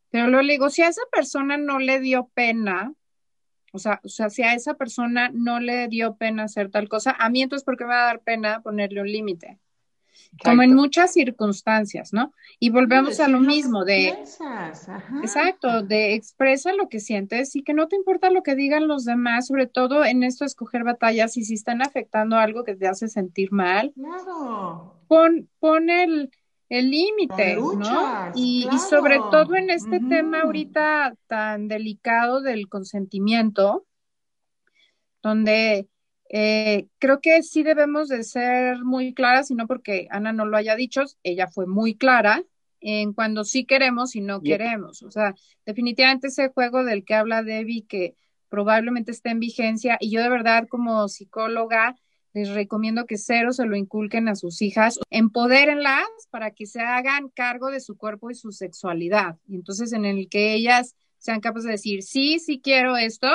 Pero 0.10 0.28
luego 0.28 0.42
le 0.42 0.54
digo, 0.54 0.70
si 0.70 0.82
a 0.82 0.88
esa 0.88 1.02
persona 1.12 1.58
no 1.58 1.80
le 1.80 2.00
dio 2.00 2.32
pena 2.34 2.94
o 3.74 3.80
sea, 3.80 4.00
o 4.04 4.10
sea, 4.10 4.30
si 4.30 4.44
a 4.44 4.54
esa 4.54 4.76
persona 4.76 5.30
no 5.34 5.60
le 5.60 5.88
dio 5.88 6.16
pena 6.16 6.44
hacer 6.44 6.70
tal 6.70 6.90
cosa, 6.90 7.16
a 7.18 7.30
mí 7.30 7.42
entonces, 7.42 7.66
¿por 7.66 7.78
qué 7.78 7.84
me 7.84 7.92
va 7.92 8.04
a 8.04 8.08
dar 8.08 8.22
pena 8.22 8.62
ponerle 8.62 9.02
un 9.02 9.12
límite? 9.12 9.60
Como 10.44 10.62
en 10.62 10.74
muchas 10.76 11.14
circunstancias, 11.14 12.14
¿no? 12.14 12.34
Y 12.60 12.70
volvemos 12.70 13.20
a 13.20 13.28
lo 13.28 13.40
mismo 13.40 13.86
de... 13.86 14.10
Exacto, 15.22 15.82
de 15.84 16.14
expresa 16.16 16.74
lo 16.74 16.90
que 16.90 17.00
sientes 17.00 17.56
y 17.56 17.64
que 17.64 17.74
no 17.74 17.88
te 17.88 17.96
importa 17.96 18.30
lo 18.30 18.44
que 18.44 18.56
digan 18.56 18.88
los 18.88 19.06
demás, 19.06 19.48
sobre 19.48 19.68
todo 19.68 20.06
en 20.06 20.24
esto 20.24 20.44
de 20.44 20.48
escoger 20.48 20.84
batallas 20.84 21.38
y 21.38 21.44
si 21.44 21.54
están 21.54 21.82
afectando 21.82 22.36
algo 22.38 22.64
que 22.64 22.76
te 22.76 22.88
hace 22.88 23.08
sentir 23.08 23.52
mal. 23.52 23.94
Claro. 23.96 24.96
Pon, 25.08 25.50
pon 25.60 25.90
el, 25.90 26.32
el 26.70 26.90
límite, 26.90 27.56
¿no? 27.56 28.32
Y, 28.36 28.68
sobre 28.90 29.18
todo 29.32 29.56
en 29.56 29.70
este 29.70 30.00
tema 30.00 30.42
ahorita 30.42 31.16
tan 31.28 31.68
delicado 31.68 32.42
del 32.42 32.68
consentimiento, 32.68 33.86
donde 35.22 35.88
eh, 36.30 36.88
creo 37.00 37.22
que 37.22 37.42
sí 37.44 37.64
debemos 37.64 38.10
de 38.10 38.24
ser 38.24 38.84
muy 38.84 39.14
claras, 39.14 39.50
y 39.50 39.56
no 39.56 39.68
porque 39.68 40.08
Ana 40.12 40.34
no 40.34 40.46
lo 40.46 40.58
haya 40.58 40.76
dicho, 40.76 41.04
ella 41.24 41.48
fue 41.48 41.68
muy 41.68 41.96
clara 41.96 42.44
en 42.80 43.14
cuando 43.14 43.44
sí 43.44 43.66
queremos 43.66 44.16
y 44.16 44.22
no 44.22 44.42
queremos. 44.42 45.04
O 45.04 45.12
sea, 45.12 45.36
definitivamente 45.66 46.28
ese 46.28 46.50
juego 46.50 46.84
del 46.84 47.06
que 47.06 47.16
habla 47.16 47.44
Debbie 47.44 47.86
que 47.88 48.16
probablemente 48.50 49.12
está 49.12 49.32
en 49.32 49.40
vigencia, 49.40 49.98
y 50.00 50.12
yo 50.12 50.22
de 50.22 50.30
verdad 50.30 50.68
como 50.70 51.08
psicóloga, 51.08 51.96
les 52.38 52.50
recomiendo 52.50 53.08
que 53.08 53.18
cero 53.18 53.52
se 53.52 53.66
lo 53.66 53.76
inculquen 53.76 54.28
a 54.28 54.36
sus 54.36 54.62
hijas, 54.62 55.00
empodérenlas 55.10 56.06
para 56.30 56.52
que 56.52 56.68
se 56.68 56.82
hagan 56.82 57.30
cargo 57.30 57.72
de 57.72 57.80
su 57.80 57.98
cuerpo 57.98 58.30
y 58.30 58.36
su 58.36 58.52
sexualidad. 58.52 59.38
Y 59.48 59.56
entonces 59.56 59.92
en 59.92 60.06
el 60.06 60.30
que 60.30 60.54
ellas 60.54 60.96
sean 61.18 61.40
capaces 61.40 61.66
de 61.66 61.72
decir, 61.72 62.04
sí, 62.04 62.38
sí 62.38 62.62
quiero 62.64 62.96
esto, 62.96 63.28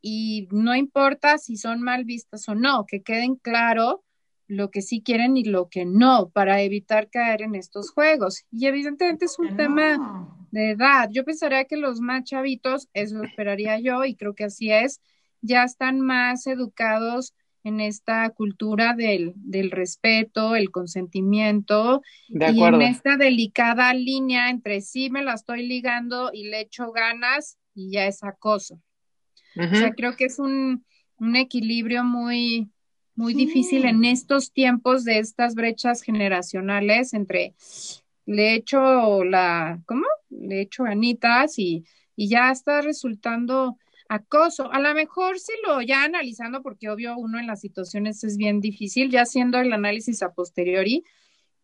y 0.00 0.48
no 0.50 0.74
importa 0.74 1.38
si 1.38 1.56
son 1.56 1.82
mal 1.82 2.04
vistas 2.04 2.48
o 2.48 2.56
no, 2.56 2.84
que 2.84 3.02
queden 3.02 3.36
claro 3.36 4.02
lo 4.48 4.72
que 4.72 4.82
sí 4.82 5.02
quieren 5.02 5.36
y 5.36 5.44
lo 5.44 5.68
que 5.68 5.84
no, 5.84 6.30
para 6.30 6.62
evitar 6.62 7.10
caer 7.10 7.42
en 7.42 7.54
estos 7.54 7.92
juegos. 7.92 8.42
Y 8.50 8.66
evidentemente 8.66 9.26
es 9.26 9.38
un 9.38 9.56
tema 9.56 10.36
de 10.50 10.70
edad. 10.70 11.08
Yo 11.12 11.24
pensaría 11.24 11.64
que 11.66 11.76
los 11.76 12.00
más 12.00 12.24
chavitos, 12.24 12.88
eso 12.92 13.22
esperaría 13.22 13.78
yo, 13.78 14.04
y 14.04 14.16
creo 14.16 14.34
que 14.34 14.44
así 14.44 14.72
es, 14.72 15.00
ya 15.42 15.62
están 15.62 16.00
más 16.00 16.48
educados 16.48 17.34
en 17.64 17.80
esta 17.80 18.28
cultura 18.30 18.94
del, 18.94 19.32
del 19.36 19.70
respeto, 19.70 20.56
el 20.56 20.70
consentimiento 20.70 22.02
y 22.28 22.62
en 22.62 22.82
esta 22.82 23.16
delicada 23.16 23.94
línea 23.94 24.50
entre 24.50 24.80
sí 24.80 25.10
me 25.10 25.22
la 25.22 25.34
estoy 25.34 25.66
ligando 25.66 26.30
y 26.32 26.48
le 26.48 26.60
echo 26.60 26.92
ganas 26.92 27.58
y 27.74 27.90
ya 27.92 28.06
es 28.06 28.22
acoso. 28.22 28.80
O 29.56 29.76
sea, 29.76 29.92
creo 29.92 30.16
que 30.16 30.24
es 30.24 30.38
un, 30.38 30.84
un 31.18 31.36
equilibrio 31.36 32.04
muy, 32.04 32.70
muy 33.14 33.34
difícil 33.34 33.84
en 33.84 34.04
estos 34.04 34.52
tiempos 34.52 35.04
de 35.04 35.18
estas 35.18 35.54
brechas 35.54 36.02
generacionales 36.02 37.12
entre 37.12 37.54
le 38.24 38.54
echo 38.54 39.24
la, 39.24 39.80
¿cómo? 39.84 40.06
Le 40.30 40.62
echo 40.62 40.84
ganitas 40.84 41.58
y, 41.58 41.84
y 42.16 42.28
ya 42.28 42.50
está 42.50 42.80
resultando 42.80 43.76
acoso. 44.12 44.70
A 44.72 44.80
lo 44.80 44.94
mejor 44.94 45.38
si 45.38 45.52
lo 45.66 45.80
ya 45.80 46.04
analizando, 46.04 46.62
porque 46.62 46.90
obvio 46.90 47.16
uno 47.16 47.38
en 47.38 47.46
las 47.46 47.60
situaciones 47.60 48.22
es 48.24 48.36
bien 48.36 48.60
difícil, 48.60 49.10
ya 49.10 49.22
haciendo 49.22 49.58
el 49.58 49.72
análisis 49.72 50.22
a 50.22 50.32
posteriori, 50.32 51.04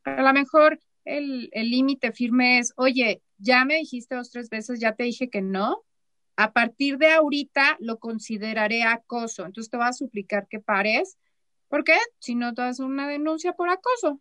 a 0.04 0.22
lo 0.22 0.32
mejor 0.32 0.80
el 1.04 1.50
límite 1.52 2.12
firme 2.12 2.58
es, 2.58 2.72
oye, 2.76 3.22
ya 3.38 3.64
me 3.64 3.76
dijiste 3.76 4.14
dos, 4.14 4.30
tres 4.30 4.50
veces, 4.50 4.78
ya 4.80 4.94
te 4.94 5.04
dije 5.04 5.30
que 5.30 5.40
no, 5.40 5.84
a 6.36 6.52
partir 6.52 6.98
de 6.98 7.10
ahorita 7.12 7.76
lo 7.80 7.98
consideraré 7.98 8.82
acoso. 8.82 9.44
Entonces 9.44 9.70
te 9.70 9.76
voy 9.76 9.86
a 9.86 9.92
suplicar 9.92 10.46
que 10.48 10.60
pares, 10.60 11.18
porque 11.68 11.94
si 12.18 12.34
no 12.34 12.54
te 12.54 12.62
das 12.62 12.78
una 12.80 13.08
denuncia 13.08 13.52
por 13.52 13.68
acoso 13.68 14.20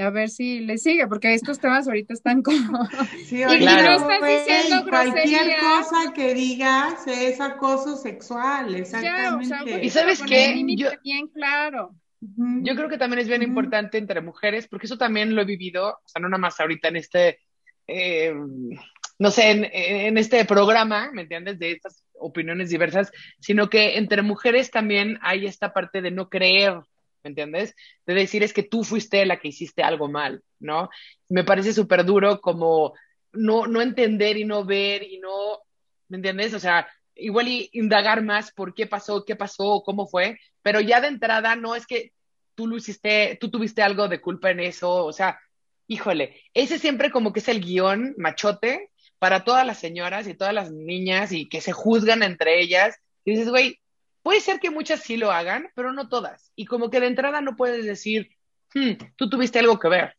a 0.00 0.10
ver 0.10 0.30
si 0.30 0.60
le 0.60 0.78
sigue, 0.78 1.06
porque 1.06 1.34
estos 1.34 1.58
temas 1.58 1.86
ahorita 1.86 2.14
están 2.14 2.42
como... 2.42 2.88
Sí, 3.24 3.36
y, 3.36 3.44
no 3.44 3.50
estás 3.50 4.20
diciendo 4.20 4.84
Cualquier 4.88 5.56
cosa 5.58 6.12
que 6.14 6.34
digas 6.34 7.06
es 7.06 7.40
acoso 7.40 7.96
sexual, 7.96 8.74
exactamente. 8.74 9.84
y 9.84 9.90
sabes 9.90 10.22
qué, 10.22 10.62
bien 11.02 11.28
claro. 11.28 11.94
Yo 12.20 12.74
creo 12.76 12.88
que 12.88 12.98
también 12.98 13.20
es 13.20 13.28
bien 13.28 13.42
importante 13.42 13.96
entre 13.96 14.20
mujeres, 14.20 14.68
porque 14.68 14.86
eso 14.86 14.98
también 14.98 15.34
lo 15.34 15.40
he 15.40 15.46
vivido, 15.46 15.88
o 15.88 16.08
sea, 16.08 16.20
no 16.20 16.28
nada 16.28 16.40
más 16.40 16.60
ahorita 16.60 16.88
en 16.88 16.96
este, 16.96 17.38
eh, 17.86 18.34
no 19.18 19.30
sé, 19.30 19.50
en, 19.50 19.64
en, 19.72 20.18
este 20.18 20.44
programa, 20.44 21.10
¿me 21.12 21.22
entiendes? 21.22 21.58
De 21.58 21.72
estas 21.72 22.04
opiniones 22.18 22.68
diversas, 22.68 23.10
sino 23.40 23.70
que 23.70 23.96
entre 23.96 24.20
mujeres 24.22 24.70
también 24.70 25.18
hay 25.22 25.46
esta 25.46 25.72
parte 25.72 26.02
de 26.02 26.10
no 26.10 26.28
creer, 26.28 26.80
¿me 27.22 27.28
entiendes? 27.28 27.74
De 28.06 28.14
decir 28.14 28.42
es 28.42 28.52
que 28.52 28.62
tú 28.62 28.84
fuiste 28.84 29.24
la 29.26 29.38
que 29.38 29.48
hiciste 29.48 29.82
algo 29.82 30.08
mal, 30.08 30.42
¿no? 30.58 30.90
Me 31.28 31.44
parece 31.44 31.72
súper 31.72 32.04
duro 32.04 32.40
como 32.40 32.94
no, 33.32 33.66
no 33.66 33.80
entender 33.80 34.36
y 34.36 34.44
no 34.44 34.64
ver 34.64 35.02
y 35.02 35.18
no, 35.18 35.60
¿me 36.08 36.16
entiendes? 36.16 36.54
O 36.54 36.60
sea, 36.60 36.88
igual 37.14 37.48
y 37.48 37.70
indagar 37.72 38.22
más 38.22 38.52
por 38.52 38.74
qué 38.74 38.86
pasó, 38.86 39.24
qué 39.24 39.36
pasó, 39.36 39.82
cómo 39.84 40.06
fue, 40.06 40.38
pero 40.62 40.80
ya 40.80 41.00
de 41.00 41.08
entrada 41.08 41.56
no 41.56 41.74
es 41.74 41.86
que 41.86 42.12
tú 42.54 42.66
lo 42.66 42.76
hiciste, 42.76 43.38
tú 43.40 43.50
tuviste 43.50 43.82
algo 43.82 44.08
de 44.08 44.20
culpa 44.20 44.50
en 44.50 44.60
eso, 44.60 45.04
o 45.04 45.12
sea, 45.12 45.38
híjole, 45.86 46.40
ese 46.54 46.78
siempre 46.78 47.10
como 47.10 47.32
que 47.32 47.40
es 47.40 47.48
el 47.48 47.60
guion 47.60 48.14
machote 48.16 48.90
para 49.18 49.44
todas 49.44 49.66
las 49.66 49.78
señoras 49.78 50.28
y 50.28 50.34
todas 50.34 50.54
las 50.54 50.70
niñas 50.70 51.32
y 51.32 51.48
que 51.48 51.60
se 51.60 51.72
juzgan 51.72 52.22
entre 52.22 52.60
ellas. 52.60 52.96
Y 53.24 53.32
dices, 53.32 53.50
güey, 53.50 53.79
puede 54.22 54.40
ser 54.40 54.60
que 54.60 54.70
muchas 54.70 55.00
sí 55.00 55.16
lo 55.16 55.32
hagan, 55.32 55.70
pero 55.74 55.92
no 55.92 56.08
todas. 56.08 56.52
Y 56.56 56.66
como 56.66 56.90
que 56.90 57.00
de 57.00 57.06
entrada 57.06 57.40
no 57.40 57.56
puedes 57.56 57.84
decir, 57.84 58.30
hmm, 58.74 58.92
tú 59.16 59.28
tuviste 59.28 59.58
algo 59.58 59.78
que 59.78 59.88
ver. 59.88 60.16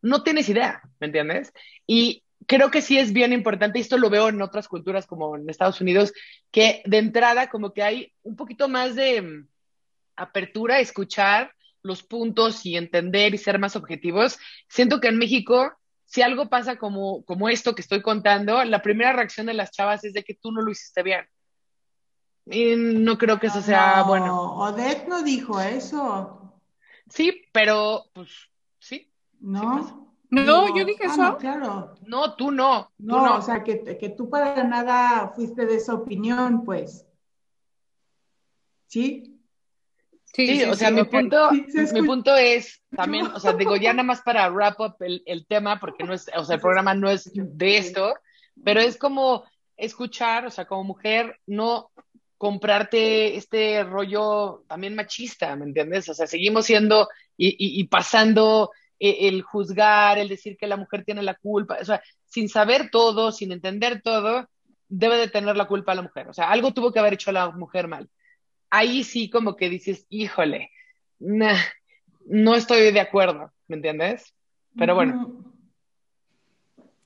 No 0.00 0.22
tienes 0.22 0.48
idea, 0.48 0.82
¿me 1.00 1.06
entiendes? 1.06 1.52
Y 1.86 2.22
creo 2.46 2.70
que 2.70 2.82
sí 2.82 2.98
es 2.98 3.12
bien 3.12 3.32
importante, 3.32 3.78
y 3.78 3.82
esto 3.82 3.98
lo 3.98 4.10
veo 4.10 4.28
en 4.28 4.40
otras 4.42 4.68
culturas 4.68 5.06
como 5.06 5.36
en 5.36 5.48
Estados 5.48 5.80
Unidos, 5.80 6.12
que 6.50 6.82
de 6.86 6.98
entrada 6.98 7.48
como 7.48 7.72
que 7.72 7.82
hay 7.82 8.12
un 8.22 8.36
poquito 8.36 8.68
más 8.68 8.94
de 8.94 9.22
mm, 9.22 9.48
apertura 10.16 10.80
escuchar 10.80 11.52
los 11.82 12.02
puntos 12.02 12.64
y 12.66 12.76
entender 12.76 13.34
y 13.34 13.38
ser 13.38 13.58
más 13.58 13.76
objetivos. 13.76 14.38
Siento 14.68 15.00
que 15.00 15.08
en 15.08 15.18
México, 15.18 15.72
si 16.04 16.22
algo 16.22 16.48
pasa 16.48 16.76
como, 16.76 17.24
como 17.24 17.48
esto 17.48 17.74
que 17.74 17.82
estoy 17.82 18.02
contando, 18.02 18.62
la 18.64 18.82
primera 18.82 19.12
reacción 19.12 19.46
de 19.46 19.54
las 19.54 19.70
chavas 19.70 20.04
es 20.04 20.12
de 20.12 20.24
que 20.24 20.34
tú 20.34 20.52
no 20.52 20.62
lo 20.62 20.70
hiciste 20.70 21.02
bien. 21.02 21.26
Y 22.50 22.76
no 22.76 23.18
creo 23.18 23.38
que 23.38 23.48
eso 23.48 23.60
sea 23.60 24.02
bueno. 24.04 24.54
Odette 24.56 25.06
no 25.06 25.22
dijo 25.22 25.60
eso. 25.60 26.54
Sí, 27.08 27.42
pero 27.52 28.04
pues 28.12 28.28
sí. 28.78 29.10
No. 29.40 30.08
No, 30.30 30.76
yo 30.76 30.84
dije 30.84 31.04
ah, 31.04 31.12
eso. 31.12 31.22
No, 31.22 31.38
claro. 31.38 31.94
No, 32.06 32.34
tú 32.34 32.50
no. 32.50 32.90
No, 32.98 33.16
tú 33.16 33.24
no. 33.24 33.36
o 33.36 33.42
sea, 33.42 33.62
que, 33.64 33.82
que 33.98 34.10
tú 34.10 34.28
para 34.28 34.62
nada 34.64 35.32
fuiste 35.34 35.64
de 35.66 35.76
esa 35.76 35.94
opinión, 35.94 36.64
pues. 36.64 37.06
¿Sí? 38.86 39.34
Sí, 40.24 40.46
Sí, 40.46 40.58
sí, 40.58 40.64
o 40.64 40.74
sea, 40.74 40.88
sí, 40.88 40.94
mi, 40.94 41.04
punto, 41.04 41.50
Sí, 41.50 41.86
se 41.86 42.00
mi 42.00 42.06
punto 42.06 42.36
es 42.36 42.82
también, 42.94 43.26
o 43.28 43.40
sea, 43.40 43.54
digo, 43.54 43.76
ya 43.76 43.92
nada 43.94 44.02
más 44.02 44.20
para 44.20 44.50
wrap 44.50 44.78
up 44.78 44.96
el, 45.00 45.22
el 45.24 45.46
tema, 45.46 45.80
porque 45.80 46.04
no 46.04 46.12
es, 46.12 46.30
o 46.36 46.44
sea, 46.44 46.56
el 46.56 46.60
programa 46.60 46.94
no 46.94 47.08
es 47.08 47.30
de 47.34 47.78
esto, 47.78 48.14
pero 48.62 48.80
es 48.80 48.98
como 48.98 49.44
escuchar, 49.78 50.44
o 50.44 50.50
sea, 50.50 50.66
como 50.66 50.84
mujer, 50.84 51.40
no 51.46 51.90
comprarte 52.38 53.36
este 53.36 53.82
rollo 53.84 54.64
también 54.68 54.94
machista, 54.94 55.54
¿me 55.56 55.64
entiendes? 55.66 56.08
O 56.08 56.14
sea, 56.14 56.26
seguimos 56.26 56.66
siendo 56.66 57.08
y, 57.36 57.80
y- 57.80 57.84
pasando 57.88 58.70
eh, 58.98 59.28
el 59.28 59.42
juzgar, 59.42 60.18
el 60.18 60.28
decir 60.28 60.56
que 60.56 60.66
la 60.68 60.76
mujer 60.76 61.04
tiene 61.04 61.22
la 61.22 61.34
culpa, 61.34 61.78
o 61.80 61.84
sea, 61.84 62.00
sin 62.26 62.48
saber 62.48 62.90
todo, 62.90 63.32
sin 63.32 63.52
entender 63.52 64.02
todo, 64.02 64.48
debe 64.88 65.16
de 65.18 65.28
tener 65.28 65.56
la 65.56 65.66
culpa 65.66 65.94
la 65.94 66.02
mujer. 66.02 66.28
O 66.28 66.32
sea, 66.32 66.50
algo 66.50 66.72
tuvo 66.72 66.92
que 66.92 67.00
haber 67.00 67.14
hecho 67.14 67.32
la 67.32 67.50
mujer 67.50 67.88
mal. 67.88 68.08
Ahí 68.70 69.02
sí 69.04 69.28
como 69.30 69.56
que 69.56 69.68
dices, 69.68 70.06
híjole, 70.08 70.70
nah, 71.18 71.58
no 72.26 72.54
estoy 72.54 72.92
de 72.92 73.00
acuerdo, 73.00 73.52
¿me 73.66 73.76
entiendes? 73.76 74.34
Pero 74.76 74.94
bueno. 74.94 75.44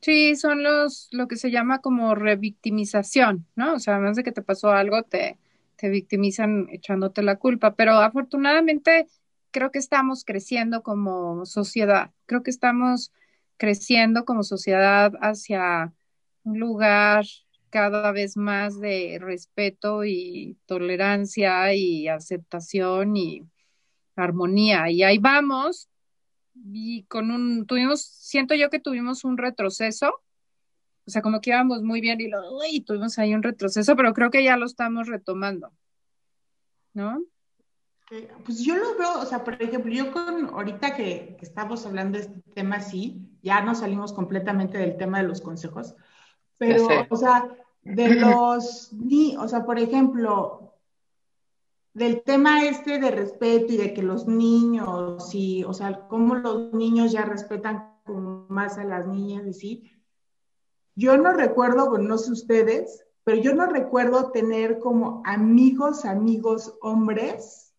Sí, 0.03 0.35
son 0.35 0.65
los, 0.65 1.09
lo 1.13 1.29
que 1.29 1.37
se 1.37 1.53
llama 1.53 1.81
como 1.81 2.15
revictimización, 2.17 3.47
¿no? 3.55 3.75
O 3.75 3.79
sea, 3.79 3.95
además 3.95 4.17
de 4.17 4.25
que 4.25 4.33
te 4.33 4.43
pasó 4.43 4.71
algo, 4.73 5.05
te, 5.05 5.39
te 5.77 5.91
victimizan 5.91 6.67
echándote 6.73 7.23
la 7.23 7.37
culpa. 7.39 7.77
Pero 7.77 7.93
afortunadamente 7.95 9.07
creo 9.53 9.71
que 9.71 9.79
estamos 9.79 10.25
creciendo 10.25 10.83
como 10.83 11.47
sociedad. 11.47 12.11
Creo 12.27 12.43
que 12.43 12.51
estamos 12.51 13.13
creciendo 13.59 14.25
como 14.25 14.43
sociedad 14.43 15.13
hacia 15.21 15.93
un 16.43 16.59
lugar 16.59 17.25
cada 17.71 18.11
vez 18.11 18.37
más 18.37 18.81
de 18.81 19.19
respeto 19.21 20.05
y 20.05 20.59
tolerancia 20.67 21.75
y 21.75 22.09
aceptación 22.09 23.17
y 23.17 23.47
armonía. 24.17 24.91
Y 24.91 25.05
ahí 25.05 25.19
vamos. 25.19 25.89
Y 26.55 27.05
con 27.05 27.31
un, 27.31 27.67
tuvimos, 27.67 28.03
siento 28.03 28.55
yo 28.55 28.71
que 28.71 28.81
tuvimos 28.81 29.25
un 29.25 29.39
retroceso, 29.39 30.13
o 31.05 31.11
sea, 31.11 31.23
como 31.23 31.41
que 31.41 31.51
íbamos 31.51 31.83
muy 31.83 32.01
bien 32.01 32.21
y 32.21 32.31
uy, 32.35 32.81
tuvimos 32.81 33.19
ahí 33.19 33.35
un 33.35 33.43
retroceso, 33.43 33.97
pero 33.97 34.13
creo 34.13 34.31
que 34.31 34.45
ya 34.45 34.57
lo 34.57 34.67
estamos 34.67 35.09
retomando, 35.09 35.73
¿no? 36.95 37.23
Eh, 38.11 38.29
Pues 38.45 38.61
yo 38.61 38.77
lo 38.77 38.97
veo, 38.97 39.21
o 39.21 39.27
sea, 39.27 39.43
por 39.43 39.61
ejemplo, 39.61 39.91
yo 39.91 40.13
con 40.13 40.51
ahorita 40.51 40.95
que, 40.95 41.37
que 41.39 41.45
estamos 41.45 41.87
hablando 41.87 42.19
de 42.19 42.25
este 42.25 42.41
tema, 42.55 42.81
sí, 42.81 43.23
ya 43.43 43.63
nos 43.63 43.79
salimos 43.79 44.13
completamente 44.13 44.79
del 44.79 44.97
tema 44.97 45.21
de 45.21 45.29
los 45.29 45.41
consejos, 45.41 45.95
pero, 46.59 46.87
o 47.09 47.17
sea, 47.17 47.49
de 47.83 48.15
los, 48.21 48.93
ni, 48.93 49.37
o 49.37 49.49
sea, 49.49 49.65
por 49.65 49.79
ejemplo, 49.79 50.72
del 51.95 52.23
tema 52.23 52.65
este 52.65 52.99
de 52.99 53.11
respeto 53.11 53.73
y 53.73 53.77
de 53.77 53.93
que 53.93 54.03
los 54.03 54.27
niños, 54.27 55.35
y, 55.35 55.63
o 55.65 55.73
sea, 55.75 56.07
cómo 56.09 56.35
los 56.37 56.73
niños 56.73 57.13
ya 57.13 57.25
respetan 57.25 57.93
más 58.49 58.79
a 58.79 58.85
las 58.85 59.07
niñas, 59.07 59.47
y 59.47 59.53
sí, 59.53 59.93
yo 60.95 61.17
no 61.17 61.33
recuerdo, 61.33 61.91
bueno, 61.91 62.09
no 62.09 62.19
sé 62.19 62.33
ustedes, 62.33 63.05
pero 63.25 63.41
yo 63.41 63.55
no 63.55 63.67
recuerdo 63.67 64.31
tener 64.31 64.79
como 64.79 65.23
amigos, 65.25 66.05
amigos 66.05 66.75
hombres 66.81 67.75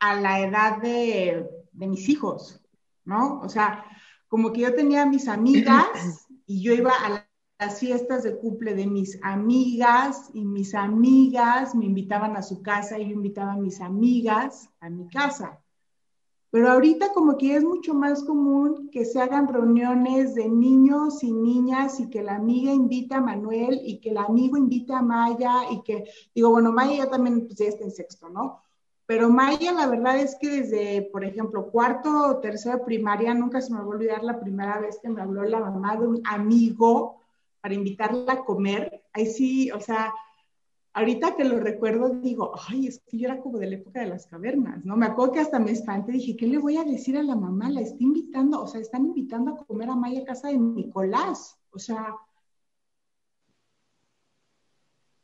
a 0.00 0.20
la 0.20 0.40
edad 0.40 0.80
de, 0.80 1.48
de 1.72 1.86
mis 1.86 2.08
hijos, 2.08 2.60
¿no? 3.04 3.40
O 3.40 3.48
sea, 3.48 3.84
como 4.28 4.52
que 4.52 4.62
yo 4.62 4.74
tenía 4.74 5.06
mis 5.06 5.28
amigas 5.28 5.86
y 6.46 6.62
yo 6.62 6.72
iba 6.72 6.92
a 6.92 7.08
la- 7.08 7.25
las 7.58 7.78
fiestas 7.78 8.22
de 8.22 8.36
cumple 8.36 8.74
de 8.74 8.86
mis 8.86 9.18
amigas 9.22 10.30
y 10.34 10.44
mis 10.44 10.74
amigas 10.74 11.74
me 11.74 11.86
invitaban 11.86 12.36
a 12.36 12.42
su 12.42 12.62
casa 12.62 12.98
y 12.98 13.08
yo 13.08 13.14
invitaba 13.14 13.52
a 13.52 13.56
mis 13.56 13.80
amigas 13.80 14.68
a 14.80 14.90
mi 14.90 15.08
casa. 15.08 15.58
Pero 16.50 16.70
ahorita 16.70 17.12
como 17.12 17.36
que 17.36 17.56
es 17.56 17.64
mucho 17.64 17.92
más 17.92 18.22
común 18.24 18.88
que 18.90 19.04
se 19.04 19.20
hagan 19.20 19.48
reuniones 19.48 20.34
de 20.34 20.48
niños 20.48 21.22
y 21.22 21.32
niñas 21.32 21.98
y 21.98 22.08
que 22.08 22.22
la 22.22 22.36
amiga 22.36 22.72
invita 22.72 23.16
a 23.16 23.20
Manuel 23.20 23.80
y 23.82 24.00
que 24.00 24.10
el 24.10 24.18
amigo 24.18 24.56
invita 24.56 24.98
a 24.98 25.02
Maya 25.02 25.70
y 25.70 25.82
que, 25.82 26.04
digo, 26.34 26.50
bueno, 26.50 26.72
Maya 26.72 27.04
ya 27.04 27.10
también 27.10 27.46
pues, 27.46 27.58
ya 27.58 27.66
está 27.66 27.84
en 27.84 27.90
sexto, 27.90 28.28
¿no? 28.28 28.62
Pero 29.06 29.28
Maya, 29.30 29.72
la 29.72 29.86
verdad 29.86 30.18
es 30.18 30.36
que 30.36 30.48
desde, 30.48 31.02
por 31.12 31.24
ejemplo, 31.24 31.70
cuarto 31.70 32.28
o 32.28 32.38
tercero 32.38 32.84
primaria, 32.84 33.34
nunca 33.34 33.60
se 33.60 33.72
me 33.72 33.78
va 33.78 33.84
a 33.84 33.88
olvidar 33.88 34.22
la 34.22 34.40
primera 34.40 34.78
vez 34.78 34.98
que 35.00 35.08
me 35.08 35.22
habló 35.22 35.44
la 35.44 35.60
mamá 35.60 35.96
de 35.96 36.06
un 36.06 36.22
amigo 36.26 37.25
para 37.66 37.74
invitarla 37.74 38.32
a 38.32 38.44
comer. 38.44 39.02
Ahí 39.12 39.26
sí, 39.26 39.72
o 39.72 39.80
sea, 39.80 40.14
ahorita 40.92 41.34
que 41.34 41.44
lo 41.44 41.58
recuerdo, 41.58 42.10
digo, 42.10 42.52
ay, 42.68 42.86
es 42.86 43.00
que 43.00 43.18
yo 43.18 43.26
era 43.26 43.40
como 43.40 43.58
de 43.58 43.66
la 43.66 43.74
época 43.74 43.98
de 43.98 44.06
las 44.06 44.28
cavernas, 44.28 44.84
¿no? 44.84 44.96
Me 44.96 45.06
acuerdo 45.06 45.32
que 45.32 45.40
hasta 45.40 45.58
me 45.58 45.72
espanté, 45.72 46.12
dije, 46.12 46.36
¿qué 46.36 46.46
le 46.46 46.58
voy 46.58 46.76
a 46.76 46.84
decir 46.84 47.18
a 47.18 47.24
la 47.24 47.34
mamá? 47.34 47.68
La 47.68 47.80
está 47.80 47.96
invitando, 47.98 48.62
o 48.62 48.68
sea, 48.68 48.80
están 48.80 49.06
invitando 49.06 49.50
a 49.50 49.66
comer 49.66 49.90
a 49.90 49.96
Maya 49.96 50.20
a 50.20 50.24
casa 50.24 50.46
de 50.46 50.58
Nicolás, 50.58 51.58
o 51.72 51.80
sea. 51.80 52.14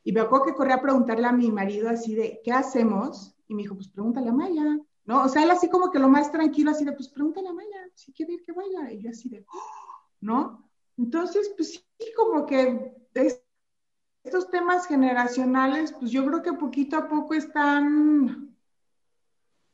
Y 0.02 0.10
me 0.10 0.22
acuerdo 0.22 0.46
que 0.46 0.54
corrí 0.54 0.72
a 0.72 0.82
preguntarle 0.82 1.28
a 1.28 1.32
mi 1.32 1.48
marido 1.48 1.90
así 1.90 2.16
de, 2.16 2.40
¿qué 2.42 2.50
hacemos? 2.50 3.36
Y 3.46 3.54
me 3.54 3.62
dijo, 3.62 3.76
pues 3.76 3.86
pregúntale 3.86 4.30
a 4.30 4.32
Maya, 4.32 4.80
¿no? 5.04 5.22
O 5.22 5.28
sea, 5.28 5.44
él 5.44 5.50
así 5.52 5.68
como 5.68 5.92
que 5.92 6.00
lo 6.00 6.08
más 6.08 6.32
tranquilo, 6.32 6.72
así 6.72 6.84
de, 6.84 6.90
pues 6.90 7.08
pregúntale 7.08 7.50
a 7.50 7.52
Maya, 7.52 7.88
si 7.94 8.12
quiere 8.12 8.32
ir 8.32 8.42
que 8.42 8.50
vaya. 8.50 8.90
Y 8.90 9.00
yo 9.00 9.10
así 9.10 9.28
de, 9.28 9.46
¿no? 10.20 10.71
Entonces, 10.98 11.52
pues 11.56 11.74
sí, 11.98 12.12
como 12.16 12.46
que 12.46 12.94
es- 13.14 13.42
estos 14.24 14.50
temas 14.50 14.86
generacionales, 14.86 15.92
pues 15.92 16.10
yo 16.10 16.24
creo 16.26 16.42
que 16.42 16.52
poquito 16.52 16.96
a 16.96 17.08
poco 17.08 17.34
están, 17.34 18.54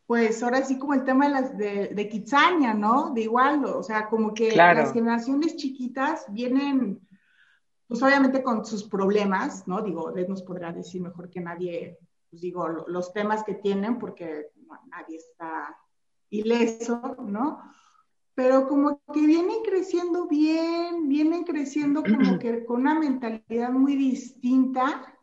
pues 0.06 0.42
ahora 0.42 0.64
sí 0.64 0.78
como 0.78 0.94
el 0.94 1.04
tema 1.04 1.26
de 1.26 1.30
las 1.32 1.58
de, 1.58 1.88
de 1.88 2.08
Kitsania, 2.08 2.72
¿no? 2.72 3.10
De 3.12 3.22
igual, 3.22 3.64
o 3.66 3.82
sea, 3.82 4.08
como 4.08 4.32
que 4.32 4.48
Claro. 4.50 4.80
las 4.80 4.92
generaciones 4.92 5.56
chiquitas 5.56 6.24
vienen, 6.32 7.06
pues 7.86 8.02
obviamente 8.02 8.42
con 8.42 8.64
sus 8.64 8.84
problemas, 8.84 9.68
¿no? 9.68 9.82
Digo, 9.82 10.14
él 10.16 10.26
nos 10.28 10.42
podrá 10.42 10.72
decir 10.72 11.02
mejor 11.02 11.28
que 11.28 11.40
nadie, 11.40 11.98
pues 12.30 12.40
digo, 12.40 12.68
lo- 12.68 12.88
los 12.88 13.12
temas 13.12 13.44
que 13.44 13.54
tienen, 13.54 13.98
porque 13.98 14.50
bueno, 14.66 14.82
nadie 14.88 15.18
está 15.18 15.76
ileso, 16.30 17.16
¿no? 17.26 17.60
Pero 18.38 18.68
como 18.68 19.02
que 19.12 19.26
vienen 19.26 19.64
creciendo 19.64 20.28
bien, 20.28 21.08
vienen 21.08 21.42
creciendo 21.42 22.04
como 22.04 22.38
que 22.38 22.64
con 22.64 22.82
una 22.82 22.96
mentalidad 22.96 23.72
muy 23.72 23.96
distinta 23.96 25.18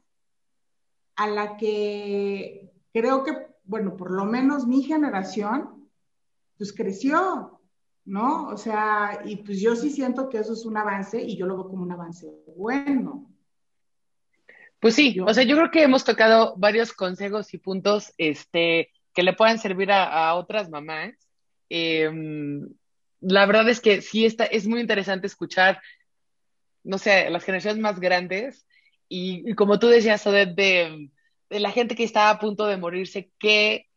a 1.15 1.27
la 1.27 1.55
que 1.55 2.73
creo 2.91 3.23
que 3.23 3.31
bueno, 3.63 3.95
por 3.95 4.11
lo 4.11 4.25
menos 4.25 4.67
mi 4.67 4.83
generación, 4.83 5.89
pues 6.57 6.73
creció, 6.73 7.61
¿no? 8.03 8.49
O 8.49 8.57
sea, 8.57 9.21
y 9.23 9.37
pues 9.37 9.61
yo 9.61 9.77
sí 9.77 9.91
siento 9.91 10.27
que 10.27 10.39
eso 10.39 10.51
es 10.51 10.65
un 10.65 10.75
avance 10.75 11.23
y 11.23 11.37
yo 11.37 11.45
lo 11.45 11.55
veo 11.55 11.69
como 11.69 11.83
un 11.83 11.93
avance 11.93 12.29
bueno. 12.57 13.31
Pues 14.81 14.93
sí, 14.93 15.21
o 15.21 15.33
sea, 15.33 15.45
yo 15.45 15.55
creo 15.55 15.71
que 15.71 15.83
hemos 15.83 16.03
tocado 16.03 16.53
varios 16.57 16.91
consejos 16.91 17.53
y 17.53 17.59
puntos 17.59 18.13
este, 18.17 18.89
que 19.13 19.23
le 19.23 19.31
puedan 19.31 19.57
servir 19.57 19.89
a, 19.93 20.35
otras 20.35 20.69
mamás. 20.69 21.13
Em, 21.69 22.67
la 23.21 23.45
verdad 23.45 23.69
es 23.69 23.81
que 23.81 24.01
sí 24.01 24.25
está, 24.25 24.45
es 24.45 24.67
muy 24.67 24.81
interesante 24.81 25.27
escuchar, 25.27 25.81
no 26.83 26.97
sé, 26.97 27.29
las 27.29 27.43
generaciones 27.43 27.79
más 27.81 27.99
grandes 27.99 28.65
y, 29.07 29.53
como 29.55 29.79
tú 29.79 29.87
decías, 29.87 30.23
de, 30.23 30.45
de, 31.49 31.59
la 31.59 31.71
gente 31.71 31.95
que 31.95 32.03
está 32.03 32.29
a 32.29 32.39
punto 32.39 32.65
de 32.65 32.77
morirse, 32.77 33.31
¿qué, 33.39 33.87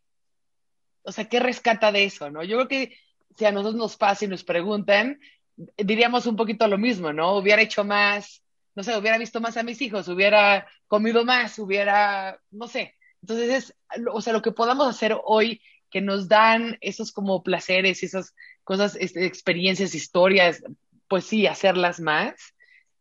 o 1.02 1.12
sea, 1.12 1.28
qué 1.28 1.40
rescata 1.40 1.92
de 1.92 2.04
eso, 2.04 2.30
no? 2.30 2.44
Yo 2.44 2.56
creo 2.56 2.68
que 2.68 2.98
si 3.36 3.44
a 3.44 3.52
nosotros 3.52 3.76
nos 3.76 3.96
pasa 3.96 4.24
y 4.24 4.28
nos 4.28 4.44
preguntan, 4.44 5.20
diríamos 5.76 6.26
un 6.26 6.36
poquito 6.36 6.68
lo 6.68 6.78
mismo, 6.78 7.12
¿no? 7.12 7.36
Hubiera 7.36 7.62
hecho 7.62 7.84
más, 7.84 8.42
no 8.74 8.82
sé, 8.82 8.96
hubiera 8.96 9.18
visto 9.18 9.40
más 9.40 9.56
a 9.56 9.62
mis 9.62 9.80
hijos, 9.80 10.08
hubiera 10.08 10.66
comido 10.86 11.24
más, 11.24 11.58
hubiera, 11.58 12.40
no 12.50 12.68
sé. 12.68 12.94
Entonces, 13.22 13.50
es, 13.50 13.74
o 14.12 14.20
sea, 14.20 14.32
lo 14.32 14.42
que 14.42 14.52
podamos 14.52 14.86
hacer 14.86 15.16
hoy 15.24 15.60
que 15.90 16.00
nos 16.00 16.28
dan 16.28 16.78
esos 16.80 17.12
como 17.12 17.42
placeres, 17.42 18.02
esas 18.02 18.34
cosas, 18.68 18.98
este, 19.00 19.24
experiencias, 19.24 19.94
historias, 19.94 20.62
pues 21.08 21.24
sí, 21.24 21.46
hacerlas 21.46 22.00
más. 22.00 22.34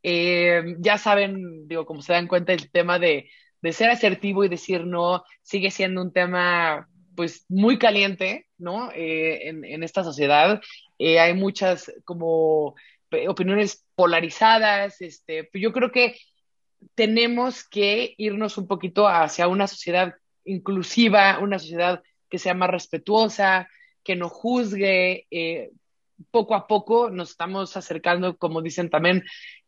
Eh, 0.02 0.78
ya 0.80 0.98
saben, 0.98 1.68
digo, 1.68 1.86
como 1.86 2.02
se 2.02 2.14
dan 2.14 2.30
cuenta, 2.30 2.54
el 2.54 2.72
tema 2.72 3.00
de, 3.00 3.30
de 3.62 3.74
ser 3.74 3.90
asertivo 3.90 4.46
y 4.46 4.48
decir 4.48 4.86
no 4.86 5.26
sigue 5.44 5.70
siendo 5.70 6.02
un 6.02 6.14
tema 6.14 6.88
pues 7.18 7.44
muy 7.50 7.78
caliente, 7.78 8.48
¿no? 8.58 8.92
Eh, 8.94 9.50
en, 9.50 9.84
esta 9.84 10.06
sociedad. 10.06 10.62
Eh, 11.00 11.20
hay 11.20 11.34
muchas 11.34 11.92
como 12.06 12.76
opiniones 13.28 13.86
polarizadas, 13.96 15.02
este, 15.02 15.50
yo 15.54 15.74
creo 15.74 15.92
que 15.92 16.16
tenemos 16.96 17.68
que 17.68 18.16
irnos 18.18 18.58
un 18.58 18.68
poquito 18.68 19.10
hacia 19.10 19.50
una 19.50 19.68
sociedad 19.68 20.16
inclusiva, 20.46 21.40
una 21.40 21.60
sociedad 21.60 22.02
que 22.30 22.40
sea 22.40 22.54
más 22.54 22.70
respetuosa, 22.70 23.68
que 24.08 24.16
no 24.16 24.30
juzgue. 24.30 25.28
Eh, 25.30 25.72
poco 26.32 26.56
a 26.56 26.66
poco 26.66 27.10
nos 27.10 27.32
estamos 27.32 27.76
acercando, 27.76 28.38
como 28.38 28.62
dicen 28.62 28.90
también, 28.90 29.24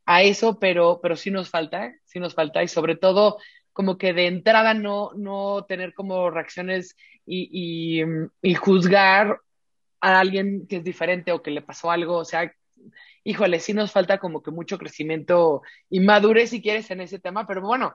a 0.05 0.23
eso, 0.23 0.57
pero, 0.59 0.99
pero 1.03 1.15
sí 1.15 1.29
nos 1.29 1.49
falta, 1.49 1.93
sí 2.05 2.19
nos 2.19 2.33
falta 2.33 2.63
y 2.63 2.67
sobre 2.67 2.95
todo 2.95 3.37
como 3.73 3.97
que 3.97 4.13
de 4.13 4.27
entrada 4.27 4.73
no, 4.73 5.11
no 5.15 5.65
tener 5.67 5.93
como 5.93 6.31
reacciones 6.31 6.95
y, 7.25 8.01
y, 8.41 8.55
juzgar 8.55 9.39
a 10.01 10.19
alguien 10.19 10.65
que 10.67 10.77
es 10.77 10.83
diferente 10.83 11.31
o 11.31 11.43
que 11.43 11.51
le 11.51 11.61
pasó 11.61 11.91
algo, 11.91 12.17
o 12.17 12.25
sea, 12.25 12.51
híjole, 13.23 13.59
sí 13.59 13.73
nos 13.73 13.91
falta 13.91 14.17
como 14.17 14.41
que 14.41 14.49
mucho 14.49 14.79
crecimiento 14.79 15.61
y 15.89 15.99
madurez 15.99 16.49
si 16.49 16.61
quieres 16.61 16.89
en 16.89 17.01
ese 17.01 17.19
tema, 17.19 17.45
pero 17.45 17.61
bueno, 17.61 17.93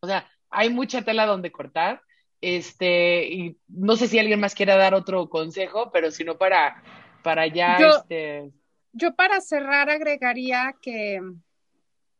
o 0.00 0.06
sea, 0.06 0.28
hay 0.50 0.68
mucha 0.68 1.00
tela 1.02 1.24
donde 1.24 1.50
cortar, 1.50 2.02
este, 2.40 3.26
y 3.26 3.56
no 3.68 3.96
sé 3.96 4.08
si 4.08 4.18
alguien 4.18 4.40
más 4.40 4.54
quiera 4.54 4.76
dar 4.76 4.94
otro 4.94 5.28
consejo, 5.28 5.90
pero 5.92 6.10
si 6.10 6.24
no 6.24 6.38
para, 6.38 6.82
para 7.22 7.46
ya, 7.46 7.76
este... 7.76 8.50
Yo 8.92 9.14
para 9.14 9.40
cerrar 9.40 9.90
agregaría 9.90 10.74
que 10.80 11.20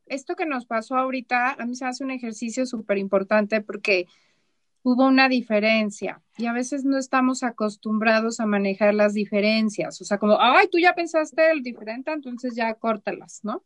esto 0.05 0.35
que 0.35 0.45
nos 0.45 0.65
pasó 0.65 0.95
ahorita, 0.95 1.55
a 1.59 1.65
mí 1.65 1.75
se 1.75 1.85
hace 1.85 2.03
un 2.03 2.11
ejercicio 2.11 2.65
súper 2.65 2.97
importante 2.97 3.61
porque 3.61 4.07
hubo 4.83 5.05
una 5.05 5.29
diferencia 5.29 6.21
y 6.37 6.45
a 6.45 6.53
veces 6.53 6.85
no 6.85 6.97
estamos 6.97 7.43
acostumbrados 7.43 8.39
a 8.39 8.45
manejar 8.45 8.93
las 8.93 9.13
diferencias, 9.13 10.01
o 10.01 10.05
sea, 10.05 10.17
como, 10.17 10.39
ay, 10.39 10.67
tú 10.71 10.79
ya 10.79 10.95
pensaste 10.95 11.51
el 11.51 11.61
diferente, 11.63 12.11
entonces 12.11 12.55
ya 12.55 12.73
córtalas, 12.75 13.41
¿no? 13.43 13.63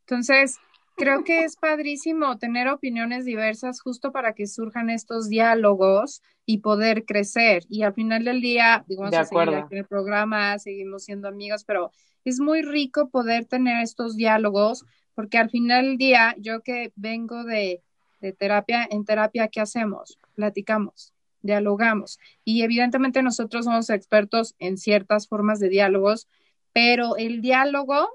Entonces, 0.00 0.58
creo 0.96 1.24
que 1.24 1.44
es 1.44 1.56
padrísimo 1.56 2.38
tener 2.38 2.68
opiniones 2.68 3.24
diversas 3.24 3.80
justo 3.80 4.12
para 4.12 4.34
que 4.34 4.46
surjan 4.46 4.90
estos 4.90 5.28
diálogos 5.28 6.22
y 6.46 6.58
poder 6.58 7.04
crecer. 7.04 7.64
Y 7.68 7.82
al 7.82 7.94
final 7.94 8.24
del 8.24 8.40
día, 8.40 8.84
digamos, 8.88 9.12
en 9.32 9.78
el 9.78 9.86
programa, 9.86 10.58
seguimos 10.58 11.04
siendo 11.04 11.28
amigos, 11.28 11.64
pero 11.64 11.90
es 12.24 12.40
muy 12.40 12.62
rico 12.62 13.08
poder 13.08 13.44
tener 13.44 13.82
estos 13.82 14.16
diálogos 14.16 14.84
porque 15.14 15.38
al 15.38 15.50
final 15.50 15.84
del 15.84 15.96
día, 15.96 16.34
yo 16.38 16.62
que 16.62 16.92
vengo 16.96 17.44
de, 17.44 17.82
terapia, 18.38 18.86
en 18.90 19.04
terapia, 19.04 19.48
¿qué 19.48 19.60
hacemos? 19.60 20.18
Platicamos, 20.34 21.12
dialogamos. 21.42 22.18
Y 22.44 22.62
evidentemente 22.62 23.22
nosotros 23.22 23.64
somos 23.64 23.90
expertos 23.90 24.54
en 24.58 24.76
ciertas 24.76 25.28
formas 25.28 25.60
de 25.60 25.68
diálogos, 25.68 26.28
pero 26.72 27.16
el 27.16 27.42
diálogo 27.42 28.08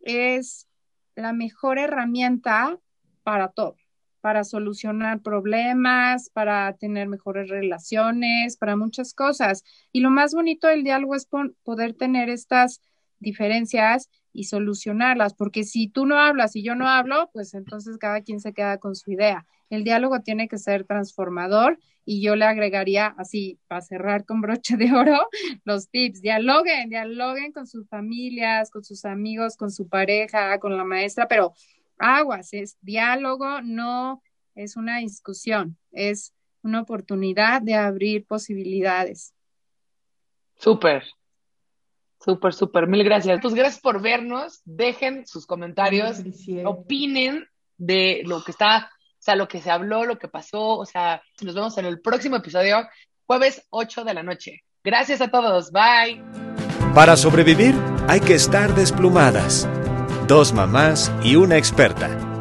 es 0.00 0.66
la 1.14 1.32
mejor 1.32 1.78
herramienta 1.78 2.78
para 3.22 3.48
todo, 3.48 3.76
para 4.20 4.44
solucionar 4.44 5.20
problemas, 5.20 6.30
para 6.30 6.72
tener 6.74 7.08
mejores 7.08 7.48
relaciones, 7.48 8.56
para 8.56 8.76
muchas 8.76 9.14
cosas. 9.14 9.64
Y 9.92 10.00
lo 10.00 10.10
más 10.10 10.34
bonito 10.34 10.68
del 10.68 10.84
diálogo 10.84 11.14
es 11.14 11.26
poder 11.62 11.94
tener 11.94 12.28
estas 12.28 12.80
diferencias 13.18 14.08
y 14.32 14.44
solucionarlas, 14.44 15.34
porque 15.34 15.64
si 15.64 15.88
tú 15.88 16.06
no 16.06 16.18
hablas 16.18 16.56
y 16.56 16.62
yo 16.62 16.74
no 16.74 16.88
hablo, 16.88 17.30
pues 17.32 17.54
entonces 17.54 17.98
cada 17.98 18.22
quien 18.22 18.40
se 18.40 18.52
queda 18.52 18.78
con 18.78 18.94
su 18.94 19.12
idea. 19.12 19.46
El 19.72 19.84
diálogo 19.84 20.20
tiene 20.20 20.48
que 20.48 20.58
ser 20.58 20.84
transformador 20.84 21.78
y 22.04 22.20
yo 22.20 22.36
le 22.36 22.44
agregaría 22.44 23.14
así, 23.16 23.58
para 23.68 23.80
cerrar 23.80 24.26
con 24.26 24.42
broche 24.42 24.76
de 24.76 24.92
oro, 24.92 25.18
los 25.64 25.88
tips. 25.88 26.20
Dialoguen, 26.20 26.90
dialoguen 26.90 27.52
con 27.52 27.66
sus 27.66 27.88
familias, 27.88 28.70
con 28.70 28.84
sus 28.84 29.06
amigos, 29.06 29.56
con 29.56 29.70
su 29.70 29.88
pareja, 29.88 30.58
con 30.58 30.76
la 30.76 30.84
maestra, 30.84 31.26
pero 31.26 31.54
aguas, 31.96 32.52
es 32.52 32.76
diálogo, 32.82 33.62
no 33.62 34.22
es 34.54 34.76
una 34.76 34.98
discusión, 34.98 35.78
es 35.90 36.34
una 36.62 36.82
oportunidad 36.82 37.62
de 37.62 37.74
abrir 37.74 38.26
posibilidades. 38.26 39.32
Súper, 40.58 41.02
Súper, 42.22 42.52
súper, 42.52 42.86
mil 42.88 43.02
gracias. 43.04 43.40
Pues 43.40 43.54
gracias 43.54 43.80
por 43.80 44.02
vernos. 44.02 44.60
Dejen 44.66 45.26
sus 45.26 45.46
comentarios, 45.46 46.18
opinen 46.64 47.48
de 47.78 48.22
lo 48.26 48.44
que 48.44 48.52
está, 48.52 48.92
o 49.22 49.24
sea, 49.24 49.36
lo 49.36 49.46
que 49.46 49.62
se 49.62 49.70
habló, 49.70 50.04
lo 50.04 50.18
que 50.18 50.26
pasó. 50.26 50.78
O 50.78 50.84
sea, 50.84 51.22
nos 51.42 51.54
vemos 51.54 51.78
en 51.78 51.86
el 51.86 52.00
próximo 52.00 52.34
episodio, 52.34 52.88
jueves 53.24 53.64
8 53.70 54.02
de 54.02 54.14
la 54.14 54.24
noche. 54.24 54.64
Gracias 54.82 55.20
a 55.20 55.28
todos. 55.28 55.70
Bye. 55.70 56.20
Para 56.92 57.16
sobrevivir 57.16 57.72
hay 58.08 58.18
que 58.18 58.34
estar 58.34 58.74
desplumadas. 58.74 59.68
Dos 60.26 60.52
mamás 60.52 61.12
y 61.22 61.36
una 61.36 61.56
experta 61.56 62.31